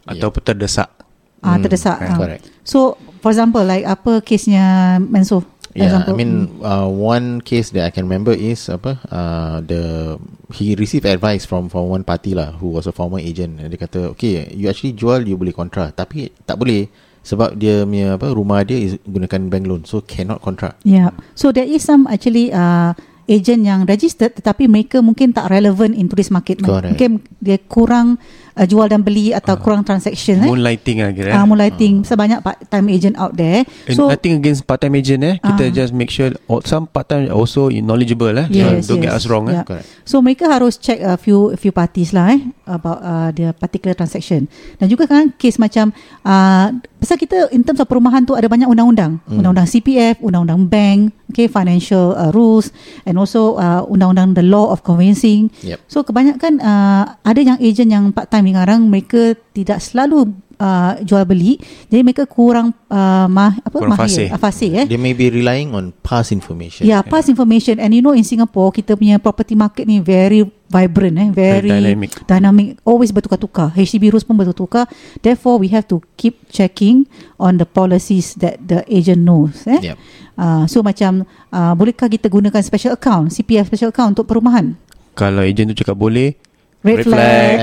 Ataupun 0.03 0.43
terdesak. 0.43 0.91
Ah, 1.39 1.55
Hmm, 1.55 1.63
terdesak. 1.63 1.99
correct. 1.99 2.11
Ah. 2.11 2.19
Correct. 2.19 2.43
So, 2.67 2.79
for 3.23 3.31
example, 3.31 3.63
like 3.63 3.87
apa 3.87 4.19
kesnya? 4.23 4.99
For 4.99 5.43
Yeah, 5.73 5.89
example. 5.89 6.13
I 6.13 6.17
mean 6.21 6.33
uh, 6.61 6.85
one 6.85 7.41
case 7.41 7.73
that 7.73 7.89
I 7.89 7.91
can 7.91 8.05
remember 8.05 8.37
is 8.37 8.69
apa 8.69 9.01
uh, 9.09 9.65
the 9.65 10.15
he 10.53 10.77
received 10.77 11.09
advice 11.09 11.49
from 11.49 11.73
from 11.73 11.89
one 11.89 12.05
party 12.05 12.37
lah 12.37 12.53
who 12.61 12.77
was 12.77 12.85
a 12.85 12.93
former 12.93 13.17
agent. 13.17 13.57
Dia 13.57 13.81
kata 13.81 14.13
okay 14.13 14.53
you 14.53 14.69
actually 14.69 14.93
jual 14.93 15.25
you 15.25 15.33
boleh 15.41 15.57
kontra 15.57 15.89
tapi 15.89 16.29
tak 16.45 16.61
boleh 16.61 16.93
sebab 17.25 17.57
dia 17.57 17.89
punya 17.89 18.21
apa 18.21 18.37
rumah 18.37 18.61
dia 18.69 18.77
is 18.85 19.01
gunakan 19.09 19.49
bank 19.49 19.65
loan 19.65 19.83
so 19.89 20.05
cannot 20.05 20.45
kontra. 20.45 20.77
Yeah. 20.85 21.17
So 21.33 21.57
there 21.57 21.65
is 21.65 21.81
some 21.81 22.05
actually 22.05 22.53
uh, 22.53 22.93
agent 23.27 23.63
yang 23.63 23.87
registered 23.87 24.35
tetapi 24.35 24.67
mereka 24.67 24.99
mungkin 24.99 25.31
tak 25.31 25.49
relevant 25.49 25.95
into 25.95 26.15
this 26.15 26.29
market. 26.29 26.59
Correct. 26.59 26.95
Mungkin 26.95 27.11
dia 27.39 27.59
kurang 27.59 28.19
uh, 28.57 28.67
jual 28.67 28.89
dan 28.89 29.01
beli 29.01 29.33
atau 29.33 29.57
kurang 29.59 29.87
transaction 29.87 30.43
eh. 30.43 30.49
Moonlighting 30.49 30.99
lah 31.01 31.11
kira. 31.15 31.31
Ah, 31.33 31.45
moonlighting. 31.47 32.03
Sebanyak 32.03 32.43
part-time 32.43 32.87
agent 32.91 33.15
out 33.17 33.33
there. 33.35 33.63
And 33.89 33.97
So 33.97 34.11
nothing 34.11 34.39
against 34.39 34.67
part-time 34.67 34.99
agent 34.99 35.23
eh. 35.23 35.35
Kita 35.39 35.65
Ah. 35.69 35.73
just 35.73 35.93
make 35.95 36.11
sure 36.11 36.35
oh, 36.49 36.61
some 36.65 36.87
part-time 36.87 37.31
also 37.31 37.71
knowledgeable 37.71 38.33
eh. 38.35 38.47
Yes, 38.51 38.91
Don't 38.91 39.01
get 39.01 39.15
yes. 39.15 39.25
us 39.25 39.31
wrong 39.31 39.49
eh. 39.49 39.63
Yeah. 39.63 39.65
Correct. 39.65 39.87
So 40.03 40.19
mereka 40.21 40.51
harus 40.51 40.77
check 40.77 40.99
a 40.99 41.15
few 41.15 41.55
a 41.55 41.59
few 41.59 41.71
parties 41.71 42.11
lah 42.11 42.35
eh 42.35 42.41
about 42.67 42.99
uh, 43.01 43.31
the 43.31 43.55
particular 43.55 43.95
transaction. 43.95 44.51
Dan 44.77 44.91
juga 44.91 45.07
kan 45.07 45.31
case 45.35 45.57
macam 45.57 45.95
uh, 46.23 46.69
pasal 46.99 47.17
kita 47.19 47.51
in 47.51 47.63
terms 47.63 47.79
of 47.79 47.87
perumahan 47.87 48.23
tu 48.23 48.35
ada 48.35 48.47
banyak 48.51 48.67
undang-undang. 48.67 49.19
Hmm. 49.27 49.39
Undang-undang 49.43 49.69
CPF, 49.69 50.23
undang-undang 50.23 50.67
bank, 50.67 51.01
okay 51.33 51.49
financial 51.49 52.13
uh, 52.15 52.29
rules 52.31 52.71
and 53.09 53.17
also 53.17 53.57
uh, 53.57 53.83
undang-undang 53.89 54.37
the 54.37 54.45
law 54.45 54.69
of 54.69 54.85
conveyancing. 54.85 55.49
Yep. 55.65 55.81
So 55.89 56.05
kebanyakan 56.05 56.61
uh, 56.61 57.17
ada 57.25 57.41
yang 57.41 57.59
agent 57.59 57.89
yang 57.89 58.13
part 58.13 58.29
time 58.29 58.53
sekarang 58.53 58.93
mereka 58.93 59.35
tidak 59.53 59.79
selalu 59.79 60.33
uh, 60.57 60.97
jual 61.01 61.23
beli. 61.23 61.61
Jadi 61.87 62.01
mereka 62.01 62.25
kurang 62.25 62.73
uh, 62.89 63.29
mah, 63.29 63.61
apa 63.61 63.77
Kurang 63.77 63.93
mahir, 63.93 64.09
fasih. 64.09 64.27
ah, 64.33 64.41
fasih 64.41 64.71
eh. 64.73 64.87
They 64.89 64.97
may 64.97 65.13
be 65.13 65.29
relying 65.29 65.77
on 65.77 65.93
past 66.01 66.33
information. 66.33 66.83
Yeah, 66.83 67.05
past 67.05 67.29
information 67.29 67.77
and 67.77 67.93
you 67.93 68.01
know 68.01 68.17
in 68.17 68.25
Singapore 68.25 68.73
kita 68.73 68.97
punya 68.97 69.21
property 69.21 69.53
market 69.53 69.85
ni 69.85 70.01
very 70.01 70.43
vibrant 70.67 71.21
eh, 71.21 71.29
very, 71.29 71.69
Very 71.69 71.93
dynamic. 71.93 72.11
dynamic, 72.25 72.67
always 72.83 73.13
bertukar-tukar. 73.13 73.77
HDB 73.77 74.09
rules 74.09 74.25
pun 74.25 74.35
bertukar. 74.35 74.89
Therefore 75.21 75.61
we 75.61 75.69
have 75.69 75.85
to 75.87 76.01
keep 76.17 76.49
checking 76.49 77.05
on 77.37 77.61
the 77.61 77.69
policies 77.69 78.33
that 78.41 78.57
the 78.59 78.81
agent 78.89 79.21
knows 79.21 79.69
eh. 79.69 79.93
Yep. 79.93 79.97
Uh, 80.33 80.65
so 80.65 80.81
macam 80.81 81.29
uh, 81.53 81.77
bolehkah 81.77 82.09
kita 82.09 82.33
gunakan 82.33 82.65
special 82.65 82.97
account, 82.97 83.29
CPF 83.31 83.69
special 83.69 83.93
account 83.93 84.17
untuk 84.17 84.25
perumahan? 84.25 84.73
Kalau 85.13 85.45
agent 85.45 85.77
tu 85.77 85.85
cakap 85.85 85.93
boleh, 85.93 86.41
Red, 86.83 87.07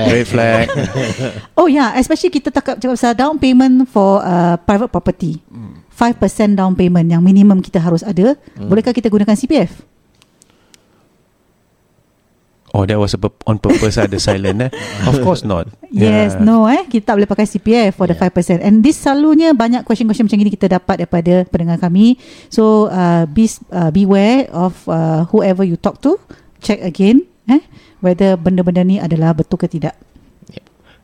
red 0.08 0.26
flag. 0.26 0.66
Oh 1.60 1.68
yeah, 1.68 1.92
especially 2.00 2.32
kita 2.32 2.48
cakap 2.48 2.80
cakap 2.80 2.96
pasal 2.96 3.12
down 3.12 3.36
payment 3.36 3.84
for 3.92 4.24
uh, 4.24 4.56
private 4.64 4.88
property. 4.88 5.44
5% 5.92 6.56
down 6.56 6.72
payment 6.72 7.12
yang 7.12 7.20
minimum 7.20 7.60
kita 7.60 7.76
harus 7.76 8.00
ada. 8.00 8.32
Bolehkah 8.56 8.96
kita 8.96 9.12
gunakan 9.12 9.36
CPF? 9.36 9.84
Oh, 12.70 12.86
that 12.86 12.96
was 12.96 13.12
a 13.12 13.20
on 13.50 13.58
purpose 13.58 13.98
ada 13.98 14.14
silent 14.16 14.62
eh. 14.62 14.70
Of 15.10 15.20
course 15.26 15.42
not. 15.42 15.68
Yes, 15.90 16.38
Yeah. 16.38 16.46
no 16.46 16.70
eh 16.70 16.86
kita 16.86 17.12
tak 17.12 17.14
boleh 17.18 17.28
pakai 17.28 17.44
CPF 17.44 17.98
for 17.98 18.06
the 18.06 18.14
Yeah. 18.14 18.30
5%. 18.30 18.62
And 18.64 18.80
this 18.80 18.96
selalunya 19.02 19.52
banyak 19.52 19.82
question-question 19.84 20.30
macam 20.30 20.40
ini 20.40 20.54
kita 20.54 20.70
dapat 20.70 21.04
daripada 21.04 21.44
pendengar 21.50 21.82
kami. 21.82 22.14
So 22.48 22.88
uh, 22.88 23.26
be 23.26 23.50
uh, 23.74 23.90
beware 23.90 24.46
of 24.54 24.80
uh, 24.86 25.26
whoever 25.34 25.66
you 25.66 25.76
talk 25.76 25.98
to. 26.06 26.16
Check 26.62 26.80
again 26.80 27.29
eh 27.50 27.62
whether 27.98 28.38
benda-benda 28.38 28.86
ni 28.86 28.96
adalah 29.02 29.34
betul 29.34 29.60
ke 29.60 29.66
tidak. 29.66 29.98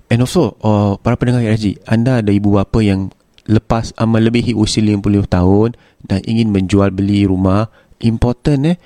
And 0.07 0.23
also, 0.23 0.55
uh, 0.63 0.95
para 1.03 1.19
pendengar 1.19 1.43
RSG, 1.43 1.83
anda 1.83 2.23
ada 2.23 2.31
ibu 2.31 2.55
bapa 2.55 2.79
yang 2.79 3.11
lepas 3.51 3.91
uh, 3.99 4.07
melebihi 4.07 4.55
usia 4.55 4.79
50 4.79 5.03
tahun 5.27 5.69
dan 6.07 6.23
ingin 6.23 6.55
menjual 6.55 6.95
beli 6.95 7.27
rumah, 7.27 7.67
important 7.99 8.75
eh, 8.75 8.77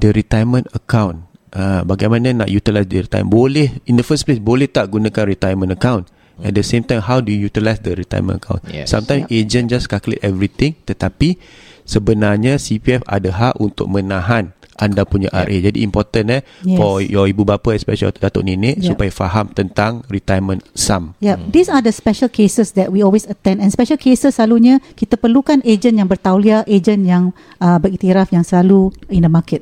the 0.00 0.08
retirement 0.16 0.64
account. 0.72 1.28
Uh, 1.52 1.84
bagaimana 1.84 2.32
nak 2.32 2.48
utilize 2.48 2.88
the 2.88 3.04
retirement? 3.04 3.28
Boleh, 3.28 3.68
in 3.84 4.00
the 4.00 4.06
first 4.06 4.24
place, 4.24 4.40
boleh 4.40 4.72
tak 4.72 4.88
gunakan 4.88 5.28
retirement 5.28 5.76
account? 5.76 6.08
At 6.40 6.56
the 6.56 6.64
same 6.64 6.88
time, 6.88 7.04
how 7.04 7.20
do 7.20 7.28
you 7.28 7.52
utilize 7.52 7.84
the 7.84 7.92
retirement 7.92 8.40
account? 8.40 8.64
Yes. 8.72 8.88
Sometimes 8.88 9.28
agent 9.28 9.68
just 9.68 9.92
calculate 9.92 10.24
everything, 10.24 10.72
tetapi 10.88 11.36
sebenarnya 11.84 12.56
CPF 12.56 13.04
ada 13.04 13.28
hak 13.28 13.60
untuk 13.60 13.92
menahan 13.92 14.56
anda 14.80 15.04
punya 15.04 15.28
RA. 15.30 15.52
Jadi 15.52 15.84
important 15.84 16.26
eh 16.32 16.40
Yes. 16.64 16.80
for 16.80 17.04
your 17.04 17.28
ibu 17.28 17.44
bapa 17.44 17.76
especially 17.76 18.10
datuk 18.16 18.42
nenek 18.42 18.80
Yeah. 18.80 18.96
supaya 18.96 19.12
faham 19.12 19.52
tentang 19.52 20.00
retirement 20.08 20.64
sum. 20.72 21.12
Yeah, 21.20 21.36
these 21.36 21.68
are 21.68 21.84
the 21.84 21.92
special 21.92 22.32
cases 22.32 22.72
that 22.74 22.88
we 22.88 23.04
always 23.04 23.28
attend 23.28 23.60
and 23.60 23.68
special 23.68 24.00
cases 24.00 24.40
selalunya 24.40 24.80
kita 24.96 25.20
perlukan 25.20 25.60
agent 25.62 26.00
yang 26.00 26.08
bertauliah, 26.08 26.64
agent 26.64 27.04
yang 27.04 27.36
uh, 27.60 27.76
beriktiraf 27.76 28.32
yang 28.32 28.42
selalu 28.42 28.88
in 29.12 29.22
the 29.22 29.30
market. 29.30 29.60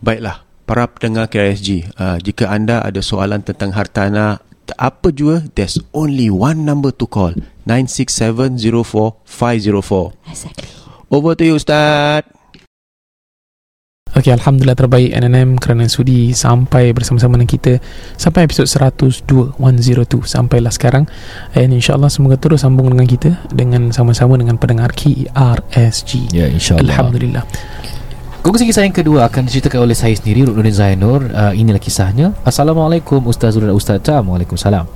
Baiklah, 0.00 0.40
para 0.64 0.88
pendengar 0.88 1.28
KSG, 1.28 1.92
uh, 2.00 2.16
jika 2.16 2.48
anda 2.48 2.80
ada 2.80 3.04
soalan 3.04 3.44
tentang 3.44 3.76
hartanah 3.76 4.40
apa 4.78 5.10
jua, 5.10 5.42
there's 5.58 5.82
only 5.90 6.30
one 6.30 6.62
number 6.62 6.94
to 6.94 7.02
call. 7.04 7.34
96704504. 7.66 10.14
Exactly. 10.30 10.70
Over 11.10 11.34
to 11.34 11.42
you 11.44 11.58
Ustaz. 11.58 12.22
Okey, 14.20 14.36
Alhamdulillah 14.36 14.76
terbaik 14.76 15.16
NNM 15.16 15.56
kerana 15.56 15.88
sudi 15.88 16.36
sampai 16.36 16.92
bersama-sama 16.92 17.40
dengan 17.40 17.48
kita 17.48 17.80
sampai 18.20 18.44
episod 18.44 18.68
102, 18.68 19.56
102 19.56 20.28
sampailah 20.28 20.68
sekarang. 20.68 21.08
And 21.56 21.72
insyaAllah 21.72 22.12
semoga 22.12 22.36
terus 22.36 22.60
sambung 22.60 22.92
dengan 22.92 23.08
kita 23.08 23.40
dengan 23.48 23.96
sama-sama 23.96 24.36
dengan 24.36 24.60
pendengar 24.60 24.92
KRSG. 24.92 26.36
Ya, 26.36 26.52
insyaAllah. 26.52 27.00
Alhamdulillah. 27.00 27.48
Kongsi 28.44 28.68
kisah 28.68 28.84
yang 28.84 28.92
kedua 28.92 29.24
akan 29.32 29.48
diceritakan 29.48 29.88
oleh 29.88 29.96
saya 29.96 30.12
sendiri 30.12 30.44
Ruknuddin 30.48 30.72
Zainur 30.72 31.28
uh, 31.28 31.52
Inilah 31.52 31.76
kisahnya 31.76 32.32
Assalamualaikum 32.40 33.20
Ustaz 33.28 33.52
Zul 33.52 33.68
dan 33.68 33.76
Ustaz 33.76 34.00
Tam 34.00 34.32
Waalaikumsalam 34.32 34.88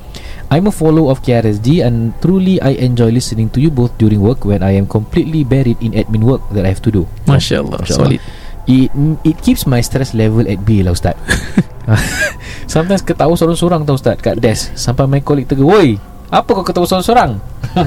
I'm 0.49 0.64
a 0.64 0.72
follower 0.72 1.12
of 1.12 1.20
KRSG 1.20 1.85
and 1.85 2.16
truly 2.25 2.57
I 2.64 2.72
enjoy 2.81 3.12
listening 3.12 3.53
to 3.53 3.61
you 3.61 3.68
both 3.68 3.93
during 4.01 4.25
work 4.25 4.49
when 4.49 4.64
I 4.64 4.81
am 4.81 4.89
completely 4.89 5.45
buried 5.45 5.77
in 5.85 5.93
admin 5.93 6.25
work 6.25 6.41
that 6.57 6.64
I 6.64 6.72
have 6.72 6.81
to 6.89 6.93
do. 6.93 7.05
Masya 7.29 7.68
Allah 7.68 7.85
Masya 7.85 7.97
Allah. 8.01 8.16
Solid 8.16 8.43
It 8.64 8.88
it 9.28 9.36
keeps 9.44 9.68
my 9.68 9.84
stress 9.84 10.16
level 10.16 10.48
at 10.48 10.64
bay 10.64 10.80
lah 10.80 10.96
Ustaz. 10.96 11.20
Sometimes 12.74 13.04
ketawa 13.04 13.36
sorang-sorang 13.36 13.84
tau 13.84 13.96
Ustaz 13.96 14.16
Kat 14.24 14.40
desk. 14.40 14.72
Sampai 14.72 15.04
my 15.04 15.20
colleague 15.20 15.48
tegur 15.48 15.68
Woi 15.68 16.00
Apa 16.32 16.56
kau 16.56 16.64
ketawa 16.64 16.88
sorang-sorang 16.88 17.36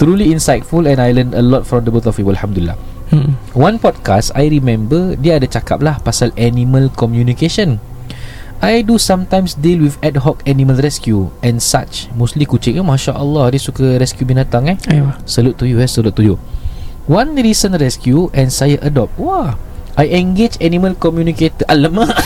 Truly 0.00 0.34
insightful 0.34 0.90
And 0.90 0.98
I 0.98 1.14
learned 1.14 1.38
a 1.38 1.44
lot 1.44 1.62
from 1.64 1.86
the 1.86 1.94
both 1.94 2.10
of 2.10 2.18
you 2.18 2.26
Alhamdulillah. 2.26 2.74
Hmm. 3.14 3.38
One 3.54 3.78
podcast 3.78 4.34
I 4.34 4.50
remember 4.50 5.14
Dia 5.14 5.38
ada 5.38 5.46
cakap 5.46 5.78
lah 5.84 6.02
Pasal 6.02 6.34
animal 6.34 6.90
communication. 6.98 7.78
I 8.62 8.82
do 8.82 8.98
sometimes 8.98 9.58
deal 9.58 9.82
with 9.82 9.98
ad 10.02 10.22
hoc 10.22 10.42
animal 10.46 10.82
rescue 10.82 11.30
And 11.46 11.62
such. 11.62 12.10
Mostly 12.18 12.42
kucing 12.42 12.74
eh, 12.74 12.82
Masya 12.82 13.14
Allah 13.14 13.54
Dia 13.54 13.62
suka 13.62 14.02
rescue 14.02 14.26
binatang 14.26 14.66
eh. 14.66 14.76
Aywa. 14.90 15.14
Salute 15.30 15.62
to 15.62 15.64
you 15.70 15.78
eh 15.78 15.86
Salute 15.86 16.18
to 16.18 16.26
you 16.26 16.36
One 17.10 17.34
recent 17.34 17.74
rescue 17.78 18.30
And 18.32 18.50
saya 18.52 18.78
adopt. 18.82 19.18
Wah 19.18 19.58
I 19.98 20.08
engage 20.16 20.56
animal 20.62 20.96
communicator. 20.96 21.64
Alamak. 21.68 22.12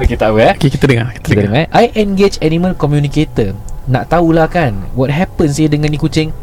Okay 0.00 0.16
tak 0.18 0.34
apa 0.34 0.38
eh. 0.40 0.52
Okay 0.58 0.70
kita 0.72 0.84
dengar 0.88 1.06
Kita, 1.14 1.22
kita 1.22 1.40
dengar. 1.46 1.64
dengar 1.68 1.78
eh. 1.78 1.84
I 1.84 1.84
engage 2.00 2.36
animal 2.42 2.72
communicator. 2.74 3.54
Nak 3.86 4.10
tahulah 4.10 4.46
kan 4.50 4.86
What 4.98 5.12
happens 5.14 5.56
dia 5.60 5.68
dengan 5.70 5.92
ni 5.92 5.98
kucing? 6.00 6.34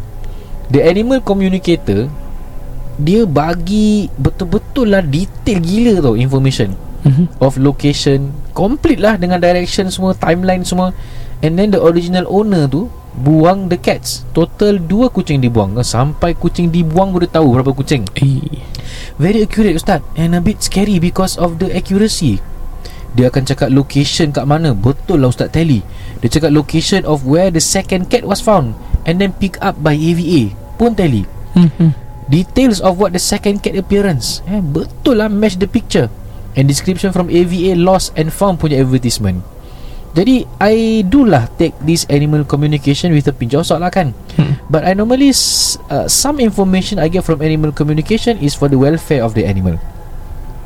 The 0.71 0.83
animal 0.83 1.19
communicator 1.23 2.07
Dia 2.97 3.23
bagi 3.29 4.09
Betul-betul 4.17 4.91
lah 4.91 5.01
Detail 5.05 5.59
gila 5.63 5.93
tau 6.01 6.15
Information. 6.17 6.73
Mhm. 7.07 7.39
Of 7.39 7.55
location 7.61 8.31
Complete 8.51 8.99
lah 8.99 9.15
Dengan 9.15 9.39
direction 9.39 9.87
semua 9.93 10.11
Timeline 10.17 10.65
semua. 10.65 10.91
And 11.45 11.53
then 11.55 11.69
the 11.69 11.81
original 11.81 12.25
owner 12.27 12.65
tu 12.65 12.89
Buang 13.17 13.65
the 13.65 13.81
cats. 13.81 14.21
Total 14.29 14.77
dua 14.77 15.09
kucing 15.09 15.41
dibuang. 15.41 15.73
Sampai 15.81 16.37
kucing 16.37 16.69
dibuang 16.69 17.09
Boleh 17.09 17.25
tahu 17.25 17.57
berapa 17.57 17.73
kucing. 17.73 18.05
Eh, 18.13 18.61
Very 19.17 19.41
accurate 19.41 19.73
Ustaz. 19.73 20.05
And 20.13 20.37
a 20.37 20.41
bit 20.41 20.61
scary 20.61 21.01
Because 21.01 21.33
of 21.41 21.57
the 21.57 21.73
accuracy. 21.73 22.37
Dia 23.17 23.33
akan 23.33 23.49
cakap 23.49 23.73
location 23.73 24.29
kat 24.29 24.45
mana. 24.45 24.77
Betul 24.77 25.25
lah 25.25 25.33
Ustaz 25.33 25.49
Tally. 25.49 25.81
Dia 26.21 26.29
cakap 26.29 26.53
location 26.53 27.01
of 27.09 27.25
where 27.25 27.49
the 27.49 27.63
second 27.63 28.13
cat 28.13 28.21
was 28.21 28.37
found 28.37 28.77
And 29.09 29.17
then 29.17 29.33
pick 29.33 29.57
up 29.65 29.81
by 29.81 29.97
AVA 29.97 30.53
Pun 30.77 30.93
tally. 30.93 31.25
Hmm, 31.57 31.73
hmm. 31.81 31.91
Details 32.29 32.77
of 32.83 33.01
what 33.01 33.17
the 33.17 33.23
second 33.23 33.65
cat 33.65 33.73
appearance. 33.73 34.45
Eh, 34.45 34.61
Betul 34.61 35.25
lah 35.25 35.31
match 35.31 35.57
the 35.57 35.65
picture. 35.65 36.13
And 36.53 36.69
description 36.69 37.09
from 37.09 37.33
AVA 37.33 37.73
lost 37.73 38.13
and 38.13 38.29
found 38.29 38.61
punya 38.61 38.85
advertisement 38.85 39.56
Jadi 40.15 40.47
I 40.63 41.03
do 41.03 41.27
lah 41.27 41.51
take 41.59 41.75
this 41.83 42.07
animal 42.07 42.47
communication 42.47 43.11
with 43.11 43.27
a 43.27 43.35
pinch 43.35 43.55
of 43.55 43.67
salt 43.67 43.83
lah 43.83 43.91
kan 43.91 44.15
Hmm. 44.37 44.53
But 44.69 44.85
I 44.85 44.93
normally 44.93 45.33
uh, 45.33 46.05
Some 46.05 46.37
information 46.37 47.01
I 47.01 47.09
get 47.09 47.25
from 47.25 47.41
animal 47.41 47.73
communication 47.73 48.37
Is 48.37 48.53
for 48.53 48.69
the 48.69 48.77
welfare 48.77 49.25
of 49.25 49.33
the 49.33 49.49
animal 49.49 49.81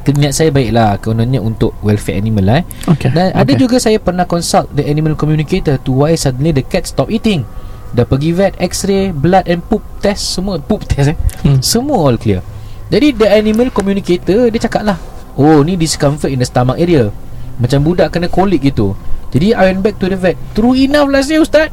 Niat 0.03 0.35
saya 0.35 0.51
baiklah 0.51 0.99
Kononnya 0.99 1.39
untuk 1.39 1.71
welfare 1.79 2.19
animal 2.19 2.43
lah 2.43 2.55
eh 2.59 2.65
Okay 2.91 3.15
dan 3.15 3.31
okay. 3.31 3.47
ada 3.47 3.51
juga 3.55 3.79
saya 3.79 3.95
pernah 3.95 4.27
consult 4.27 4.67
the 4.75 4.83
animal 4.83 5.15
communicator 5.15 5.79
to 5.79 5.95
why 6.03 6.11
suddenly 6.19 6.51
the 6.51 6.65
cat 6.65 6.83
stop 6.83 7.07
eating. 7.07 7.47
Dah 7.95 8.03
pergi 8.03 8.35
vet, 8.35 8.57
x-ray, 8.59 9.15
blood 9.15 9.47
and 9.47 9.63
poop 9.63 9.85
test 10.03 10.35
semua 10.35 10.59
poop 10.59 10.83
test 10.83 11.13
eh. 11.13 11.17
Hmm. 11.47 11.63
Semua 11.63 12.11
all 12.11 12.19
clear. 12.19 12.43
Jadi 12.91 13.15
the 13.15 13.27
animal 13.31 13.71
communicator 13.71 14.51
dia 14.51 14.59
cakap 14.67 14.83
lah 14.83 14.99
Oh 15.39 15.63
ni 15.63 15.79
discomfort 15.79 16.27
in 16.27 16.43
the 16.43 16.47
stomach 16.47 16.75
area 16.75 17.07
Macam 17.55 17.87
budak 17.87 18.11
kena 18.11 18.27
kolik 18.27 18.67
gitu 18.67 18.91
Jadi 19.31 19.51
I 19.51 19.71
went 19.71 19.81
back 19.81 19.95
to 19.97 20.07
the 20.07 20.15
vet. 20.15 20.35
True 20.51 20.75
enough 20.75 21.07
lah 21.07 21.23
saya 21.23 21.39
ustaz. 21.39 21.71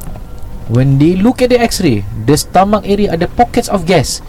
When 0.69 0.95
they 0.95 1.17
look 1.17 1.41
at 1.41 1.49
the 1.49 1.57
x-ray 1.57 2.05
The 2.23 2.37
stomach 2.37 2.85
area 2.85 3.09
ada 3.09 3.25
pockets 3.25 3.65
of 3.65 3.83
gas 3.83 4.21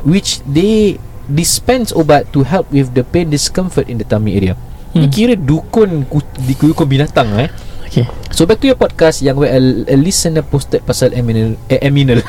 Which 0.00 0.40
they 0.42 0.96
dispense 1.24 1.92
ubat 1.92 2.32
to 2.32 2.40
help 2.40 2.68
with 2.68 2.92
the 2.92 3.04
pain 3.04 3.28
discomfort 3.28 3.86
in 3.86 3.96
the 3.96 4.04
tummy 4.04 4.32
area. 4.34 4.56
Ni 4.92 5.06
Hmm. 5.06 5.12
kira 5.12 5.34
dukun 5.34 6.04
ku- 6.04 6.24
di 6.38 6.52
dukun 6.52 6.84
binatang 6.86 7.28
eh. 7.36 7.48
Okay. 7.84 8.04
So 8.28 8.44
back 8.44 8.58
to 8.58 8.66
your 8.66 8.76
podcast 8.76 9.20
Yang 9.20 9.36
where 9.38 9.52
a, 9.52 9.60
a 9.86 9.96
listener 9.96 10.40
posted 10.40 10.80
pasal 10.82 11.12
aminal 11.12 11.60
eh, 11.68 11.80
aminal. 11.80 12.24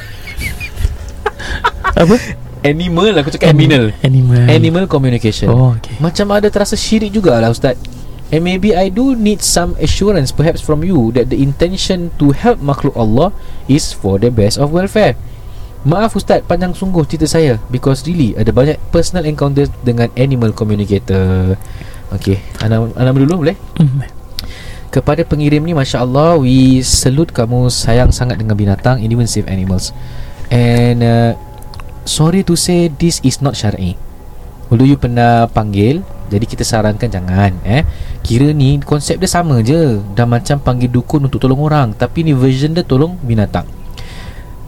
Apa? 1.96 2.16
Animal 2.60 3.14
Aku 3.22 3.30
cakap 3.32 3.54
aminal. 3.54 3.93
Animal. 4.02 4.50
Animal 4.50 4.84
communication. 4.86 5.48
Oh 5.48 5.76
okay. 5.76 5.96
Macam 5.98 6.28
ada 6.34 6.50
terasa 6.50 6.76
syirik 6.76 7.12
jugalah 7.12 7.48
Ustaz 7.48 7.80
And 8.34 8.42
maybe 8.42 8.74
I 8.74 8.90
do 8.90 9.14
need 9.14 9.46
some 9.46 9.78
assurance 9.78 10.34
Perhaps 10.34 10.62
from 10.66 10.82
you 10.82 11.14
That 11.14 11.30
the 11.30 11.38
intention 11.38 12.10
to 12.18 12.34
help 12.34 12.58
makhluk 12.58 12.98
Allah 12.98 13.30
Is 13.70 13.94
for 13.94 14.18
the 14.18 14.34
best 14.34 14.58
of 14.58 14.74
welfare 14.74 15.14
Maaf 15.86 16.18
Ustaz 16.18 16.42
Panjang 16.42 16.74
sungguh 16.74 17.06
cerita 17.06 17.30
saya 17.30 17.62
Because 17.70 18.02
really 18.10 18.34
Ada 18.34 18.50
banyak 18.50 18.82
personal 18.90 19.30
encounters 19.30 19.70
Dengan 19.86 20.10
animal 20.18 20.58
communicator 20.58 21.54
Okay 22.18 22.42
Ana, 22.66 22.90
Ana 22.98 23.14
dulu 23.14 23.46
boleh? 23.46 23.58
Hmm. 23.78 24.02
Kepada 24.90 25.22
pengirim 25.22 25.62
ni 25.62 25.78
Masya 25.78 26.02
Allah 26.02 26.42
We 26.42 26.82
salute 26.82 27.30
kamu 27.30 27.70
Sayang 27.70 28.10
sangat 28.10 28.42
dengan 28.42 28.58
binatang 28.58 29.06
And 29.06 29.10
even 29.14 29.30
save 29.30 29.46
animals 29.46 29.94
And 30.50 31.06
uh, 31.06 31.38
Sorry 32.10 32.42
to 32.42 32.58
say 32.58 32.90
This 32.90 33.22
is 33.22 33.38
not 33.46 33.54
syar'i 33.54 33.94
Dulu 34.74 34.82
you 34.82 34.98
pernah 34.98 35.46
panggil 35.46 36.02
Jadi 36.26 36.46
kita 36.50 36.66
sarankan 36.66 37.10
jangan 37.10 37.54
eh. 37.62 37.86
Kira 38.26 38.50
ni 38.50 38.82
konsep 38.82 39.22
dia 39.22 39.30
sama 39.30 39.62
je. 39.62 40.02
Dah 40.18 40.26
macam 40.26 40.58
panggil 40.58 40.90
dukun 40.90 41.30
untuk 41.30 41.38
tolong 41.38 41.62
orang 41.62 41.94
Tapi 41.94 42.26
ni 42.26 42.34
version 42.34 42.74
dia 42.74 42.82
tolong 42.82 43.14
binatang. 43.22 43.66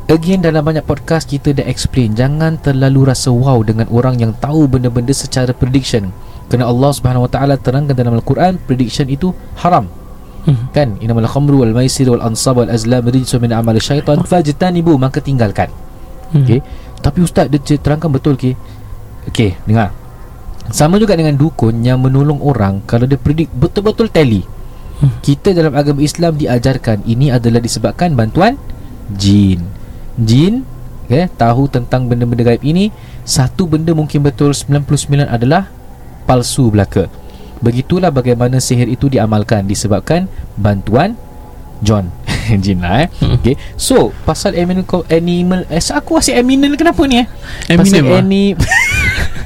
Again 0.07 0.39
dalam 0.39 0.63
banyak 0.63 0.87
podcast 0.87 1.27
kita 1.27 1.51
dah 1.51 1.67
explain 1.67 2.15
Jangan 2.15 2.63
terlalu 2.63 3.11
rasa 3.11 3.27
wow 3.27 3.59
dengan 3.59 3.91
orang 3.91 4.15
yang 4.21 4.31
tahu 4.39 4.69
benda-benda 4.69 5.11
secara 5.11 5.51
prediction. 5.51 6.13
Kerana 6.47 6.71
Allah 6.71 6.91
Subhanahu 6.95 7.27
Wa 7.27 7.31
Taala 7.35 7.55
terangkan 7.59 7.91
dalam 7.91 8.15
Al-Quran 8.15 8.55
Prediction 8.63 9.11
itu 9.11 9.35
haram. 9.59 9.91
Hmm. 10.47 10.71
kan? 10.71 10.95
Inamal 11.03 11.27
khamru 11.27 11.59
wal 11.59 11.75
maisir 11.75 12.07
wal 12.07 12.23
ansab 12.23 12.63
wal 12.63 12.71
azlam 12.71 13.03
rijsun 13.03 13.43
min 13.43 13.51
amal 13.51 13.75
syaitan 13.83 14.23
fajtanibu 14.23 14.95
maka 14.95 15.19
tinggalkan. 15.19 15.67
Hmm. 16.31 16.47
okey? 16.47 16.63
Tapi 17.03 17.19
ustaz 17.19 17.51
dia 17.51 17.59
terangkan 17.75 18.07
betul 18.07 18.39
okey? 18.39 18.55
Okey 19.27 19.59
dengar 19.67 19.91
sama 20.69 20.99
juga 20.99 21.15
dengan 21.15 21.35
dukun 21.35 21.81
yang 21.81 21.99
menolong 22.01 22.39
orang 22.43 22.83
kalau 22.83 23.07
dia 23.07 23.19
predict 23.19 23.51
betul-betul 23.55 24.07
tally 24.11 24.43
Hmm. 24.97 25.13
kita 25.21 25.53
dalam 25.53 25.77
agama 25.77 26.01
Islam 26.01 26.41
diajarkan 26.41 27.05
ini 27.05 27.29
adalah 27.29 27.61
disebabkan 27.61 28.17
bantuan 28.17 28.57
jin 29.13 29.61
jin 30.17 30.65
okay, 31.05 31.29
tahu 31.37 31.69
tentang 31.69 32.09
benda-benda 32.09 32.41
gaib 32.41 32.65
ini 32.65 32.89
satu 33.21 33.69
benda 33.69 33.93
mungkin 33.93 34.25
betul 34.25 34.57
99 34.57 35.29
adalah 35.29 35.69
palsu 36.25 36.73
belaka 36.73 37.05
begitulah 37.61 38.09
bagaimana 38.09 38.57
sihir 38.57 38.89
itu 38.89 39.05
diamalkan 39.05 39.69
disebabkan 39.69 40.25
bantuan 40.57 41.13
John 41.85 42.09
jin 42.65 42.81
lah 42.81 43.05
eh 43.05 43.07
Hmm. 43.21 43.37
okay. 43.37 43.53
so 43.77 44.09
pasal 44.25 44.57
animal 44.57 44.81
animal 45.13 45.61
eh, 45.69 45.77
aku 45.93 46.17
asyik 46.17 46.41
animal 46.41 46.73
kenapa 46.73 47.05
ni 47.05 47.21
eh 47.21 47.27
Eminem 47.69 47.85
pasal 47.85 48.01
lah. 48.01 48.21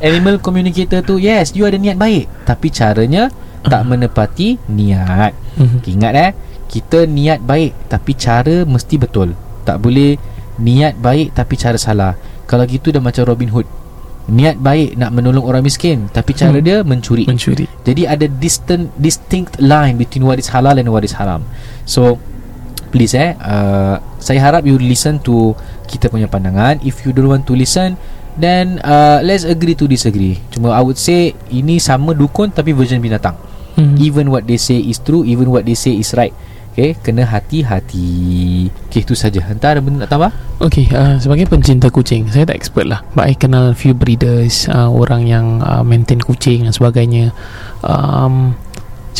animal 0.00 0.36
communicator 0.38 1.00
tu 1.00 1.16
yes 1.16 1.52
you 1.52 1.64
ada 1.64 1.76
niat 1.76 1.96
baik. 1.96 2.26
Tapi 2.44 2.68
caranya 2.68 3.28
tak 3.66 3.82
menepati 3.90 4.60
niat. 4.68 5.32
Mhm. 5.56 5.76
Okay, 5.82 5.92
ingat 5.96 6.12
eh 6.14 6.30
Kita 6.66 7.06
niat 7.06 7.40
baik 7.42 7.88
Tapi 7.88 8.12
cara 8.14 8.66
mesti 8.66 8.94
betul. 8.98 9.32
Tak 9.62 9.78
boleh 9.78 10.18
Niat 10.56 10.98
baik 10.98 11.32
Tapi 11.32 11.54
cara 11.54 11.78
salah. 11.78 12.14
Kalau 12.44 12.66
gitu 12.66 12.90
dah 12.90 12.98
macam 12.98 13.22
Robin 13.24 13.48
Hood. 13.50 13.66
Niat 14.26 14.58
baik 14.58 14.98
Nak 14.98 15.10
menolong 15.14 15.46
orang 15.46 15.62
miskin 15.62 16.10
Tapi 16.10 16.34
cara 16.34 16.58
Hmm. 16.58 16.66
dia 16.66 16.76
mencuri. 16.82 17.24
Mencuri. 17.24 17.70
Jadi 17.86 18.02
ada 18.04 18.26
distant 18.26 18.90
Distinct 18.98 19.56
line 19.62 19.94
Between 19.96 20.26
what 20.26 20.36
is 20.36 20.50
halal 20.50 20.74
And 20.76 20.90
what 20.90 21.06
is 21.06 21.14
haram. 21.14 21.46
So 21.86 22.18
Please 22.90 23.14
eh 23.14 23.38
uh, 23.38 23.98
Saya 24.18 24.42
harap 24.42 24.66
you 24.66 24.76
listen 24.76 25.22
to 25.22 25.54
Kita 25.86 26.10
punya 26.10 26.26
pandangan. 26.26 26.82
If 26.82 27.06
you 27.06 27.14
don't 27.14 27.30
want 27.30 27.46
to 27.46 27.54
listen 27.54 27.94
Then 28.36 28.80
uh, 28.84 29.24
Let's 29.24 29.48
agree 29.48 29.74
to 29.80 29.88
disagree 29.88 30.38
Cuma 30.52 30.76
I 30.76 30.84
would 30.84 31.00
say 31.00 31.32
Ini 31.48 31.80
sama 31.80 32.12
dukun 32.12 32.52
Tapi 32.52 32.72
version 32.76 33.00
binatang 33.00 33.36
Hmm. 33.76 33.92
Even 34.00 34.32
what 34.32 34.48
they 34.48 34.56
say 34.56 34.80
is 34.80 34.96
true 35.04 35.20
Even 35.20 35.52
what 35.52 35.68
they 35.68 35.76
say 35.76 35.92
is 35.92 36.16
right 36.16 36.32
Okay 36.72 36.96
Kena 36.96 37.28
hati-hati 37.28 38.08
Okay 38.88 39.04
itu 39.04 39.12
saja 39.12 39.44
Entah 39.52 39.76
ada 39.76 39.84
benda 39.84 40.08
nak 40.08 40.08
tambah 40.08 40.32
Okay, 40.56 40.88
uh, 40.88 41.20
sebagai 41.20 41.52
pencinta 41.52 41.92
kucing, 41.92 42.32
saya 42.32 42.48
tak 42.48 42.56
expert 42.56 42.88
lah. 42.88 43.04
But 43.12 43.28
I 43.28 43.36
kenal 43.36 43.76
few 43.76 43.92
breeders, 43.92 44.64
uh, 44.72 44.88
orang 44.88 45.28
yang 45.28 45.60
uh, 45.60 45.84
maintain 45.84 46.16
kucing 46.16 46.64
dan 46.64 46.72
sebagainya. 46.72 47.36
Um, 47.84 48.56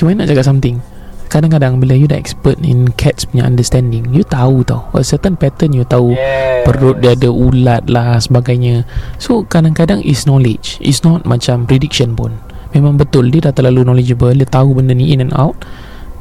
mana 0.01 0.25
nak 0.25 0.33
cakap 0.33 0.49
something? 0.49 0.81
Kadang-kadang 1.29 1.79
bila 1.83 1.95
you 1.95 2.07
dah 2.09 2.19
expert 2.19 2.57
in 2.63 2.91
cats 2.95 3.27
punya 3.29 3.45
understanding 3.47 4.07
you 4.15 4.23
tahu 4.27 4.63
tau. 4.63 4.87
A 4.95 5.03
certain 5.03 5.35
pattern 5.35 5.75
you 5.77 5.85
tahu. 5.87 6.15
Yes. 6.15 6.65
perut 6.67 6.99
dia 6.99 7.15
ada 7.15 7.31
ulat 7.31 7.87
lah 7.87 8.19
sebagainya. 8.19 8.83
So 9.23 9.47
kadang-kadang 9.47 10.03
is 10.03 10.27
knowledge. 10.27 10.83
It's 10.83 11.07
not 11.07 11.23
macam 11.23 11.67
prediction 11.67 12.19
pun. 12.19 12.35
Memang 12.75 12.99
betul 12.99 13.31
dia 13.31 13.51
dah 13.51 13.55
terlalu 13.55 13.87
knowledgeable. 13.87 14.35
Dia 14.35 14.49
tahu 14.51 14.75
benda 14.75 14.93
ni 14.93 15.15
in 15.15 15.23
and 15.23 15.35
out. 15.39 15.55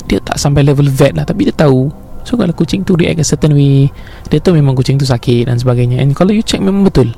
Dia 0.06 0.22
tak 0.22 0.38
sampai 0.38 0.62
level 0.62 0.86
vet 0.86 1.18
lah 1.18 1.26
tapi 1.26 1.50
dia 1.50 1.56
tahu. 1.56 1.90
So 2.26 2.38
kalau 2.38 2.54
kucing 2.54 2.86
tu 2.86 2.98
react 2.98 3.22
a 3.22 3.26
certain 3.26 3.54
way 3.54 3.90
dia 4.34 4.42
tahu 4.42 4.58
memang 4.58 4.74
kucing 4.74 4.98
tu 4.98 5.06
sakit 5.06 5.50
dan 5.50 5.58
sebagainya. 5.58 6.02
And 6.02 6.14
kalau 6.14 6.34
you 6.34 6.46
check 6.46 6.62
memang 6.62 6.86
betul. 6.86 7.14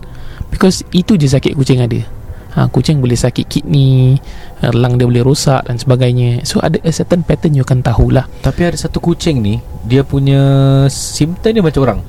Because 0.47 0.87
itu 0.95 1.19
je 1.19 1.27
sakit 1.27 1.59
kucing 1.59 1.83
ada 1.83 1.99
ha, 2.57 2.65
kucing 2.73 2.97
boleh 2.97 3.13
sakit 3.13 3.45
kidney 3.45 4.17
uh, 4.65 4.73
lung 4.73 4.97
dia 4.97 5.05
boleh 5.05 5.21
rosak 5.21 5.61
dan 5.69 5.77
sebagainya. 5.77 6.41
So 6.41 6.57
ada 6.57 6.81
a 6.81 6.89
certain 6.89 7.21
pattern 7.21 7.53
you 7.53 7.61
akan 7.61 7.85
tahulah. 7.85 8.25
Tapi 8.41 8.65
ada 8.65 8.77
satu 8.77 8.97
kucing 8.97 9.39
ni 9.45 9.61
Dia 9.85 10.01
punya 10.01 10.41
Simptom 10.89 11.53
dia 11.53 11.61
macam 11.61 11.81
orang. 11.85 11.99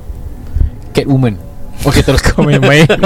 Catwoman. 0.91 1.37
Okay 1.85 2.01
terus 2.01 2.25
kau 2.25 2.41
main-main. 2.41 2.89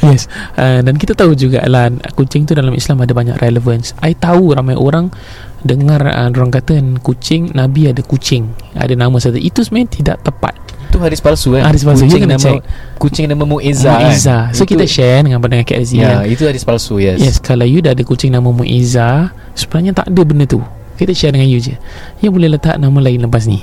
Yes. 0.00 0.26
Uh, 0.56 0.80
Dan 0.80 0.96
kita 0.96 1.12
tahu 1.12 1.36
juga 1.36 1.60
lah 1.68 1.92
Kucing 2.16 2.48
tu 2.48 2.56
dalam 2.56 2.72
Islam 2.72 3.04
ada 3.04 3.12
banyak 3.12 3.36
relevance. 3.38 3.92
I 4.00 4.16
tahu 4.16 4.56
ramai 4.56 4.72
orang 4.72 5.12
Dengar 5.60 6.00
uh, 6.00 6.32
Orang 6.32 6.48
kata 6.48 6.80
Kucing 7.04 7.52
Nabi 7.52 7.92
ada 7.92 8.00
kucing. 8.00 8.48
Ada 8.72 8.96
nama 8.96 9.20
satu 9.20 9.36
Itu 9.36 9.60
sebenarnya 9.60 10.00
tidak 10.00 10.16
tepat 10.24 10.69
Itu 10.90 10.98
hadis 10.98 11.22
palsu 11.22 11.54
kan 11.54 11.70
Hadis 11.70 11.86
palsu. 11.86 12.02
Kucing 12.02 12.26
nama 12.26 12.34
check. 12.36 12.60
Kucing 12.98 13.26
nama 13.30 13.44
Muizzah 13.46 13.94
kan 13.94 14.10
Mu'izzah 14.10 14.42
So 14.50 14.66
Itu- 14.66 14.74
kita 14.74 14.84
share 14.84 15.22
dengan 15.22 15.38
pendengar 15.38 15.62
KLZ 15.64 15.90
Ya 15.94 16.18
kan? 16.18 16.26
itu 16.26 16.42
hadis 16.42 16.66
palsu 16.66 16.98
yes. 16.98 17.22
Yes 17.22 17.38
Kalau 17.38 17.62
you 17.62 17.78
dah 17.78 17.94
ada 17.94 18.02
kucing 18.02 18.34
nama 18.34 18.50
Mu'izzah 18.50 19.30
Sebenarnya 19.54 19.94
tak 19.94 20.10
ada 20.10 20.22
benda 20.26 20.44
tu. 20.44 20.58
Kita 20.98 21.14
share 21.14 21.32
dengan 21.32 21.46
you 21.46 21.62
je. 21.62 21.78
You 22.18 22.28
boleh 22.28 22.50
letak 22.50 22.76
nama 22.76 22.98
lain 22.98 23.22
lepas 23.22 23.46
ni. 23.46 23.62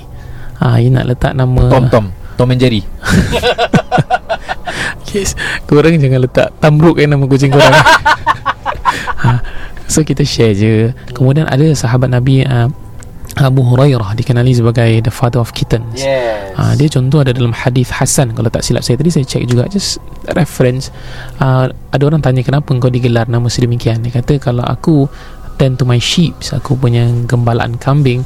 Ah, 0.57 0.79
You 0.79 0.89
nak 0.89 1.05
letak 1.05 1.35
nama 1.35 1.67
Tom 1.67 1.85
Tom. 1.91 2.05
Tom 2.33 2.47
and 2.49 2.57
Jerry. 2.57 2.81
Yes 5.07 5.35
Korang 5.65 5.95
jangan 5.97 6.19
letak 6.19 6.51
Tamruk 6.59 6.99
kan 6.99 7.07
nama 7.07 7.23
kucing 7.25 7.51
korang. 7.51 7.71
Ha, 9.17 9.39
So 9.91 10.03
kita 10.03 10.27
share 10.27 10.51
je. 10.51 10.91
Kemudian 11.15 11.47
ada 11.47 11.63
sahabat 11.71 12.11
Nabi 12.11 12.43
uh, 12.43 12.67
Abu 13.37 13.61
Hurairah 13.61 14.17
Dikenali 14.17 14.53
sebagai 14.53 15.01
The 15.05 15.13
father 15.13 15.41
of 15.41 15.53
kittens. 15.53 16.01
Yes. 16.01 16.57
Ha, 16.57 16.73
dia 16.73 16.89
contoh 16.89 17.21
ada 17.21 17.31
dalam 17.31 17.53
hadis 17.53 17.93
Hasan. 17.93 18.33
Kalau 18.33 18.49
tak 18.49 18.65
silap 18.65 18.81
saya 18.81 18.97
tadi 18.97 19.13
saya 19.13 19.25
check 19.29 19.45
juga 19.45 19.69
just 19.69 20.01
reference. 20.33 20.89
Uh, 21.37 21.69
ada 21.93 22.03
orang 22.09 22.21
tanya 22.21 22.41
kenapa 22.41 22.73
engkau 22.73 22.89
digelar 22.89 23.29
nama 23.29 23.45
sedemikian? 23.45 24.01
Dia 24.01 24.17
kata 24.21 24.41
kalau 24.41 24.65
aku 24.65 25.05
tend 25.57 25.81
to 25.81 25.89
my 25.89 25.97
sheep 25.97 26.37
aku 26.53 26.77
punya 26.77 27.09
gembalaan 27.25 27.81
kambing 27.81 28.21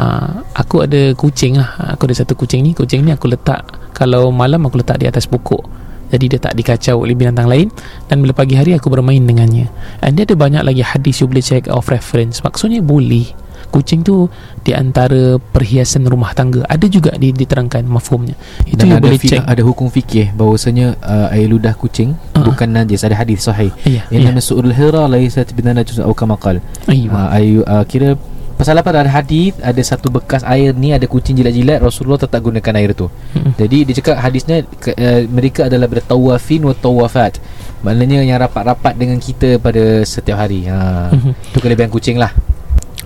uh, 0.00 0.40
aku 0.56 0.84
ada 0.84 1.12
kucing 1.16 1.60
lah. 1.60 1.96
Aku 1.96 2.08
ada 2.08 2.16
satu 2.16 2.32
kucing 2.36 2.64
ni 2.64 2.72
kucing 2.72 3.04
ni 3.04 3.12
aku 3.12 3.28
letak 3.28 3.64
kalau 3.92 4.32
malam 4.32 4.64
aku 4.64 4.80
letak 4.80 5.00
di 5.00 5.08
atas 5.08 5.28
pokok. 5.28 5.80
Jadi 6.10 6.26
dia 6.26 6.40
tak 6.42 6.58
dikacau 6.58 7.06
oleh 7.06 7.14
binatang 7.14 7.46
lain. 7.46 7.70
Dan 8.10 8.18
bila 8.18 8.34
pagi 8.34 8.58
hari 8.58 8.74
aku 8.74 8.90
bermain 8.90 9.22
dengannya. 9.22 9.70
And 10.02 10.18
dia 10.18 10.26
ada 10.26 10.34
banyak 10.34 10.66
lagi 10.66 10.82
hadis 10.82 11.22
you 11.22 11.30
boleh 11.30 11.44
check 11.44 11.70
of 11.70 11.86
reference. 11.86 12.42
Maksudnya 12.42 12.82
boleh 12.82 13.30
kucing 13.70 14.02
tu 14.02 14.26
di 14.60 14.74
antara 14.74 15.38
perhiasan 15.38 16.04
rumah 16.04 16.34
tangga. 16.34 16.66
Ada 16.66 16.86
juga 16.86 17.14
di, 17.14 17.30
diterangkan 17.30 17.86
mafhumnya. 17.86 18.34
Itu 18.66 18.82
Dan 18.82 18.98
ada, 18.98 19.02
boleh 19.02 19.16
fi- 19.16 19.30
check. 19.32 19.42
ada 19.42 19.62
hukum 19.62 19.88
fikih 19.88 20.34
bahawasanya 20.34 20.98
uh, 21.00 21.28
air 21.30 21.46
ludah 21.46 21.72
kucing 21.72 22.12
Ah. 22.34 22.42
bukan 22.42 22.68
najis. 22.68 23.00
Ada 23.00 23.16
hadis 23.16 23.40
sahih. 23.42 23.70
Yang 24.10 24.22
nama 24.22 24.40
su'ul 24.40 24.70
hira 24.70 25.06
laisat 25.06 25.54
binana 25.54 25.80
juz 25.80 25.96
au 25.98 26.12
kama 26.12 26.34
qal. 26.34 26.58
Uh, 26.84 27.28
air 27.30 27.62
uh, 27.64 27.84
kira 27.86 28.18
pasal 28.56 28.76
apa? 28.76 28.92
Ada 28.92 29.08
hadis 29.08 29.56
ada 29.58 29.80
satu 29.80 30.10
bekas 30.10 30.44
air 30.44 30.74
ni 30.74 30.92
ada 30.92 31.06
kucing 31.06 31.32
jilat-jilat 31.32 31.80
Rasulullah 31.80 32.20
tetap 32.20 32.42
gunakan 32.42 32.74
air 32.76 32.92
tu. 32.92 33.08
Mm-mm. 33.32 33.56
jadi 33.56 33.88
dia 33.88 33.94
cakap 33.96 34.20
hadisnya 34.20 34.66
ke, 34.66 34.92
uh, 34.92 35.24
mereka 35.26 35.70
adalah 35.70 35.88
bertawafin 35.88 36.60
wa 36.60 36.74
tawafat. 36.74 37.40
Maknanya 37.80 38.20
yang 38.20 38.36
rapat-rapat 38.36 38.92
dengan 38.92 39.16
kita 39.16 39.56
pada 39.56 40.04
setiap 40.04 40.36
hari. 40.36 40.68
Ha 40.68 41.08
Mhm. 41.08 41.32
tu 41.48 41.58
kelebihan 41.58 41.88
kucing 41.88 42.20
lah 42.20 42.28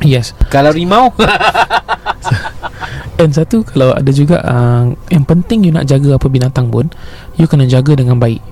yes 0.04 0.36
kalau 0.52 0.70
rimau 0.70 1.10
And 3.14 3.30
satu 3.30 3.62
kalau 3.62 3.94
ada 3.94 4.10
juga 4.10 4.42
uh, 4.42 4.90
yang 5.06 5.22
penting 5.22 5.62
you 5.62 5.70
nak 5.70 5.86
jaga 5.86 6.18
apa 6.18 6.26
binatang 6.26 6.66
pun 6.66 6.90
you 7.38 7.46
kena 7.46 7.62
jaga 7.70 7.94
dengan 7.94 8.18
baik. 8.18 8.42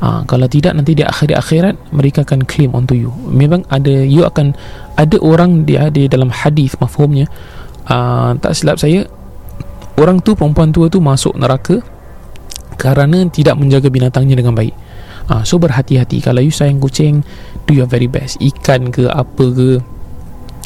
Uh, 0.00 0.24
kalau 0.28 0.48
tidak 0.48 0.76
nanti 0.76 0.96
di 0.96 1.04
akhirat 1.04 1.36
akhirat 1.40 1.74
mereka 1.92 2.24
akan 2.24 2.44
claim 2.44 2.76
onto 2.76 2.92
you. 2.92 3.08
Memang 3.24 3.64
ada 3.72 3.88
you 3.88 4.28
akan 4.28 4.52
ada 5.00 5.16
orang 5.24 5.64
dia 5.64 5.88
di 5.88 6.04
dalam 6.04 6.28
hadis 6.28 6.76
mafhumnya 6.76 7.28
uh, 7.88 8.36
tak 8.36 8.52
silap 8.52 8.76
saya 8.76 9.08
orang 9.96 10.20
tu 10.20 10.36
perempuan 10.36 10.68
tua 10.68 10.92
tu 10.92 11.00
masuk 11.00 11.36
neraka 11.40 11.80
kerana 12.76 13.24
tidak 13.32 13.56
menjaga 13.56 13.88
binatangnya 13.88 14.36
dengan 14.36 14.52
baik. 14.52 14.76
Uh, 15.32 15.44
so 15.48 15.56
berhati-hati 15.56 16.20
kalau 16.20 16.44
you 16.44 16.52
sayang 16.52 16.76
kucing 16.76 17.24
do 17.64 17.72
your 17.72 17.88
very 17.88 18.08
best. 18.08 18.36
Ikan 18.36 18.92
ke 18.92 19.08
apa 19.08 19.44
ke 19.48 19.80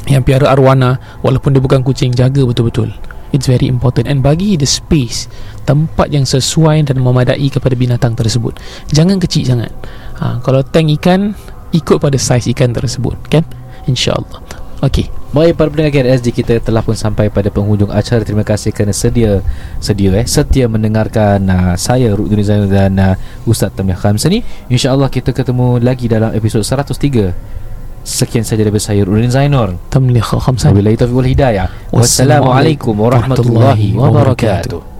yang 0.08 0.22
piara 0.24 0.52
arwana 0.52 1.00
walaupun 1.24 1.56
dia 1.56 1.62
bukan 1.62 1.80
kucing 1.80 2.12
jaga 2.12 2.44
betul-betul. 2.44 2.92
It's 3.34 3.50
very 3.50 3.66
important. 3.66 4.06
And 4.06 4.22
bagi 4.22 4.54
the 4.54 4.68
space 4.68 5.26
tempat 5.66 6.14
yang 6.14 6.22
sesuai 6.22 6.86
dan 6.86 7.02
memadai 7.02 7.50
kepada 7.50 7.74
binatang 7.74 8.14
tersebut. 8.14 8.62
Jangan 8.94 9.18
kecil 9.18 9.42
sangat. 9.42 9.74
Ha, 10.22 10.38
kalau 10.38 10.62
tank 10.62 10.94
ikan 11.02 11.34
ikut 11.74 11.98
pada 11.98 12.14
saiz 12.14 12.46
ikan 12.54 12.70
tersebut 12.70 13.18
kan? 13.26 13.42
Insyaallah. 13.90 14.64
Okey 14.84 15.08
Baik 15.34 15.58
para 15.58 15.66
pendengar 15.66 15.98
KRSG 15.98 16.30
kita 16.30 16.54
telah 16.62 16.78
pun 16.78 16.94
sampai 16.94 17.26
pada 17.26 17.50
penghujung 17.50 17.90
acara. 17.90 18.22
Terima 18.22 18.46
kasih 18.46 18.70
kerana 18.70 18.94
sedia 18.94 19.42
Sedia 19.82 20.14
eh 20.14 20.26
Setia 20.30 20.70
mendengarkan 20.70 21.42
uh, 21.50 21.74
Saya 21.74 22.14
Rukdun 22.14 22.38
Zainul 22.38 22.70
dan 22.70 22.94
uh, 23.02 23.18
Ustaz 23.42 23.74
Tamih 23.74 23.98
Khamsani. 23.98 24.46
InsyaAllah 24.70 25.10
kita 25.10 25.34
ketemu 25.34 25.82
lagi 25.82 26.06
dalam 26.06 26.30
episod 26.38 26.62
103 26.62 27.63
Sekian 28.04 28.44
saja 28.44 28.62
daripada 28.62 28.84
saya 28.84 29.00
Rukdun 29.02 29.32
Zainur 29.32 29.80
tamliha 29.88 30.36
khamsan 30.38 30.76
Wabillahi 30.76 30.96
taufiq 31.00 31.16
wal 31.16 31.30
hidayah 31.32 31.66
Wassalamualaikum 31.90 32.94
warahmatullahi 32.94 33.96
wabarakatuh 33.96 34.93